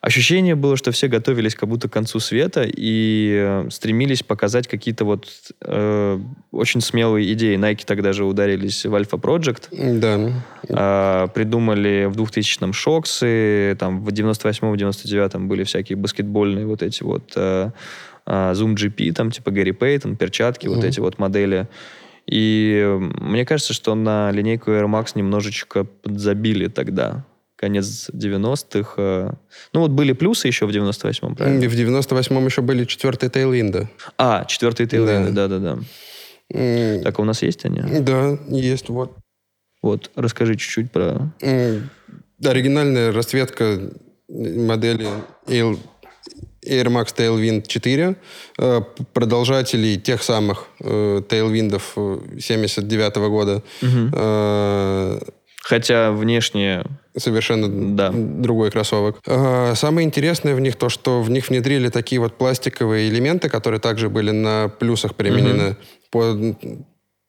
Ощущение 0.00 0.54
было, 0.54 0.76
что 0.76 0.90
все 0.92 1.08
готовились 1.08 1.54
как 1.54 1.68
будто 1.68 1.88
к 1.88 1.92
концу 1.92 2.18
света 2.20 2.64
и 2.66 3.36
э, 3.38 3.68
стремились 3.70 4.22
показать 4.22 4.66
какие-то 4.66 5.04
вот 5.04 5.28
э, 5.60 6.20
очень 6.50 6.80
смелые 6.80 7.32
идеи. 7.34 7.56
Nike 7.56 7.82
тогда 7.86 8.12
же 8.12 8.24
ударились 8.24 8.84
в 8.84 8.94
Alpha 8.94 9.20
Project. 9.20 9.68
Да. 10.00 10.32
Э, 10.68 11.28
придумали 11.32 12.06
в 12.06 12.16
2000-м 12.16 12.72
шоксы, 12.72 13.76
там 13.78 14.02
в 14.02 14.08
98-м, 14.08 14.74
99-м 14.74 15.48
были 15.48 15.64
всякие 15.64 15.96
баскетбольные 15.96 16.66
вот 16.66 16.82
эти 16.82 17.02
вот 17.02 17.32
э, 17.36 17.70
э, 18.26 18.52
Zoom 18.54 18.74
GP, 18.74 19.12
там 19.12 19.30
типа 19.30 19.50
Гэри 19.50 19.72
Пейтон, 19.72 20.16
перчатки, 20.16 20.66
mm-hmm. 20.66 20.74
вот 20.74 20.84
эти 20.84 20.98
вот 20.98 21.18
модели. 21.18 21.68
И 22.26 22.98
мне 22.98 23.44
кажется, 23.44 23.74
что 23.74 23.94
на 23.94 24.30
линейку 24.30 24.70
Air 24.70 24.86
Max 24.86 25.12
немножечко 25.14 25.84
подзабили 25.84 26.68
тогда 26.68 27.24
конец 27.62 28.10
90-х. 28.12 28.94
Э, 28.96 29.30
ну, 29.72 29.80
вот 29.80 29.92
были 29.92 30.12
плюсы 30.12 30.48
еще 30.48 30.66
в 30.66 30.70
98-м, 30.70 31.36
правильно? 31.36 31.68
В 31.68 31.72
98-м 31.72 32.44
еще 32.44 32.60
были 32.60 32.84
четвертые 32.84 33.30
тейлвинды. 33.30 33.88
А, 34.18 34.44
четвертые 34.46 34.88
тейлвинды, 34.88 35.30
да-да-да. 35.30 35.78
Mm. 36.52 37.02
Так, 37.02 37.20
а 37.20 37.22
у 37.22 37.24
нас 37.24 37.42
есть 37.42 37.64
они? 37.64 38.00
Да, 38.00 38.36
есть, 38.48 38.88
вот. 38.88 39.16
Вот, 39.80 40.10
расскажи 40.16 40.56
чуть-чуть 40.56 40.90
про... 40.90 41.32
Mm. 41.40 41.82
Оригинальная 42.44 43.12
расцветка 43.12 43.92
модели 44.28 45.06
Air 45.46 46.88
Max 46.88 47.14
Tailwind 47.16 47.68
4, 47.68 48.16
э, 48.58 48.80
продолжателей 49.12 50.00
тех 50.00 50.24
самых 50.24 50.66
э, 50.80 51.22
Tailwindов 51.28 51.96
79 52.40 53.16
-го 53.16 53.28
года. 53.28 53.62
Угу. 53.82 55.32
Хотя 55.64 56.10
внешне 56.12 56.84
совершенно 57.16 57.68
Да. 57.96 58.10
другой 58.12 58.70
кроссовок. 58.70 59.20
Самое 59.76 60.06
интересное 60.06 60.54
в 60.54 60.60
них 60.60 60.76
то, 60.76 60.88
что 60.88 61.22
в 61.22 61.30
них 61.30 61.48
внедрили 61.50 61.88
такие 61.88 62.20
вот 62.20 62.36
пластиковые 62.36 63.08
элементы, 63.08 63.48
которые 63.48 63.78
также 63.80 64.08
были 64.08 64.30
на 64.32 64.68
плюсах 64.68 65.14
применены 65.14 65.76
по 66.10 66.34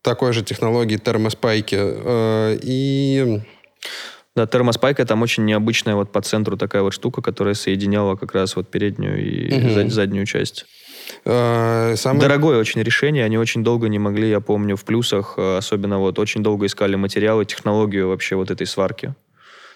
такой 0.01 0.33
же 0.33 0.43
технологии 0.43 0.97
термоспайки. 0.97 1.77
А, 1.79 2.57
И 2.61 3.39
Да, 4.35 4.47
термоспайка 4.47 5.05
там 5.05 5.21
очень 5.21 5.45
необычная 5.45 5.93
вот 5.93 6.11
по 6.11 6.19
центру 6.21 6.57
такая 6.57 6.81
вот 6.81 6.91
штука, 6.93 7.21
которая 7.21 7.53
соединяла 7.53 8.15
как 8.15 8.33
раз 8.33 8.55
вот 8.55 8.67
переднюю 8.71 9.23
и 9.23 9.69
зад- 9.69 9.91
заднюю 9.91 10.25
часть. 10.25 10.65
А, 11.25 11.95
самое... 11.95 12.21
Дорогое 12.21 12.59
очень 12.59 12.81
решение, 12.81 13.25
они 13.25 13.37
очень 13.37 13.63
долго 13.63 13.87
не 13.89 13.99
могли, 13.99 14.29
я 14.29 14.39
помню, 14.39 14.75
в 14.75 14.83
плюсах, 14.83 15.35
э, 15.37 15.57
особенно 15.57 15.99
вот 15.99 16.19
очень 16.19 16.43
долго 16.43 16.65
искали 16.65 16.95
материалы, 16.95 17.45
технологию 17.45 18.09
вообще 18.09 18.35
вот 18.35 18.51
этой 18.51 18.67
сварки. 18.67 19.13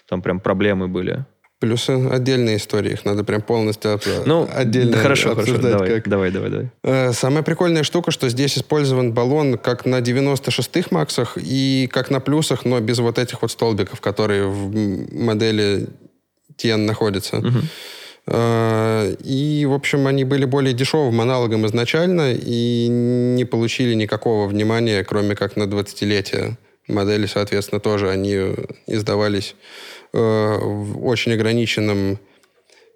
Там 0.08 0.22
прям 0.22 0.40
проблемы 0.40 0.88
были. 0.88 1.24
Плюсы 1.60 1.90
отдельные 1.90 2.56
истории, 2.58 2.92
их 2.92 3.04
надо 3.04 3.24
прям 3.24 3.42
полностью 3.42 3.94
об- 3.94 4.02
Ну, 4.26 4.48
отдельно 4.54 4.92
да 4.92 4.98
хорошо, 4.98 5.30
хорошо, 5.30 5.40
обсуждать. 5.54 5.72
давай, 5.72 5.90
как. 5.90 6.08
давай, 6.08 6.30
давай, 6.30 6.50
давай. 6.50 6.70
Э, 6.84 7.12
Самая 7.12 7.42
прикольная 7.42 7.82
штука, 7.82 8.12
что 8.12 8.28
здесь 8.28 8.56
использован 8.56 9.12
баллон 9.12 9.58
как 9.58 9.84
на 9.84 10.00
96-х 10.00 10.88
максах 10.92 11.36
и 11.36 11.88
как 11.92 12.10
на 12.10 12.20
плюсах, 12.20 12.64
но 12.64 12.78
без 12.78 13.00
вот 13.00 13.18
этих 13.18 13.42
вот 13.42 13.50
столбиков, 13.50 14.00
которые 14.00 14.46
в 14.46 14.72
модели 15.12 15.88
TN 16.56 16.76
находятся. 16.86 17.36
Мгм. 17.38 17.62
Э, 18.30 19.14
И, 19.20 19.66
в 19.66 19.72
общем, 19.72 20.06
они 20.06 20.24
были 20.24 20.44
более 20.44 20.74
дешевым 20.74 21.20
аналогом 21.20 21.66
изначально 21.66 22.32
и 22.34 22.86
не 22.88 23.44
получили 23.44 23.94
никакого 23.94 24.46
внимания, 24.46 25.02
кроме 25.04 25.34
как 25.34 25.56
на 25.56 25.64
20-летие. 25.64 26.56
Модели, 26.88 27.26
соответственно, 27.26 27.80
тоже 27.80 28.10
они 28.10 28.34
издавались 28.86 29.54
э, 30.12 30.18
в 30.18 31.06
очень 31.06 31.32
ограниченном 31.32 32.18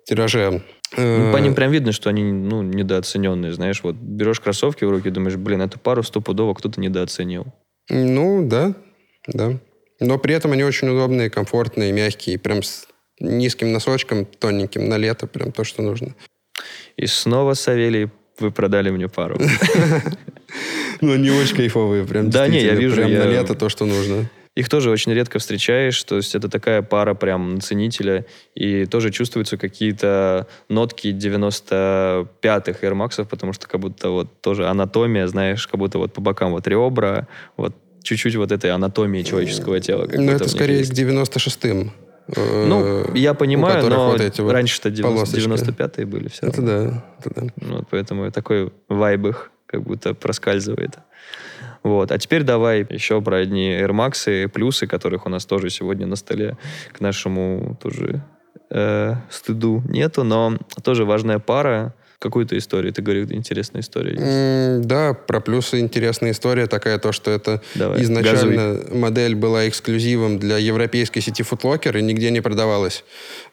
тираже. 0.06 0.62
Ну, 0.96 1.02
Э, 1.02 1.32
по 1.32 1.38
ним 1.38 1.54
прям 1.54 1.70
видно, 1.70 1.92
что 1.92 2.10
они 2.10 2.22
ну, 2.22 2.62
недооцененные, 2.62 3.52
знаешь. 3.52 3.82
Вот 3.82 3.96
берешь 3.96 4.40
кроссовки 4.40 4.84
в 4.84 4.90
руки 4.90 5.08
и 5.08 5.10
думаешь, 5.10 5.36
блин, 5.36 5.62
эту 5.62 5.78
пару 5.78 6.02
стопудово 6.02 6.54
кто-то 6.54 6.80
недооценил. 6.80 7.46
Ну, 7.88 8.46
да, 8.46 8.74
да. 9.26 9.58
Но 10.00 10.18
при 10.18 10.34
этом 10.34 10.52
они 10.52 10.64
очень 10.64 10.88
удобные, 10.88 11.30
комфортные, 11.30 11.92
мягкие, 11.92 12.38
прям 12.38 12.62
с 12.62 12.86
низким 13.22 13.72
носочком, 13.72 14.24
тоненьким 14.24 14.88
на 14.88 14.98
лето, 14.98 15.26
прям 15.26 15.52
то, 15.52 15.64
что 15.64 15.82
нужно. 15.82 16.14
И 16.96 17.06
снова, 17.06 17.54
Савелий, 17.54 18.10
вы 18.38 18.50
продали 18.50 18.90
мне 18.90 19.08
пару. 19.08 19.38
Ну, 21.00 21.14
они 21.14 21.30
очень 21.30 21.56
кайфовые, 21.56 22.04
прям 22.04 22.30
Да, 22.30 22.46
не, 22.46 22.62
я 22.62 22.74
вижу, 22.74 22.96
Прям 22.96 23.12
на 23.12 23.24
лето 23.24 23.54
то, 23.54 23.68
что 23.68 23.86
нужно. 23.86 24.30
Их 24.54 24.68
тоже 24.68 24.90
очень 24.90 25.12
редко 25.12 25.38
встречаешь, 25.38 26.02
то 26.04 26.16
есть 26.16 26.34
это 26.34 26.48
такая 26.48 26.82
пара 26.82 27.14
прям 27.14 27.60
ценителя, 27.60 28.26
и 28.54 28.84
тоже 28.84 29.10
чувствуются 29.10 29.56
какие-то 29.56 30.46
нотки 30.68 31.08
95-х 31.08 32.28
Air 32.42 33.24
потому 33.24 33.54
что 33.54 33.66
как 33.66 33.80
будто 33.80 34.10
вот 34.10 34.42
тоже 34.42 34.68
анатомия, 34.68 35.26
знаешь, 35.26 35.66
как 35.66 35.80
будто 35.80 35.98
вот 35.98 36.12
по 36.12 36.20
бокам 36.20 36.52
вот 36.52 36.68
ребра, 36.68 37.26
вот 37.56 37.74
чуть-чуть 38.02 38.36
вот 38.36 38.52
этой 38.52 38.70
анатомии 38.70 39.22
человеческого 39.22 39.80
тела. 39.80 40.06
Ну, 40.12 40.30
это 40.30 40.48
скорее 40.48 40.84
к 40.84 40.90
96-м. 40.90 41.90
Э, 42.28 42.64
Ну, 42.66 43.14
я 43.14 43.34
понимаю, 43.34 43.88
но 43.88 44.12
вот 44.12 44.20
эти 44.20 44.40
вот 44.40 44.52
раньше-то 44.52 44.90
90, 44.90 45.02
полосочки. 45.02 45.48
95-е 45.48 46.06
были 46.06 46.28
все 46.28 46.46
Это 46.46 46.62
да, 46.62 47.04
это 47.18 47.34
да. 47.34 47.46
Ну, 47.56 47.84
поэтому 47.90 48.30
такой 48.30 48.72
вайб 48.88 49.26
их 49.26 49.50
как 49.66 49.82
будто 49.82 50.14
проскальзывает. 50.14 50.98
Вот. 51.82 52.12
А 52.12 52.18
теперь 52.18 52.42
давай 52.42 52.86
еще 52.88 53.20
про 53.20 53.38
одни 53.38 53.70
Air 53.70 53.90
Max 53.90 54.30
и 54.30 54.46
плюсы, 54.46 54.86
которых 54.86 55.26
у 55.26 55.28
нас 55.28 55.46
тоже 55.46 55.70
сегодня 55.70 56.06
на 56.06 56.16
столе 56.16 56.56
к 56.92 57.00
нашему 57.00 57.76
тоже 57.82 58.22
э, 58.70 59.14
стыду 59.30 59.82
нету, 59.88 60.24
но 60.24 60.58
тоже 60.84 61.04
важная 61.04 61.38
пара. 61.38 61.94
Какую-то 62.22 62.56
историю, 62.56 62.92
ты 62.92 63.02
говорил, 63.02 63.26
интересная 63.32 63.82
история. 63.82 64.16
М, 64.16 64.82
Да, 64.84 65.12
про 65.12 65.40
плюсы 65.40 65.80
интересная 65.80 66.30
история 66.30 66.68
такая, 66.68 66.98
то, 66.98 67.10
что 67.10 67.32
это 67.32 67.60
Давай, 67.74 68.00
изначально 68.02 68.78
модель 68.92 69.34
была 69.34 69.68
эксклюзивом 69.68 70.38
для 70.38 70.56
европейской 70.58 71.18
сети 71.20 71.42
Footlocker 71.42 71.98
и 71.98 72.02
нигде 72.02 72.30
не 72.30 72.40
продавалась. 72.40 73.02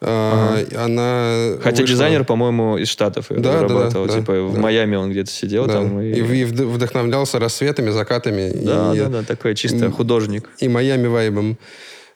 А, 0.01 0.59
Она 0.77 1.57
Хотя 1.63 1.81
вышла- 1.83 1.87
дизайнер, 1.87 2.23
по-моему, 2.25 2.77
из 2.77 2.89
Штатов 2.89 3.31
ее 3.31 3.39
Да, 3.39 3.53
да, 3.53 3.63
разрабатывал. 3.63 4.05
да, 4.05 4.13
типа 4.19 4.33
в 4.43 4.53
да. 4.53 4.59
Майами 4.61 4.95
он 4.97 5.09
где-то 5.09 5.31
сидел 5.31 5.65
Да, 5.65 5.73
там. 5.73 5.99
и, 5.99 6.11
И... 6.11 6.19
и 6.19 6.43
вд- 6.45 6.65
вдохновлялся 6.67 7.39
рассветами, 7.39 7.89
закатами 7.89 8.51
Да, 8.53 8.93
и, 8.93 8.99
да, 8.99 9.07
да, 9.09 9.23
такой 9.23 9.55
чисто 9.55 9.89
художник. 9.89 10.47
и 10.59 10.67
Майами 10.67 11.07
вайбом. 11.07 11.57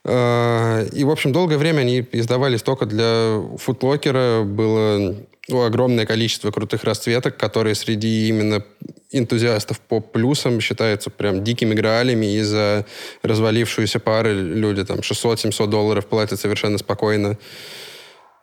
А, 0.05 0.85
И, 0.91 1.03
в 1.03 1.09
общем, 1.09 1.31
долгое 1.31 1.57
время 1.57 1.81
они 1.81 2.05
издавались 2.11 2.61
только 2.61 2.85
для 2.85 3.41
футлокера. 3.57 4.43
Было 4.43 5.15
огромное 5.49 6.05
количество 6.05 6.51
крутых 6.51 6.83
расцветок, 6.83 7.37
которые 7.37 7.75
среди 7.75 8.29
именно 8.29 8.63
энтузиастов 9.11 9.79
по 9.79 9.99
плюсам 9.99 10.61
считаются 10.61 11.09
прям 11.09 11.43
дикими 11.43 11.73
граалями. 11.73 12.25
И 12.35 12.41
за 12.41 12.85
развалившуюся 13.21 13.99
пары 13.99 14.33
люди 14.33 14.83
там 14.85 14.99
600-700 14.99 15.67
долларов 15.67 16.05
платят 16.05 16.39
совершенно 16.39 16.77
спокойно. 16.77 17.37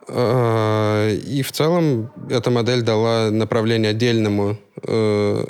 А, 0.08 1.10
И 1.14 1.42
в 1.42 1.52
целом 1.52 2.12
эта 2.28 2.50
модель 2.50 2.82
дала 2.82 3.30
направление 3.30 3.90
отдельному 3.90 4.58
э, 4.82 5.44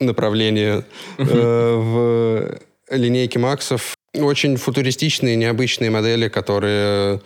направлению 0.00 0.84
э, 1.18 1.24
в 1.24 2.58
линейке 2.90 3.38
Максов. 3.38 3.94
Очень 4.14 4.56
футуристичные, 4.56 5.36
необычные 5.36 5.90
модели, 5.90 6.28
которые 6.28 7.20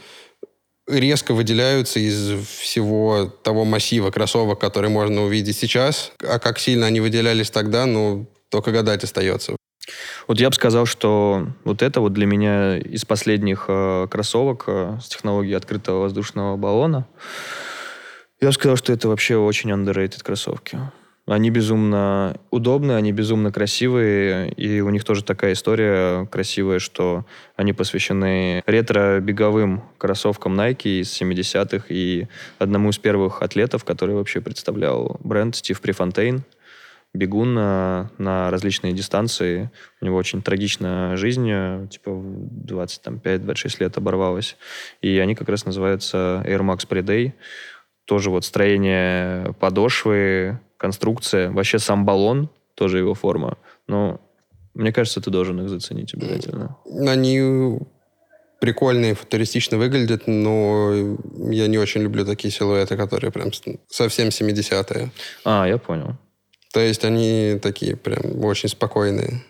резко 0.88 1.34
выделяются 1.34 2.00
из 2.00 2.46
всего 2.46 3.26
того 3.26 3.64
массива 3.64 4.10
кроссовок, 4.10 4.58
который 4.58 4.90
можно 4.90 5.22
увидеть 5.22 5.56
сейчас. 5.56 6.12
А 6.26 6.38
как 6.38 6.58
сильно 6.58 6.86
они 6.86 7.00
выделялись 7.00 7.50
тогда, 7.50 7.86
ну, 7.86 8.26
только 8.48 8.72
гадать 8.72 9.04
остается. 9.04 9.56
Вот 10.26 10.38
я 10.40 10.50
бы 10.50 10.54
сказал, 10.54 10.86
что 10.86 11.48
вот 11.64 11.82
это 11.82 12.00
вот 12.00 12.12
для 12.12 12.26
меня 12.26 12.76
из 12.78 13.04
последних 13.04 13.66
э, 13.68 14.06
кроссовок 14.10 14.64
э, 14.66 14.98
с 15.02 15.08
технологией 15.08 15.56
открытого 15.56 16.02
воздушного 16.02 16.56
баллона, 16.56 17.06
я 18.40 18.48
бы 18.48 18.52
сказал, 18.52 18.76
что 18.76 18.92
это 18.92 19.08
вообще 19.08 19.36
очень 19.36 19.70
underrated 19.70 20.22
кроссовки. 20.22 20.78
Они 21.28 21.50
безумно 21.50 22.40
удобные, 22.50 22.96
они 22.96 23.12
безумно 23.12 23.52
красивые, 23.52 24.50
и 24.52 24.80
у 24.80 24.88
них 24.88 25.04
тоже 25.04 25.22
такая 25.22 25.52
история 25.52 26.24
красивая, 26.26 26.78
что 26.78 27.26
они 27.54 27.74
посвящены 27.74 28.62
ретро-беговым 28.64 29.82
кроссовкам 29.98 30.58
Nike 30.58 31.02
из 31.02 31.20
70-х 31.20 31.84
и 31.90 32.28
одному 32.58 32.88
из 32.88 32.96
первых 32.96 33.42
атлетов, 33.42 33.84
который 33.84 34.14
вообще 34.14 34.40
представлял 34.40 35.20
бренд 35.22 35.54
Стив 35.54 35.78
Префонтейн 35.78 36.44
бегун 37.14 37.54
на, 37.54 38.10
на 38.18 38.50
различные 38.50 38.92
дистанции. 38.92 39.70
У 40.00 40.06
него 40.06 40.16
очень 40.16 40.42
трагичная 40.42 41.16
жизнь, 41.16 41.48
э, 41.50 41.86
типа 41.90 42.12
в 42.12 42.64
25-26 42.66 43.76
лет 43.80 43.96
оборвалась. 43.96 44.56
И 45.00 45.18
они 45.18 45.34
как 45.34 45.48
раз 45.48 45.64
называются 45.64 46.42
Air 46.46 46.60
Max 46.60 46.86
Pre-Day. 46.88 47.32
Тоже 48.08 48.30
вот 48.30 48.46
строение 48.46 49.52
подошвы, 49.60 50.58
конструкция, 50.78 51.50
вообще 51.50 51.78
сам 51.78 52.06
баллон, 52.06 52.48
тоже 52.74 52.98
его 52.98 53.12
форма. 53.12 53.58
Но 53.86 54.18
мне 54.72 54.92
кажется, 54.92 55.20
ты 55.20 55.30
должен 55.30 55.60
их 55.60 55.68
заценить 55.68 56.14
обязательно. 56.14 56.78
Они 56.86 57.78
прикольные, 58.60 59.14
футуристично 59.14 59.76
выглядят, 59.76 60.22
но 60.26 60.94
я 61.50 61.66
не 61.66 61.76
очень 61.76 62.00
люблю 62.00 62.24
такие 62.24 62.50
силуэты, 62.50 62.96
которые 62.96 63.30
прям 63.30 63.50
совсем 63.90 64.28
70-е. 64.28 65.10
А, 65.44 65.66
я 65.68 65.76
понял. 65.76 66.16
То 66.72 66.80
есть 66.80 67.04
они 67.04 67.58
такие 67.60 67.94
прям 67.94 68.42
очень 68.42 68.70
спокойные. 68.70 69.44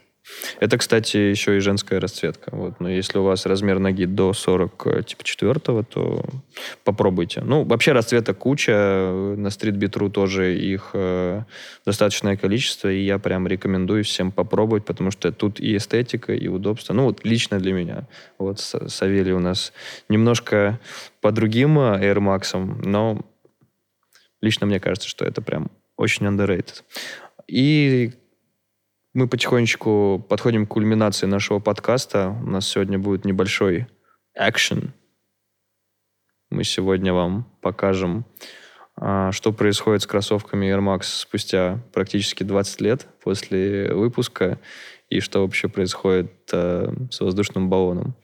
Это, 0.60 0.78
кстати, 0.78 1.16
еще 1.16 1.56
и 1.56 1.60
женская 1.60 2.00
расцветка. 2.00 2.50
Вот. 2.52 2.80
Но 2.80 2.88
если 2.88 3.18
у 3.18 3.22
вас 3.22 3.46
размер 3.46 3.78
ноги 3.78 4.04
до 4.04 4.32
40, 4.32 4.86
э, 4.86 5.02
типа, 5.02 5.24
четвертого, 5.24 5.84
то 5.84 6.24
попробуйте. 6.84 7.40
Ну, 7.40 7.64
вообще 7.64 7.92
расцветок 7.92 8.38
куча. 8.38 9.34
На 9.36 9.50
стритбитру 9.50 10.10
тоже 10.10 10.56
их 10.56 10.90
э, 10.94 11.42
достаточное 11.86 12.36
количество. 12.36 12.90
И 12.90 13.02
я 13.02 13.18
прям 13.18 13.46
рекомендую 13.46 14.04
всем 14.04 14.32
попробовать, 14.32 14.84
потому 14.84 15.10
что 15.10 15.32
тут 15.32 15.60
и 15.60 15.76
эстетика, 15.76 16.34
и 16.34 16.48
удобство. 16.48 16.92
Ну, 16.94 17.04
вот 17.04 17.24
лично 17.24 17.58
для 17.58 17.72
меня. 17.72 18.06
Вот 18.38 18.60
Савелий 18.60 19.32
у 19.32 19.40
нас 19.40 19.72
немножко 20.08 20.80
по 21.20 21.32
другим 21.32 21.78
э, 21.78 21.98
Air 22.00 22.18
Max, 22.18 22.56
но 22.84 23.20
лично 24.40 24.66
мне 24.66 24.80
кажется, 24.80 25.08
что 25.08 25.24
это 25.24 25.42
прям 25.42 25.70
очень 25.96 26.26
underrated. 26.26 26.82
И 27.46 28.12
мы 29.14 29.28
потихонечку 29.28 30.24
подходим 30.28 30.66
к 30.66 30.70
кульминации 30.70 31.26
нашего 31.26 31.58
подкаста. 31.58 32.36
У 32.42 32.46
нас 32.46 32.68
сегодня 32.68 32.98
будет 32.98 33.24
небольшой 33.24 33.86
экшен. 34.34 34.92
Мы 36.50 36.64
сегодня 36.64 37.12
вам 37.12 37.46
покажем 37.60 38.24
А 38.96 39.32
что 39.32 39.52
происходит 39.52 40.02
с 40.02 40.06
кроссовками 40.06 40.66
Air 40.66 40.80
Max 40.80 41.02
спустя 41.04 41.80
практически 41.92 42.42
20 42.42 42.80
лет 42.80 43.06
после 43.22 43.92
выпуска? 43.92 44.58
И 45.08 45.20
что 45.20 45.40
вообще 45.40 45.68
происходит 45.68 46.32
э, 46.52 46.92
с 47.10 47.20
воздушным 47.20 47.70
баллоном? 47.70 48.14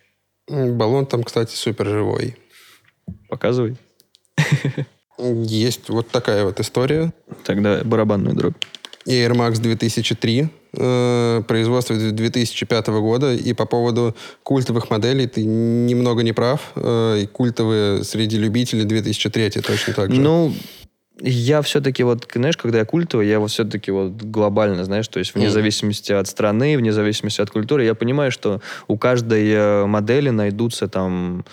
Баллон 0.49 1.07
там, 1.07 1.22
кстати, 1.22 1.55
супер 1.55 1.87
живой. 1.87 2.37
Показывай. 3.28 3.76
Есть 5.18 5.89
вот 5.89 6.09
такая 6.09 6.45
вот 6.45 6.61
история. 6.61 7.12
Тогда 7.45 7.82
барабанную 7.85 8.35
дробь. 8.35 8.57
Air 9.07 9.32
Max 9.32 9.61
2003, 9.61 10.49
э, 10.77 11.43
производство 11.47 11.97
2005 11.97 12.87
года. 12.89 13.35
И 13.35 13.53
по 13.53 13.66
поводу 13.66 14.14
культовых 14.43 14.91
моделей 14.91 15.27
ты 15.27 15.45
немного 15.45 16.22
не 16.22 16.33
прав. 16.33 16.72
Э, 16.77 17.20
и 17.22 17.27
культовые 17.27 18.05
среди 18.05 18.39
любителей 18.39 18.85
2003 18.85 19.51
точно 19.51 19.95
так 19.95 20.12
же. 20.12 20.20
Ну, 20.20 20.53
я 21.20 21.62
все-таки 21.62 22.03
вот, 22.03 22.29
знаешь, 22.35 22.57
когда 22.57 22.79
я 22.79 22.85
культовый, 22.85 23.29
я 23.29 23.39
вот 23.39 23.51
все-таки 23.51 23.93
вот 23.93 24.12
глобально, 24.14 24.85
знаешь, 24.85 25.07
то 25.07 25.20
есть 25.20 25.35
вне 25.35 25.49
зависимости 25.49 26.12
от 26.12 26.27
страны, 26.27 26.77
вне 26.77 26.93
зависимости 26.93 27.41
от 27.41 27.51
культуры, 27.51 27.85
я 27.85 27.95
понимаю, 27.95 28.33
что 28.33 28.61
у 28.89 28.99
каждой 28.99 29.49
э, 29.49 29.87
модели 29.87 30.31
найдутся 30.31 30.89
там 30.89 31.45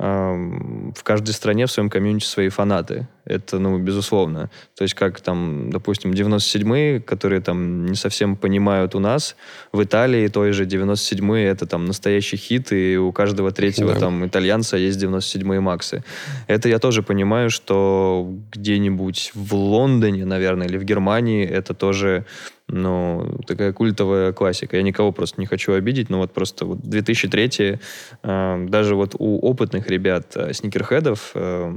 в 0.00 1.02
каждой 1.02 1.32
стране 1.32 1.66
в 1.66 1.70
своем 1.70 1.90
комьюнити 1.90 2.24
свои 2.24 2.48
фанаты. 2.48 3.06
Это, 3.26 3.58
ну, 3.58 3.78
безусловно. 3.78 4.50
То 4.74 4.84
есть, 4.84 4.94
как 4.94 5.20
там, 5.20 5.68
допустим, 5.70 6.12
97-е, 6.12 7.00
которые 7.00 7.42
там 7.42 7.84
не 7.84 7.96
совсем 7.96 8.36
понимают 8.36 8.94
у 8.94 8.98
нас, 8.98 9.36
в 9.72 9.82
Италии 9.82 10.26
той 10.28 10.52
же 10.52 10.64
97-е 10.64 11.46
это 11.46 11.66
там 11.66 11.84
настоящий 11.84 12.38
хит, 12.38 12.72
и 12.72 12.96
у 12.96 13.12
каждого 13.12 13.50
третьего 13.50 13.92
да. 13.92 14.00
там 14.00 14.26
итальянца 14.26 14.78
есть 14.78 14.98
97-е 14.98 15.60
Максы. 15.60 16.02
Это 16.46 16.70
я 16.70 16.78
тоже 16.78 17.02
понимаю, 17.02 17.50
что 17.50 18.26
где-нибудь 18.52 19.32
в 19.34 19.54
Лондоне, 19.54 20.24
наверное, 20.24 20.66
или 20.66 20.78
в 20.78 20.84
Германии 20.84 21.44
это 21.44 21.74
тоже 21.74 22.24
ну, 22.72 23.40
такая 23.46 23.72
культовая 23.72 24.32
классика. 24.32 24.76
Я 24.76 24.82
никого 24.82 25.12
просто 25.12 25.40
не 25.40 25.46
хочу 25.46 25.72
обидеть, 25.72 26.08
но 26.08 26.18
вот 26.18 26.32
просто 26.32 26.64
вот 26.64 26.80
2003 26.80 27.78
э, 28.22 28.66
даже 28.68 28.94
вот 28.94 29.16
у 29.18 29.38
опытных 29.40 29.88
ребят, 29.88 30.36
э, 30.36 30.52
сникерхедов, 30.52 31.32
э, 31.34 31.76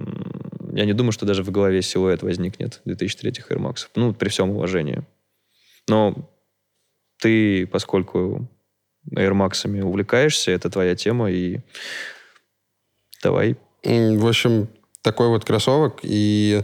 я 0.74 0.86
не 0.86 0.94
думаю, 0.94 1.12
что 1.12 1.26
даже 1.26 1.44
в 1.44 1.52
голове 1.52 1.82
силуэт 1.82 2.22
возникнет 2.22 2.82
2003 2.86 3.32
Air 3.50 3.58
Max. 3.58 3.88
Ну, 3.96 4.14
при 4.14 4.30
всем 4.30 4.52
уважении. 4.52 5.04
Но 5.88 6.16
ты, 7.20 7.66
поскольку 7.68 8.48
Air 9.12 9.34
Max 9.34 9.82
увлекаешься, 9.82 10.52
это 10.52 10.70
твоя 10.70 10.96
тема, 10.96 11.32
и 11.32 11.60
давай. 13.22 13.58
В 13.84 14.28
общем, 14.28 14.68
такой 15.02 15.28
вот 15.28 15.44
кроссовок, 15.44 16.00
и 16.04 16.64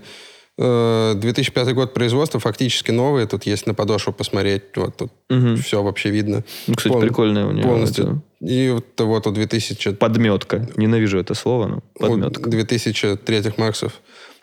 2005 0.59 1.67
э, 1.67 1.73
год 1.73 1.93
производства, 1.93 2.39
фактически 2.39 2.91
новые. 2.91 3.27
Тут 3.27 3.45
есть 3.45 3.65
на 3.65 3.73
подошву 3.73 4.11
посмотреть. 4.11 4.63
Вот 4.75 4.97
тут 4.97 5.11
угу. 5.29 5.55
все 5.55 5.81
вообще 5.81 6.09
видно. 6.09 6.43
Ну, 6.67 6.75
кстати, 6.75 6.91
Пол... 6.91 7.01
прикольное 7.01 7.45
у 7.45 7.51
него. 7.51 7.69
Полностью. 7.69 8.21
Это... 8.41 8.51
И 8.51 8.69
вот, 8.69 8.85
вот 8.99 9.27
у 9.27 9.31
2000... 9.31 9.93
Подметка. 9.93 10.67
Ненавижу 10.75 11.17
это 11.17 11.33
слово, 11.33 11.67
но 11.67 11.83
подметка. 11.97 12.47
У 12.47 12.51
2003 12.51 13.53
Максов 13.57 14.01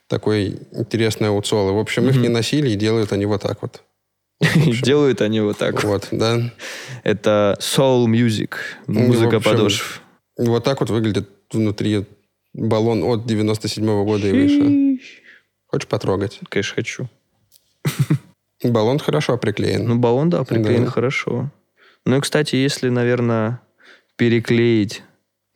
такой 0.08 0.58
интересный 0.72 1.28
аутсол. 1.28 1.74
В 1.74 1.78
общем, 1.78 2.04
угу. 2.04 2.10
их 2.10 2.16
не 2.16 2.28
носили, 2.28 2.70
и 2.70 2.76
делают 2.76 3.12
они 3.12 3.26
вот 3.26 3.42
так 3.42 3.60
вот. 3.60 3.82
Делают 4.82 5.20
они 5.20 5.40
вот 5.40 5.58
так. 5.58 5.84
Вот, 5.84 6.08
да. 6.12 6.50
Это 7.04 7.58
soul 7.60 8.06
music, 8.06 8.54
музыка 8.86 9.40
подошв. 9.40 10.00
Вот 10.38 10.64
так 10.64 10.80
вот 10.80 10.88
выглядит 10.88 11.28
внутри 11.52 12.06
баллон 12.54 13.02
от 13.02 13.26
97 13.26 13.84
-го 13.84 14.04
года 14.04 14.28
и 14.28 14.32
выше. 14.32 14.98
Хочешь 15.76 15.88
потрогать? 15.88 16.40
Конечно, 16.48 16.74
хочу. 16.74 17.08
Баллон 18.64 18.98
хорошо 18.98 19.36
приклеен. 19.36 19.86
Ну, 19.86 19.96
баллон, 19.96 20.30
да, 20.30 20.42
приклеен 20.42 20.86
да. 20.86 20.90
хорошо. 20.90 21.50
Ну 22.06 22.16
и, 22.16 22.20
кстати, 22.22 22.56
если, 22.56 22.88
наверное, 22.88 23.60
переклеить 24.16 25.02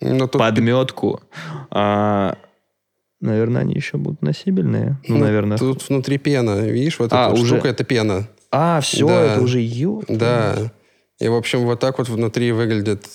Но 0.03 0.27
тут... 0.27 0.39
подметку, 0.43 1.23
а, 1.71 2.37
наверное, 3.23 3.63
они 3.63 3.73
еще 3.73 3.97
будут 3.97 4.21
носибельные. 4.21 4.99
Ну, 5.09 5.17
ну, 5.17 5.25
наверное. 5.25 5.57
Тут 5.57 5.89
внутри 5.89 6.19
пена. 6.19 6.67
Видишь, 6.67 6.99
вот 6.99 7.15
а, 7.15 7.31
эта 7.31 7.41
уже... 7.41 7.55
штука, 7.55 7.69
это 7.69 7.85
пена. 7.85 8.29
А, 8.51 8.83
все, 8.83 9.09
да. 9.09 9.23
это 9.23 9.41
уже 9.41 9.61
ю. 9.61 10.05
Да. 10.07 10.71
И, 11.19 11.29
в 11.29 11.35
общем, 11.35 11.61
вот 11.61 11.81
так 11.81 11.97
вот 11.97 12.11
внутри 12.11 12.53
выглядит 12.53 13.07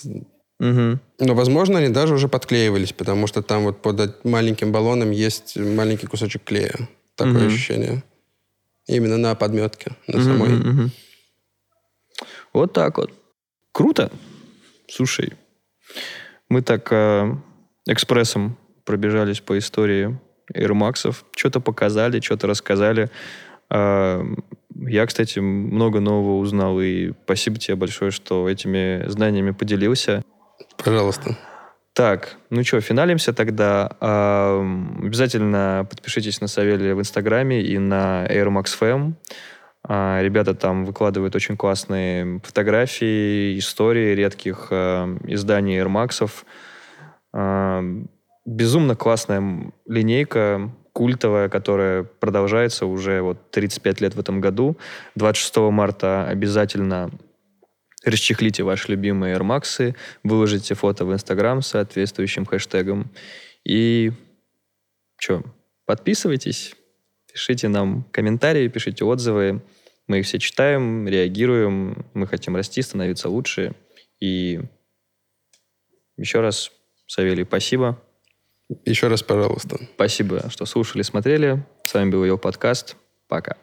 Угу. 0.59 0.99
Но, 1.19 1.33
возможно, 1.33 1.79
они 1.79 1.89
даже 1.89 2.13
уже 2.13 2.27
подклеивались, 2.27 2.93
потому 2.93 3.27
что 3.27 3.41
там 3.41 3.63
вот 3.63 3.81
под 3.81 4.23
маленьким 4.23 4.71
баллоном 4.71 5.11
есть 5.11 5.57
маленький 5.57 6.07
кусочек 6.07 6.43
клея. 6.43 6.89
Такое 7.15 7.37
угу. 7.37 7.47
ощущение. 7.47 8.03
Именно 8.87 9.17
на 9.17 9.35
подметке, 9.35 9.91
на 10.07 10.19
угу, 10.19 10.25
самой. 10.25 10.59
Угу. 10.59 10.89
Вот 12.53 12.73
так 12.73 12.97
вот. 12.97 13.11
Круто. 13.71 14.11
Слушай, 14.87 15.33
мы 16.47 16.61
так 16.61 16.87
э, 16.91 17.35
экспрессом 17.87 18.57
пробежались 18.85 19.41
по 19.41 19.57
истории 19.57 20.17
Air 20.53 20.71
Max, 20.71 21.13
что-то 21.35 21.59
показали, 21.59 22.21
что-то 22.21 22.47
рассказали. 22.47 23.09
Э, 23.69 24.23
я, 24.75 25.05
кстати, 25.05 25.39
много 25.39 25.99
нового 25.99 26.37
узнал, 26.37 26.79
и 26.79 27.11
спасибо 27.25 27.57
тебе 27.57 27.75
большое, 27.75 28.11
что 28.11 28.47
этими 28.47 29.07
знаниями 29.07 29.51
поделился. 29.51 30.23
Пожалуйста. 30.77 31.35
Так, 31.93 32.35
ну 32.49 32.63
что, 32.63 32.81
финалимся 32.81 33.31
тогда. 33.31 33.95
А, 34.01 34.61
обязательно 35.01 35.87
подпишитесь 35.89 36.41
на 36.41 36.47
Савелия 36.47 36.93
в 36.93 36.99
Инстаграме 36.99 37.61
и 37.61 37.77
на 37.77 38.25
Air 38.27 38.47
Max 38.47 38.65
Fam. 38.79 39.13
А, 39.87 40.21
ребята 40.21 40.53
там 40.53 40.83
выкладывают 40.83 41.35
очень 41.35 41.55
классные 41.55 42.41
фотографии, 42.43 43.57
истории 43.57 44.13
редких 44.13 44.67
а, 44.71 45.07
изданий 45.25 45.79
Air 45.79 45.87
Max. 45.87 46.29
А, 47.33 47.81
безумно 48.45 48.95
классная 48.95 49.71
линейка, 49.87 50.71
культовая, 50.91 51.49
которая 51.49 52.03
продолжается 52.03 52.85
уже 52.85 53.21
вот 53.21 53.51
35 53.51 54.01
лет 54.01 54.15
в 54.15 54.19
этом 54.19 54.41
году. 54.41 54.77
26 55.15 55.57
марта 55.71 56.25
обязательно 56.27 57.09
расчехлите 58.09 58.63
ваши 58.63 58.91
любимые 58.91 59.35
Air 59.35 59.41
Max, 59.41 59.95
выложите 60.23 60.75
фото 60.75 61.05
в 61.05 61.13
Инстаграм 61.13 61.61
с 61.61 61.67
соответствующим 61.67 62.45
хэштегом. 62.45 63.11
И 63.63 64.11
что, 65.17 65.43
подписывайтесь, 65.85 66.75
пишите 67.31 67.67
нам 67.67 68.03
комментарии, 68.11 68.67
пишите 68.67 69.05
отзывы. 69.05 69.61
Мы 70.07 70.19
их 70.19 70.25
все 70.25 70.37
читаем, 70.37 71.07
реагируем. 71.07 72.05
Мы 72.13 72.27
хотим 72.27 72.55
расти, 72.55 72.81
становиться 72.81 73.27
лучше. 73.29 73.73
И 74.19 74.61
еще 76.17 76.41
раз, 76.41 76.71
Савелий, 77.07 77.43
спасибо. 77.43 78.01
Еще 78.85 79.07
раз, 79.07 79.23
пожалуйста. 79.23 79.79
Спасибо, 79.95 80.49
что 80.49 80.65
слушали, 80.65 81.01
смотрели. 81.01 81.63
С 81.83 81.93
вами 81.93 82.09
был 82.09 82.23
ее 82.23 82.37
подкаст. 82.37 82.95
Пока. 83.27 83.57